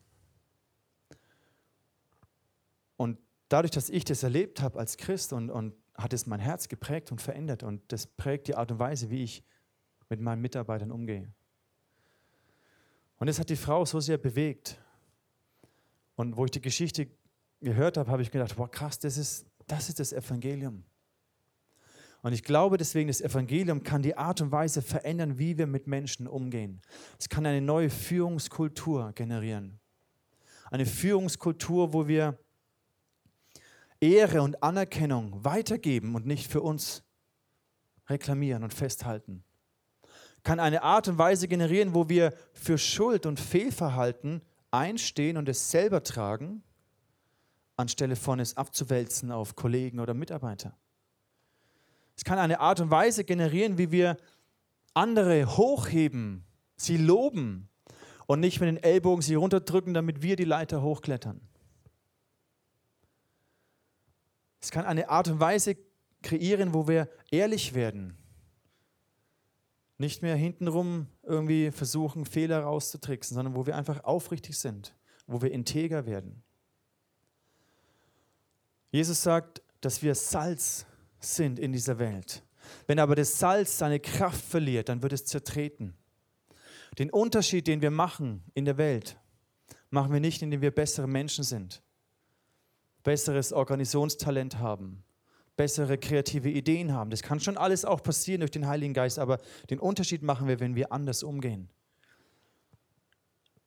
Und 2.98 3.20
dadurch, 3.50 3.72
dass 3.72 3.90
ich 3.90 4.04
das 4.04 4.24
erlebt 4.24 4.62
habe 4.62 4.80
als 4.80 4.98
Christ 4.98 5.34
und, 5.34 5.50
und 5.50 5.74
hat 5.96 6.13
es 6.13 6.28
mein 6.28 6.40
Herz 6.40 6.68
geprägt 6.68 7.12
und 7.12 7.22
verändert 7.22 7.63
und 7.63 7.82
das 7.92 8.06
prägt 8.06 8.48
die 8.48 8.56
Art 8.56 8.72
und 8.72 8.80
Weise, 8.80 9.10
wie 9.10 9.24
ich 9.24 9.44
mit 10.10 10.20
meinen 10.22 10.42
Mitarbeitern 10.42 10.92
umgehe. 10.92 11.34
Und 13.18 13.28
es 13.28 13.40
hat 13.40 13.50
die 13.50 13.56
Frau 13.56 13.86
so 13.86 14.00
sehr 14.00 14.18
bewegt. 14.18 14.80
Und 16.16 16.38
wo 16.38 16.46
ich 16.46 16.52
die 16.52 16.62
Geschichte 16.62 17.08
gehört 17.62 17.98
habe, 17.98 18.10
habe 18.12 18.22
ich 18.22 18.32
gedacht, 18.32 18.56
boah 18.56 18.70
krass, 18.70 19.00
das 19.00 19.18
ist, 19.18 19.46
das 19.68 19.90
ist 19.90 20.00
das 20.00 20.14
Evangelium. 20.14 20.84
Und 22.22 22.34
ich 22.34 22.44
glaube 22.44 22.78
deswegen, 22.78 23.08
das 23.08 23.22
Evangelium 23.22 23.84
kann 23.84 24.02
die 24.02 24.18
Art 24.18 24.42
und 24.42 24.52
Weise 24.52 24.82
verändern, 24.82 25.38
wie 25.38 25.58
wir 25.58 25.68
mit 25.68 25.88
Menschen 25.88 26.28
umgehen. 26.28 26.82
Es 27.20 27.30
kann 27.30 27.46
eine 27.46 27.62
neue 27.62 27.90
Führungskultur 27.90 29.14
generieren. 29.14 29.80
Eine 30.70 30.86
Führungskultur, 30.86 31.94
wo 31.94 32.08
wir 32.08 32.38
Ehre 34.00 34.42
und 34.42 34.62
Anerkennung 34.62 35.44
weitergeben 35.44 36.16
und 36.16 36.26
nicht 36.26 36.52
für 36.52 36.62
uns 36.62 37.04
reklamieren 38.10 38.64
und 38.64 38.74
festhalten. 38.74 39.44
Kann 40.48 40.62
eine 40.62 40.82
Art 40.82 41.10
und 41.10 41.18
Weise 41.18 41.50
generieren, 41.50 41.94
wo 41.94 42.08
wir 42.08 42.34
für 42.54 42.78
Schuld 42.78 43.26
und 43.26 43.38
Fehlverhalten 43.38 44.42
einstehen 44.72 45.36
und 45.36 45.50
es 45.50 45.72
selber 45.72 46.04
tragen, 46.04 46.64
anstelle 47.76 48.16
von 48.16 48.40
es 48.40 48.56
abzuwälzen 48.56 49.34
auf 49.34 49.58
Kollegen 49.58 50.00
oder 50.00 50.14
Mitarbeiter. 50.14 50.78
Es 52.15 52.24
kann 52.24 52.40
eine 52.40 52.62
Art 52.62 52.80
und 52.80 52.90
Weise 52.90 53.26
generieren, 53.26 53.78
wie 53.78 53.92
wir 53.92 54.15
andere 54.94 55.58
hochheben, 55.58 56.46
sie 56.78 56.96
loben 56.96 57.67
und 58.26 58.40
nicht 58.40 58.62
mit 58.62 58.67
den 58.67 58.82
Ellbogen 58.82 59.21
sie 59.21 59.36
runterdrücken, 59.36 59.94
damit 59.94 60.21
wir 60.21 60.38
die 60.38 60.46
Leiter 60.46 60.82
hochklettern. 60.82 61.42
Es 64.62 64.71
kann 64.71 64.86
eine 64.86 65.10
Art 65.10 65.28
und 65.28 65.42
Weise 65.42 65.76
kreieren, 66.21 66.74
wo 66.74 66.88
wir 66.88 67.10
ehrlich 67.32 67.74
werden, 67.74 68.17
Nicht 69.98 70.21
mehr 70.21 70.35
hintenrum 70.35 71.08
irgendwie 71.23 71.71
versuchen, 71.71 72.25
Fehler 72.25 72.62
rauszutricksen, 72.62 73.35
sondern 73.35 73.56
wo 73.56 73.65
wir 73.65 73.75
einfach 73.75 74.04
aufrichtig 74.04 74.58
sind, 74.58 74.95
wo 75.25 75.41
wir 75.41 75.52
integer 75.52 76.06
werden. 76.06 76.43
Jesus 78.91 79.23
sagt, 79.23 79.62
dass 79.81 80.02
wir 80.02 80.15
Salz 80.15 80.85
sind 81.19 81.60
in 81.60 81.71
dieser 81.71 82.00
Welt. 82.00 82.43
Wenn 82.85 83.00
aber 83.00 83.15
das 83.15 83.39
Salz 83.39 83.77
seine 83.77 84.00
Kraft 84.00 84.43
verliert, 84.43 84.89
dann 84.89 85.02
wird 85.02 85.13
es 85.13 85.25
zertreten. 85.25 85.95
Den 87.00 87.10
Unterschied, 87.10 87.67
den 87.67 87.81
wir 87.81 87.91
machen 87.91 88.43
in 88.54 88.65
der 88.65 88.77
Welt, 88.77 89.17
machen 89.89 90.13
wir 90.13 90.19
nicht, 90.19 90.41
indem 90.41 90.62
wir 90.62 90.71
bessere 90.71 91.08
Menschen 91.08 91.43
sind, 91.43 91.83
besseres 93.04 93.54
Organisationstalent 93.54 94.60
haben, 94.60 95.04
bessere 95.58 95.98
kreative 95.98 96.50
Ideen 96.50 96.94
haben. 96.94 97.10
Das 97.10 97.22
kann 97.22 97.42
schon 97.42 97.58
alles 97.58 97.84
auch 97.84 98.02
passieren 98.02 98.40
durch 98.40 98.52
den 98.52 98.68
Heiligen 98.68 98.94
Geist, 98.94 99.20
aber 99.20 99.40
den 99.70 99.80
Unterschied 99.80 100.22
machen 100.22 100.48
wir, 100.48 100.62
wenn 100.62 100.76
wir 100.76 100.94
anders 100.94 101.24
umgehen. 101.24 101.68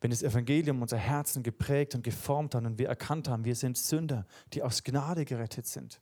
Wenn 0.00 0.10
das 0.10 0.22
Evangelium 0.22 0.80
unser 0.80 0.96
Herzen 0.96 1.42
geprägt 1.42 1.94
und 1.94 2.02
geformt 2.02 2.54
hat 2.54 2.64
und 2.64 2.78
wir 2.78 2.88
erkannt 2.88 3.28
haben, 3.28 3.44
wir 3.44 3.54
sind 3.54 3.76
Sünder, 3.76 4.26
die 4.54 4.62
aus 4.62 4.82
Gnade 4.82 5.26
gerettet 5.26 5.66
sind. 5.66 6.00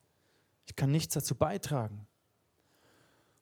Ich 0.66 0.76
kann 0.76 0.92
nichts 0.92 1.14
dazu 1.14 1.34
beitragen. 1.34 2.06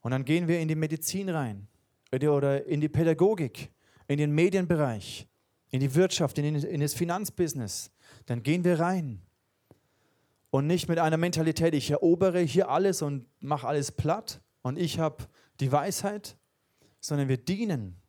Und 0.00 0.12
dann 0.12 0.24
gehen 0.24 0.48
wir 0.48 0.60
in 0.60 0.68
die 0.68 0.76
Medizin 0.76 1.28
rein 1.28 1.66
oder 2.12 2.64
in 2.64 2.80
die 2.80 2.88
Pädagogik, 2.88 3.70
in 4.06 4.18
den 4.18 4.30
Medienbereich, 4.32 5.26
in 5.70 5.80
die 5.80 5.94
Wirtschaft, 5.94 6.38
in 6.38 6.80
das 6.80 6.94
Finanzbusiness. 6.94 7.90
Dann 8.24 8.42
gehen 8.42 8.64
wir 8.64 8.78
rein. 8.78 9.25
Und 10.56 10.66
nicht 10.66 10.88
mit 10.88 10.98
einer 10.98 11.18
Mentalität, 11.18 11.74
ich 11.74 11.90
erobere 11.90 12.40
hier 12.40 12.70
alles 12.70 13.02
und 13.02 13.26
mache 13.40 13.68
alles 13.68 13.92
platt 13.92 14.40
und 14.62 14.78
ich 14.78 14.98
habe 14.98 15.28
die 15.60 15.70
Weisheit, 15.70 16.38
sondern 16.98 17.28
wir 17.28 17.36
dienen. 17.36 18.00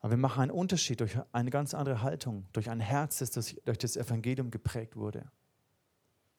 Aber 0.00 0.12
wir 0.12 0.16
machen 0.16 0.40
einen 0.44 0.50
Unterschied 0.50 1.00
durch 1.00 1.18
eine 1.30 1.50
ganz 1.50 1.74
andere 1.74 2.00
Haltung, 2.00 2.46
durch 2.54 2.70
ein 2.70 2.80
Herz, 2.80 3.18
das 3.18 3.32
durch 3.66 3.76
das 3.76 3.98
Evangelium 3.98 4.50
geprägt 4.50 4.96
wurde. 4.96 5.30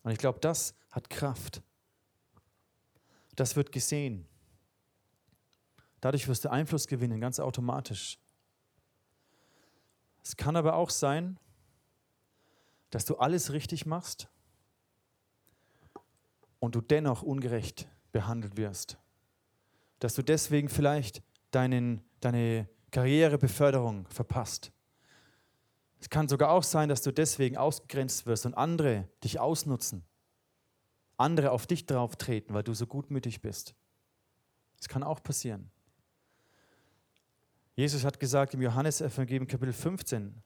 Und 0.02 0.14
ich 0.14 0.18
glaube, 0.18 0.40
das 0.40 0.74
hat 0.90 1.12
Kraft. 1.12 1.62
Das 3.36 3.56
wird 3.56 3.72
gesehen. 3.72 4.26
Dadurch 6.02 6.28
wirst 6.28 6.44
du 6.44 6.50
Einfluss 6.50 6.88
gewinnen, 6.88 7.22
ganz 7.22 7.40
automatisch. 7.40 8.18
Es 10.24 10.36
kann 10.36 10.56
aber 10.56 10.74
auch 10.74 10.90
sein, 10.90 11.38
dass 12.90 13.06
du 13.06 13.18
alles 13.18 13.54
richtig 13.54 13.86
machst 13.86 14.28
und 16.64 16.76
du 16.76 16.80
dennoch 16.80 17.24
ungerecht 17.24 17.90
behandelt 18.14 18.56
wirst. 18.56 18.98
Dass 20.00 20.14
du 20.14 20.22
deswegen 20.22 20.70
vielleicht 20.70 21.22
deinen, 21.52 22.02
deine 22.22 22.70
Karrierebeförderung 22.92 24.08
verpasst. 24.08 24.72
Es 26.00 26.10
kann 26.10 26.30
sogar 26.30 26.52
auch 26.52 26.64
sein, 26.64 26.88
dass 26.88 27.02
du 27.02 27.12
deswegen 27.12 27.58
ausgegrenzt 27.58 28.26
wirst 28.28 28.46
und 28.46 28.54
andere 28.54 29.10
dich 29.26 29.42
ausnutzen. 29.42 30.06
Andere 31.18 31.52
auf 31.52 31.68
dich 31.68 31.86
drauf 31.86 32.16
treten, 32.16 32.54
weil 32.54 32.64
du 32.64 32.74
so 32.74 32.88
gutmütig 32.88 33.42
bist. 33.42 33.76
Das 34.78 34.88
kann 34.88 35.04
auch 35.04 35.22
passieren. 35.22 35.70
Jesus 37.76 38.06
hat 38.06 38.22
gesagt 38.22 38.54
im 38.54 38.62
Johannesevangelium 38.62 39.48
Kapitel 39.48 39.74
15, 39.74 40.42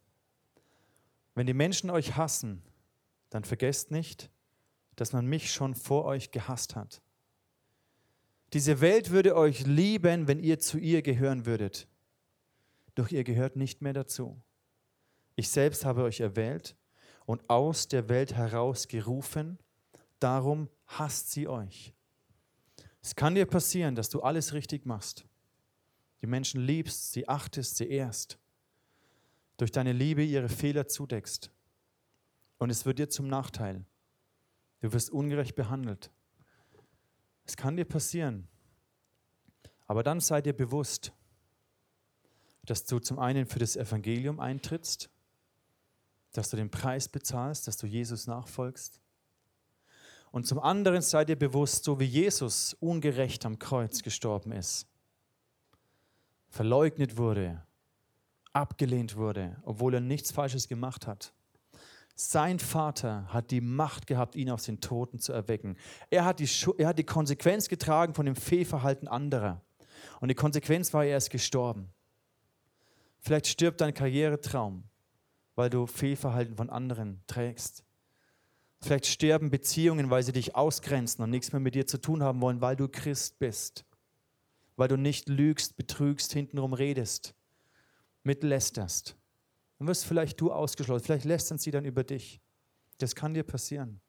wenn 1.36 1.46
die 1.46 1.54
Menschen 1.54 1.92
euch 1.92 2.18
hassen, 2.18 2.64
dann 3.30 3.44
vergesst 3.44 3.92
nicht, 3.92 4.32
dass 4.98 5.14
man 5.14 5.26
mich 5.26 5.54
schon 5.54 5.74
vor 5.74 6.04
euch 6.04 6.32
gehasst 6.32 6.76
hat. 6.76 7.02
Diese 8.52 8.82
Welt 8.82 9.12
würde 9.12 9.38
euch 9.38 9.66
lieben, 9.66 10.28
wenn 10.28 10.40
ihr 10.40 10.60
zu 10.60 10.78
ihr 10.78 11.02
gehören 11.02 11.46
würdet. 11.46 11.88
Doch 12.96 13.10
ihr 13.10 13.24
gehört 13.24 13.56
nicht 13.56 13.82
mehr 13.82 13.94
dazu. 13.94 14.38
Ich 15.38 15.48
selbst 15.48 15.86
habe 15.86 16.04
euch 16.04 16.20
erwählt 16.20 16.76
und 17.26 17.50
aus 17.50 17.88
der 17.88 18.10
Welt 18.10 18.34
heraus 18.34 18.90
gerufen, 18.90 19.58
darum 20.20 20.68
hasst 20.88 21.32
sie 21.32 21.48
euch. 21.48 21.94
Es 23.02 23.16
kann 23.16 23.36
dir 23.36 23.46
passieren, 23.46 23.96
dass 23.96 24.10
du 24.10 24.22
alles 24.22 24.52
richtig 24.52 24.86
machst 24.86 25.26
die 26.22 26.28
Menschen 26.28 26.62
liebst, 26.62 27.12
sie 27.14 27.28
achtest, 27.28 27.78
sie 27.78 27.88
ehrst, 27.90 28.38
durch 29.58 29.72
deine 29.72 29.94
Liebe 29.94 30.24
ihre 30.24 30.50
Fehler 30.50 30.88
zudeckst. 30.88 31.52
Und 32.58 32.70
es 32.70 32.86
wird 32.86 33.00
dir 33.00 33.10
zum 33.10 33.28
Nachteil. 33.28 33.86
Du 34.80 34.94
wirst 34.94 35.10
ungerecht 35.10 35.56
behandelt. 35.56 36.12
Es 37.46 37.56
kann 37.58 37.78
dir 37.78 37.86
passieren. 37.86 38.48
Aber 39.86 40.04
dann 40.04 40.20
sei 40.20 40.42
dir 40.42 40.54
bewusst, 40.54 41.14
dass 42.66 42.86
du 42.86 43.00
zum 43.00 43.20
einen 43.20 43.46
für 43.46 43.60
das 43.60 43.76
Evangelium 43.76 44.40
eintrittst, 44.40 45.10
dass 46.34 46.50
du 46.50 46.58
den 46.58 46.70
Preis 46.70 47.08
bezahlst, 47.08 47.68
dass 47.68 47.78
du 47.78 47.88
Jesus 47.88 48.28
nachfolgst. 48.28 49.02
Und 50.32 50.46
zum 50.46 50.60
anderen 50.60 51.02
sei 51.02 51.24
dir 51.24 51.38
bewusst, 51.38 51.86
so 51.86 52.00
wie 52.00 52.06
Jesus 52.06 52.76
ungerecht 52.82 53.46
am 53.46 53.58
Kreuz 53.58 54.04
gestorben 54.04 54.52
ist, 54.52 54.86
verleugnet 56.50 57.18
wurde, 57.18 57.66
abgelehnt 58.52 59.16
wurde, 59.16 59.56
obwohl 59.64 59.96
er 59.96 60.02
nichts 60.02 60.32
Falsches 60.32 60.68
gemacht 60.68 61.08
hat. 61.08 61.34
Sein 62.20 62.60
Vater 62.60 63.32
hat 63.32 63.52
die 63.52 63.62
Macht 63.62 64.08
gehabt, 64.08 64.36
ihn 64.36 64.50
aus 64.50 64.64
den 64.64 64.82
Toten 64.82 65.20
zu 65.20 65.32
erwecken. 65.32 65.78
Er 66.10 66.26
hat 66.26 66.40
die, 66.40 66.50
er 66.78 66.88
hat 66.90 67.00
die 67.00 67.06
Konsequenz 67.06 67.70
getragen 67.70 68.14
von 68.14 68.26
dem 68.26 68.36
Fehlverhalten 68.36 69.08
anderer. 69.08 69.62
Und 70.20 70.30
die 70.30 70.36
Konsequenz 70.36 70.94
war, 70.94 71.06
er 71.06 71.18
ist 71.18 71.30
gestorben. 71.30 71.90
Vielleicht 73.20 73.48
stirbt 73.48 73.82
dein 73.82 73.94
Karrieretraum, 73.94 74.84
weil 75.56 75.70
du 75.70 75.86
Fehlverhalten 75.86 76.58
von 76.58 76.70
anderen 76.70 77.22
trägst. 77.28 77.84
Vielleicht 78.82 79.06
sterben 79.06 79.50
Beziehungen, 79.50 80.10
weil 80.10 80.24
sie 80.24 80.34
dich 80.34 80.56
ausgrenzen 80.56 81.24
und 81.24 81.30
nichts 81.30 81.52
mehr 81.52 81.60
mit 81.60 81.76
dir 81.76 81.88
zu 81.88 82.00
tun 82.00 82.24
haben 82.24 82.42
wollen, 82.42 82.62
weil 82.62 82.76
du 82.76 82.88
Christ 82.88 83.40
bist 83.40 83.86
weil 84.78 84.88
du 84.88 84.96
nicht 84.96 85.28
lügst, 85.28 85.76
betrügst, 85.76 86.32
hintenrum 86.32 86.74
redest, 86.74 87.36
mitlästerst. 88.24 89.18
Dann 89.78 89.88
wirst 89.88 90.06
vielleicht 90.06 90.40
du 90.42 90.52
ausgeschlossen, 90.52 91.06
vielleicht 91.06 91.26
lästern 91.26 91.58
sie 91.58 91.72
dann 91.72 91.86
über 91.86 92.04
dich. 92.04 92.42
Das 92.98 93.16
kann 93.16 93.34
dir 93.34 93.44
passieren. 93.44 94.02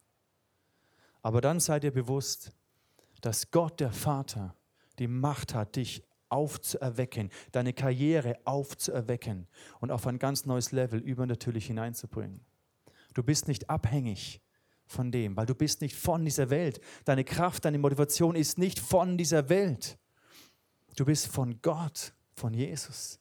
Aber 1.23 1.41
dann 1.41 1.61
sei 1.61 1.81
dir 1.81 1.91
bewusst, 1.91 2.53
dass 3.21 3.51
Gott, 3.51 3.81
der 3.81 3.93
Vater, 3.93 4.55
die 4.99 5.09
Macht 5.09 5.55
hat, 5.55 5.77
dich 5.77 6.03
aufzuerwecken, 6.29 7.31
deine 7.53 7.73
Karriere 7.73 8.39
aufzuerwecken 8.45 9.47
und 9.81 9.91
auf 9.91 10.07
ein 10.07 10.19
ganz 10.19 10.47
neues 10.47 10.73
Level 10.73 11.01
übernatürlich 11.01 11.66
hineinzubringen. 11.66 12.41
Du 13.14 13.23
bist 13.23 13.49
nicht 13.49 13.69
abhängig 13.69 14.41
von 14.87 15.11
dem, 15.11 15.37
weil 15.37 15.47
du 15.47 15.55
bist 15.55 15.81
nicht 15.81 15.97
von 15.97 16.25
dieser 16.25 16.51
Welt. 16.51 16.81
Deine 17.05 17.25
Kraft, 17.25 17.64
deine 17.64 17.79
Motivation 17.79 18.37
ist 18.37 18.59
nicht 18.59 18.79
von 18.79 19.19
dieser 19.19 19.49
Welt. 19.49 19.99
Du 20.97 21.05
bist 21.05 21.29
von 21.29 21.61
Gott, 21.62 22.12
von 22.35 22.55
Jesus. 22.55 23.21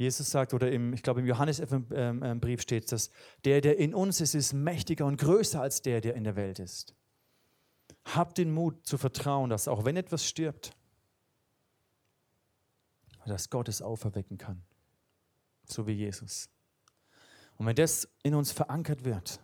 Jesus 0.00 0.30
sagt, 0.30 0.54
oder 0.54 0.72
im, 0.72 0.94
ich 0.94 1.02
glaube 1.02 1.20
im 1.20 1.26
Johannesbrief 1.26 1.82
ähm, 1.92 2.22
ähm, 2.22 2.58
steht, 2.58 2.90
dass 2.90 3.10
der, 3.44 3.60
der 3.60 3.76
in 3.76 3.94
uns 3.94 4.22
ist, 4.22 4.34
ist 4.34 4.54
mächtiger 4.54 5.04
und 5.04 5.18
größer 5.18 5.60
als 5.60 5.82
der, 5.82 6.00
der 6.00 6.14
in 6.14 6.24
der 6.24 6.36
Welt 6.36 6.58
ist. 6.58 6.94
Hab 8.06 8.34
den 8.34 8.50
Mut 8.50 8.86
zu 8.86 8.96
vertrauen, 8.96 9.50
dass 9.50 9.68
auch 9.68 9.84
wenn 9.84 9.98
etwas 9.98 10.26
stirbt, 10.26 10.74
dass 13.26 13.50
Gott 13.50 13.68
es 13.68 13.82
auferwecken 13.82 14.38
kann. 14.38 14.62
So 15.66 15.86
wie 15.86 15.92
Jesus. 15.92 16.48
Und 17.58 17.66
wenn 17.66 17.76
das 17.76 18.08
in 18.22 18.34
uns 18.34 18.52
verankert 18.52 19.04
wird, 19.04 19.38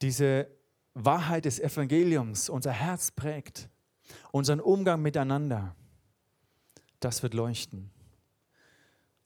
diese 0.00 0.46
Wahrheit 0.94 1.44
des 1.44 1.58
Evangeliums 1.58 2.48
unser 2.48 2.70
Herz 2.70 3.10
prägt, 3.10 3.68
unseren 4.30 4.60
Umgang 4.60 5.02
miteinander, 5.02 5.74
das 7.00 7.24
wird 7.24 7.34
leuchten. 7.34 7.90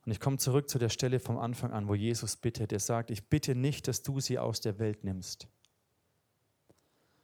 Und 0.05 0.12
ich 0.12 0.20
komme 0.20 0.36
zurück 0.36 0.68
zu 0.68 0.78
der 0.78 0.90
Stelle 0.90 1.18
vom 1.18 1.38
Anfang 1.38 1.72
an, 1.72 1.88
wo 1.88 1.94
Jesus 1.94 2.36
bittet. 2.36 2.72
Er 2.72 2.80
sagt, 2.80 3.11
ich 3.11 3.28
bitte 3.28 3.55
nicht, 3.55 3.88
dass 3.88 4.02
du 4.02 4.20
sie 4.20 4.38
aus 4.38 4.61
der 4.61 4.78
Welt 4.78 5.02
nimmst. 5.02 5.48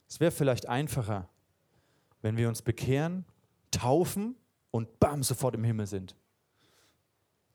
Es 0.09 0.19
wäre 0.19 0.31
vielleicht 0.31 0.69
einfacher, 0.69 1.29
wenn 2.23 2.37
wir 2.37 2.49
uns 2.49 2.63
bekehren, 2.63 3.25
taufen 3.71 4.35
und 4.71 4.99
bam, 4.99 5.23
sofort 5.23 5.55
im 5.55 5.65
Himmel 5.65 5.87
sind. 5.87 6.17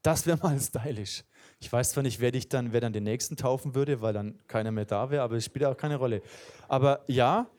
Das 0.02 0.28
wäre 0.28 0.38
mal 0.38 0.60
stylisch. 0.62 1.24
Ich 1.60 1.72
weiß 1.72 1.92
zwar 1.92 2.04
nicht, 2.04 2.20
wer 2.20 2.32
dich 2.32 2.48
dann, 2.48 2.72
wer 2.72 2.82
dann 2.82 2.94
den 2.94 3.04
nächsten 3.04 3.36
taufen 3.36 3.74
würde, 3.74 4.02
weil 4.02 4.14
dann 4.14 4.40
keiner 4.48 4.72
mehr 4.72 4.86
da 4.86 5.10
wäre, 5.10 5.24
aber 5.24 5.36
es 5.36 5.46
spielt 5.46 5.66
auch 5.66 5.78
keine 5.78 5.96
Rolle. 5.96 6.22
Aber 6.68 7.04
ja, 7.08 7.50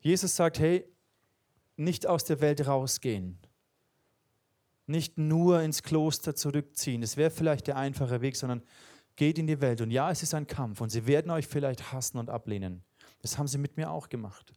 Jesus 0.00 0.36
sagt, 0.36 0.58
hey, 0.58 0.84
nicht 1.76 2.06
aus 2.06 2.24
der 2.24 2.40
Welt 2.40 2.66
rausgehen, 2.66 3.38
nicht 4.88 5.18
nur 5.18 5.62
ins 5.62 5.82
Kloster 5.82 6.34
zurückziehen. 6.34 7.00
Das 7.00 7.16
wäre 7.16 7.30
vielleicht 7.30 7.66
der 7.66 7.76
einfache 7.76 8.20
Weg, 8.20 8.36
sondern 8.36 8.62
geht 9.16 9.38
in 9.38 9.46
die 9.46 9.60
Welt. 9.60 9.80
Und 9.80 9.90
ja, 9.90 10.10
es 10.10 10.22
ist 10.22 10.34
ein 10.34 10.46
Kampf 10.46 10.80
und 10.80 10.90
sie 10.90 11.06
werden 11.06 11.30
euch 11.30 11.46
vielleicht 11.46 11.92
hassen 11.92 12.18
und 12.18 12.30
ablehnen. 12.30 12.82
Das 13.20 13.36
haben 13.36 13.48
sie 13.48 13.58
mit 13.58 13.76
mir 13.76 13.90
auch 13.90 14.08
gemacht. 14.08 14.54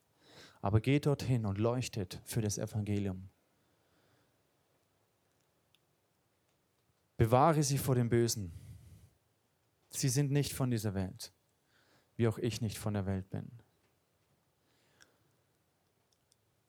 Aber 0.62 0.80
geht 0.80 1.08
dorthin 1.08 1.46
und 1.46 1.58
leuchtet 1.58 2.22
für 2.24 2.42
das 2.42 2.58
Evangelium. 2.58 3.30
Bewahre 7.18 7.64
sie 7.64 7.78
vor 7.78 7.96
dem 7.96 8.10
Bösen. 8.10 8.52
Sie 9.90 10.10
sind 10.10 10.32
nicht 10.32 10.54
von 10.54 10.72
dieser 10.72 10.94
Welt, 10.94 11.34
wie 12.16 12.28
auch 12.28 12.38
ich 12.38 12.62
nicht 12.62 12.78
von 12.78 12.94
der 12.94 13.06
Welt 13.06 13.30
bin. 13.30 13.48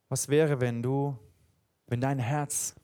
Was 0.09 0.29
wäre, 0.29 0.61
wenn 0.61 0.83
du, 0.83 1.19
wenn 1.87 2.01
dein 2.01 2.19
Herz 2.19 2.75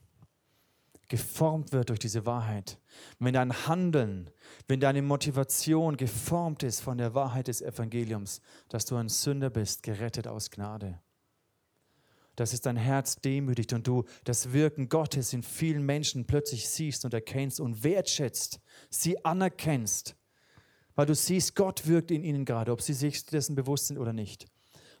geformt 1.09 1.73
wird 1.73 1.89
durch 1.89 1.99
diese 1.99 2.25
Wahrheit, 2.25 2.79
wenn 3.17 3.33
dein 3.33 3.67
Handeln, 3.67 4.29
wenn 4.67 4.79
deine 4.79 5.01
Motivation 5.01 5.97
geformt 5.97 6.63
ist 6.63 6.79
von 6.79 6.97
der 6.97 7.13
Wahrheit 7.15 7.47
des 7.47 7.61
Evangeliums, 7.61 8.41
dass 8.69 8.85
du 8.85 8.95
ein 8.95 9.09
Sünder 9.09 9.49
bist, 9.49 9.83
gerettet 9.83 10.27
aus 10.27 10.51
Gnade. 10.51 11.01
Dass 12.35 12.53
es 12.53 12.61
dein 12.61 12.77
Herz 12.77 13.17
demütigt 13.17 13.73
und 13.73 13.87
du 13.87 14.05
das 14.23 14.53
Wirken 14.53 14.87
Gottes 14.87 15.33
in 15.33 15.43
vielen 15.43 15.85
Menschen 15.85 16.25
plötzlich 16.25 16.69
siehst 16.69 17.03
und 17.03 17.13
erkennst 17.13 17.59
und 17.59 17.83
wertschätzt, 17.83 18.61
sie 18.89 19.25
anerkennst, 19.25 20.15
weil 20.95 21.07
du 21.07 21.15
siehst, 21.15 21.55
Gott 21.55 21.87
wirkt 21.87 22.11
in 22.11 22.23
ihnen 22.23 22.45
gerade, 22.45 22.71
ob 22.71 22.81
sie 22.81 22.93
sich 22.93 23.25
dessen 23.25 23.55
bewusst 23.55 23.87
sind 23.87 23.97
oder 23.97 24.13
nicht. 24.13 24.45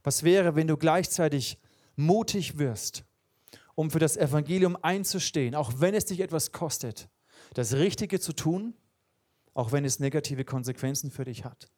Was 0.03 0.23
wäre, 0.23 0.55
wenn 0.55 0.67
du 0.67 0.75
gleichzeitig 0.75 1.59
mutig 1.95 2.57
wirst 2.57 3.05
um 3.79 3.89
für 3.89 3.99
das 3.99 4.17
Evangelium 4.17 4.77
einzustehen, 4.81 5.55
auch 5.55 5.71
wenn 5.77 5.95
es 5.95 6.03
dich 6.03 6.19
etwas 6.19 6.51
kostet, 6.51 7.07
das 7.53 7.75
Richtige 7.75 8.19
zu 8.19 8.33
tun, 8.33 8.73
auch 9.53 9.71
wenn 9.71 9.85
es 9.85 10.01
negative 10.01 10.43
Konsequenzen 10.43 11.11
für 11.11 11.23
dich 11.23 11.45
hat. 11.45 11.71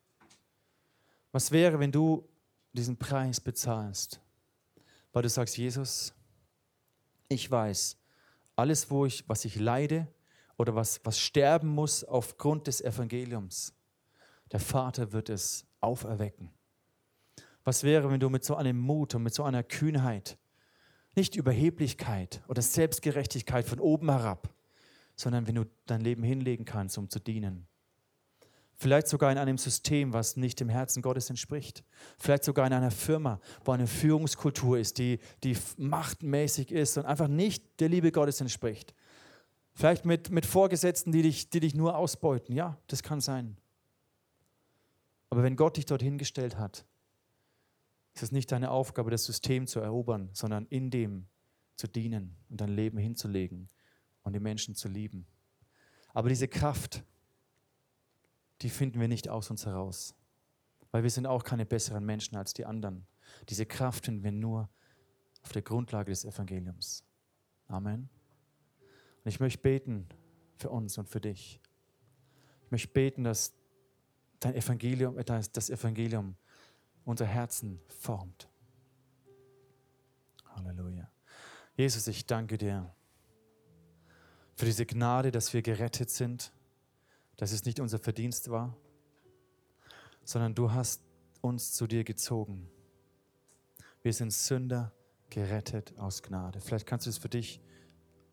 Was 1.31 1.51
wäre, 1.51 1.77
wenn 1.77 1.91
du 1.91 2.27
diesen 2.73 2.97
Preis 2.97 3.39
bezahlst, 3.39 4.19
weil 5.13 5.21
du 5.21 5.29
sagst, 5.29 5.59
Jesus, 5.59 6.15
ich 7.29 7.51
weiß, 7.51 7.97
alles, 8.55 8.89
wo 8.89 9.05
ich, 9.05 9.29
was 9.29 9.45
ich 9.45 9.57
leide 9.57 10.07
oder 10.57 10.73
was, 10.73 11.01
was 11.03 11.19
sterben 11.19 11.67
muss 11.67 12.03
aufgrund 12.03 12.65
des 12.65 12.81
Evangeliums, 12.81 13.75
der 14.51 14.59
Vater 14.59 15.11
wird 15.11 15.29
es 15.29 15.67
auferwecken. 15.81 16.49
Was 17.63 17.83
wäre, 17.83 18.09
wenn 18.09 18.19
du 18.19 18.29
mit 18.29 18.43
so 18.43 18.55
einem 18.55 18.79
Mut 18.79 19.13
und 19.13 19.21
mit 19.21 19.35
so 19.35 19.43
einer 19.43 19.61
Kühnheit 19.61 20.39
nicht 21.15 21.35
Überheblichkeit 21.35 22.41
oder 22.47 22.61
Selbstgerechtigkeit 22.61 23.65
von 23.65 23.79
oben 23.79 24.09
herab, 24.09 24.53
sondern 25.15 25.47
wenn 25.47 25.55
du 25.55 25.65
dein 25.85 26.01
Leben 26.01 26.23
hinlegen 26.23 26.65
kannst, 26.65 26.97
um 26.97 27.09
zu 27.09 27.19
dienen. 27.19 27.67
Vielleicht 28.81 29.07
sogar 29.07 29.31
in 29.31 29.37
einem 29.37 29.59
System, 29.59 30.11
was 30.11 30.37
nicht 30.37 30.59
dem 30.59 30.69
Herzen 30.69 31.03
Gottes 31.03 31.29
entspricht. 31.29 31.83
Vielleicht 32.17 32.43
sogar 32.43 32.65
in 32.65 32.73
einer 32.73 32.89
Firma, 32.89 33.39
wo 33.63 33.73
eine 33.73 33.85
Führungskultur 33.85 34.79
ist, 34.79 34.97
die, 34.97 35.19
die 35.43 35.55
machtmäßig 35.77 36.71
ist 36.71 36.97
und 36.97 37.05
einfach 37.05 37.27
nicht 37.27 37.79
der 37.79 37.89
Liebe 37.89 38.11
Gottes 38.11 38.41
entspricht. 38.41 38.95
Vielleicht 39.75 40.05
mit, 40.05 40.31
mit 40.31 40.47
Vorgesetzten, 40.47 41.11
die 41.11 41.21
dich, 41.21 41.51
die 41.51 41.59
dich 41.59 41.75
nur 41.75 41.95
ausbeuten. 41.95 42.55
Ja, 42.55 42.77
das 42.87 43.03
kann 43.03 43.21
sein. 43.21 43.55
Aber 45.29 45.43
wenn 45.43 45.55
Gott 45.55 45.77
dich 45.77 45.85
dorthin 45.85 46.17
gestellt 46.17 46.57
hat, 46.57 46.85
ist 48.13 48.23
es 48.23 48.31
nicht 48.31 48.51
deine 48.51 48.71
Aufgabe, 48.71 49.11
das 49.11 49.25
System 49.25 49.67
zu 49.67 49.79
erobern, 49.79 50.29
sondern 50.33 50.65
in 50.67 50.89
dem 50.89 51.27
zu 51.75 51.87
dienen 51.87 52.35
und 52.49 52.61
dein 52.61 52.69
Leben 52.69 52.97
hinzulegen 52.97 53.69
und 54.23 54.33
die 54.33 54.39
Menschen 54.39 54.75
zu 54.75 54.87
lieben. 54.87 55.25
Aber 56.13 56.29
diese 56.29 56.47
Kraft, 56.47 57.03
die 58.61 58.69
finden 58.69 58.99
wir 58.99 59.07
nicht 59.07 59.29
aus 59.29 59.49
uns 59.49 59.65
heraus, 59.65 60.13
weil 60.91 61.03
wir 61.03 61.09
sind 61.09 61.25
auch 61.25 61.43
keine 61.43 61.65
besseren 61.65 62.05
Menschen 62.05 62.35
als 62.35 62.53
die 62.53 62.65
anderen. 62.65 63.07
Diese 63.49 63.65
Kraft 63.65 64.05
finden 64.05 64.23
wir 64.23 64.31
nur 64.31 64.69
auf 65.41 65.51
der 65.53 65.61
Grundlage 65.61 66.11
des 66.11 66.25
Evangeliums. 66.25 67.03
Amen. 67.67 68.09
Und 69.23 69.29
ich 69.29 69.39
möchte 69.39 69.59
beten 69.59 70.07
für 70.57 70.69
uns 70.69 70.97
und 70.97 71.09
für 71.09 71.21
dich. 71.21 71.59
Ich 72.65 72.71
möchte 72.71 72.89
beten, 72.89 73.23
dass 73.23 73.53
dein 74.39 74.55
Evangelium, 74.55 75.17
das 75.25 75.69
Evangelium 75.69 76.35
unser 77.05 77.25
Herzen 77.25 77.81
formt. 77.87 78.49
Halleluja. 80.55 81.09
Jesus, 81.75 82.07
ich 82.07 82.25
danke 82.25 82.57
dir 82.57 82.93
für 84.55 84.65
diese 84.65 84.85
Gnade, 84.85 85.31
dass 85.31 85.53
wir 85.53 85.61
gerettet 85.61 86.09
sind, 86.09 86.51
dass 87.37 87.51
es 87.51 87.65
nicht 87.65 87.79
unser 87.79 87.97
Verdienst 87.97 88.49
war, 88.49 88.77
sondern 90.23 90.53
du 90.53 90.71
hast 90.71 91.01
uns 91.41 91.73
zu 91.73 91.87
dir 91.87 92.03
gezogen. 92.03 92.69
Wir 94.03 94.13
sind 94.13 94.31
Sünder, 94.31 94.93
gerettet 95.29 95.97
aus 95.97 96.21
Gnade. 96.21 96.59
Vielleicht 96.61 96.85
kannst 96.85 97.05
du 97.07 97.09
es 97.09 97.17
für 97.17 97.29
dich 97.29 97.61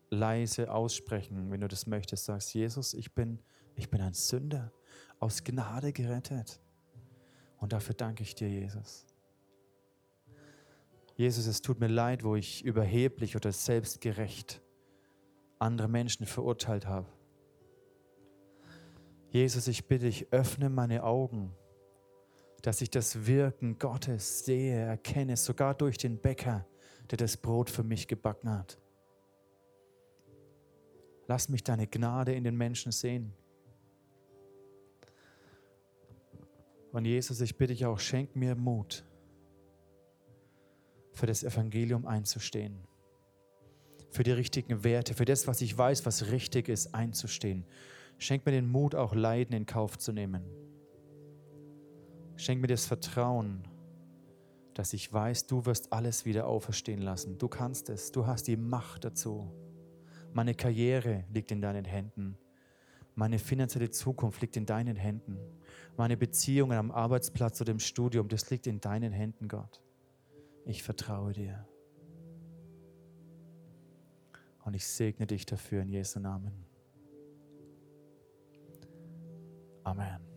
leise 0.09 0.71
aussprechen, 0.71 1.49
wenn 1.49 1.61
du 1.61 1.67
das 1.67 1.87
möchtest. 1.87 2.25
Sagst, 2.25 2.53
Jesus, 2.53 2.93
ich 2.93 3.13
bin, 3.13 3.39
ich 3.75 3.89
bin 3.89 4.01
ein 4.01 4.13
Sünder, 4.13 4.71
aus 5.19 5.43
Gnade 5.43 5.93
gerettet. 5.93 6.59
Und 7.59 7.73
dafür 7.73 7.95
danke 7.95 8.23
ich 8.23 8.35
dir, 8.35 8.49
Jesus. 8.49 9.05
Jesus, 11.15 11.47
es 11.47 11.61
tut 11.61 11.79
mir 11.79 11.87
leid, 11.87 12.23
wo 12.23 12.35
ich 12.35 12.63
überheblich 12.63 13.35
oder 13.35 13.51
selbstgerecht 13.51 14.61
andere 15.59 15.89
Menschen 15.89 16.25
verurteilt 16.25 16.87
habe. 16.87 17.07
Jesus, 19.29 19.67
ich 19.67 19.87
bitte 19.87 20.05
dich, 20.05 20.31
öffne 20.31 20.69
meine 20.69 21.03
Augen, 21.03 21.53
dass 22.61 22.81
ich 22.81 22.89
das 22.89 23.27
Wirken 23.27 23.77
Gottes 23.77 24.45
sehe, 24.45 24.75
erkenne, 24.75 25.37
sogar 25.37 25.75
durch 25.75 25.97
den 25.97 26.17
Bäcker, 26.17 26.65
der 27.11 27.17
das 27.17 27.37
Brot 27.37 27.69
für 27.69 27.83
mich 27.83 28.07
gebacken 28.07 28.49
hat. 28.49 28.79
Lass 31.27 31.49
mich 31.49 31.63
deine 31.63 31.85
Gnade 31.85 32.33
in 32.33 32.43
den 32.43 32.55
Menschen 32.55 32.91
sehen. 32.91 33.33
Und 36.91 37.05
Jesus, 37.05 37.41
ich 37.41 37.57
bitte 37.57 37.73
dich 37.73 37.85
auch, 37.85 37.99
schenk 37.99 38.35
mir 38.35 38.55
Mut, 38.55 39.05
für 41.13 41.25
das 41.25 41.43
Evangelium 41.43 42.07
einzustehen, 42.07 42.87
für 44.09 44.23
die 44.23 44.31
richtigen 44.31 44.83
Werte, 44.83 45.13
für 45.13 45.25
das, 45.25 45.47
was 45.47 45.61
ich 45.61 45.77
weiß, 45.77 46.05
was 46.05 46.31
richtig 46.31 46.69
ist, 46.69 46.95
einzustehen. 46.95 47.65
Schenk 48.17 48.45
mir 48.45 48.53
den 48.53 48.67
Mut, 48.67 48.95
auch 48.95 49.13
Leiden 49.13 49.53
in 49.53 49.65
Kauf 49.65 49.97
zu 49.97 50.11
nehmen. 50.11 50.43
Schenk 52.37 52.61
mir 52.61 52.67
das 52.67 52.85
Vertrauen, 52.85 53.67
dass 54.73 54.93
ich 54.93 55.11
weiß, 55.11 55.45
du 55.47 55.65
wirst 55.65 55.91
alles 55.91 56.25
wieder 56.25 56.47
auferstehen 56.47 57.01
lassen. 57.01 57.37
Du 57.37 57.49
kannst 57.49 57.89
es, 57.89 58.11
du 58.11 58.25
hast 58.25 58.47
die 58.47 58.55
Macht 58.57 59.03
dazu. 59.03 59.51
Meine 60.33 60.55
Karriere 60.55 61.25
liegt 61.33 61.51
in 61.51 61.61
deinen 61.61 61.85
Händen. 61.85 62.37
Meine 63.15 63.39
finanzielle 63.39 63.89
Zukunft 63.89 64.41
liegt 64.41 64.55
in 64.55 64.65
deinen 64.65 64.95
Händen 64.95 65.37
meine 65.99 66.15
Beziehungen 66.15 66.77
am 66.77 66.91
Arbeitsplatz 66.91 67.59
oder 67.59 67.71
im 67.71 67.79
Studium, 67.79 68.29
das 68.29 68.49
liegt 68.49 68.67
in 68.67 68.79
deinen 68.79 69.11
Händen, 69.11 69.49
Gott. 69.49 69.81
Ich 70.65 70.81
vertraue 70.81 71.33
dir. 71.33 71.67
Und 74.63 74.75
ich 74.75 74.87
segne 74.87 75.27
dich 75.27 75.45
dafür 75.45 75.81
in 75.81 75.89
Jesu 75.89 76.21
Namen. 76.21 76.53
Amen. 79.83 80.28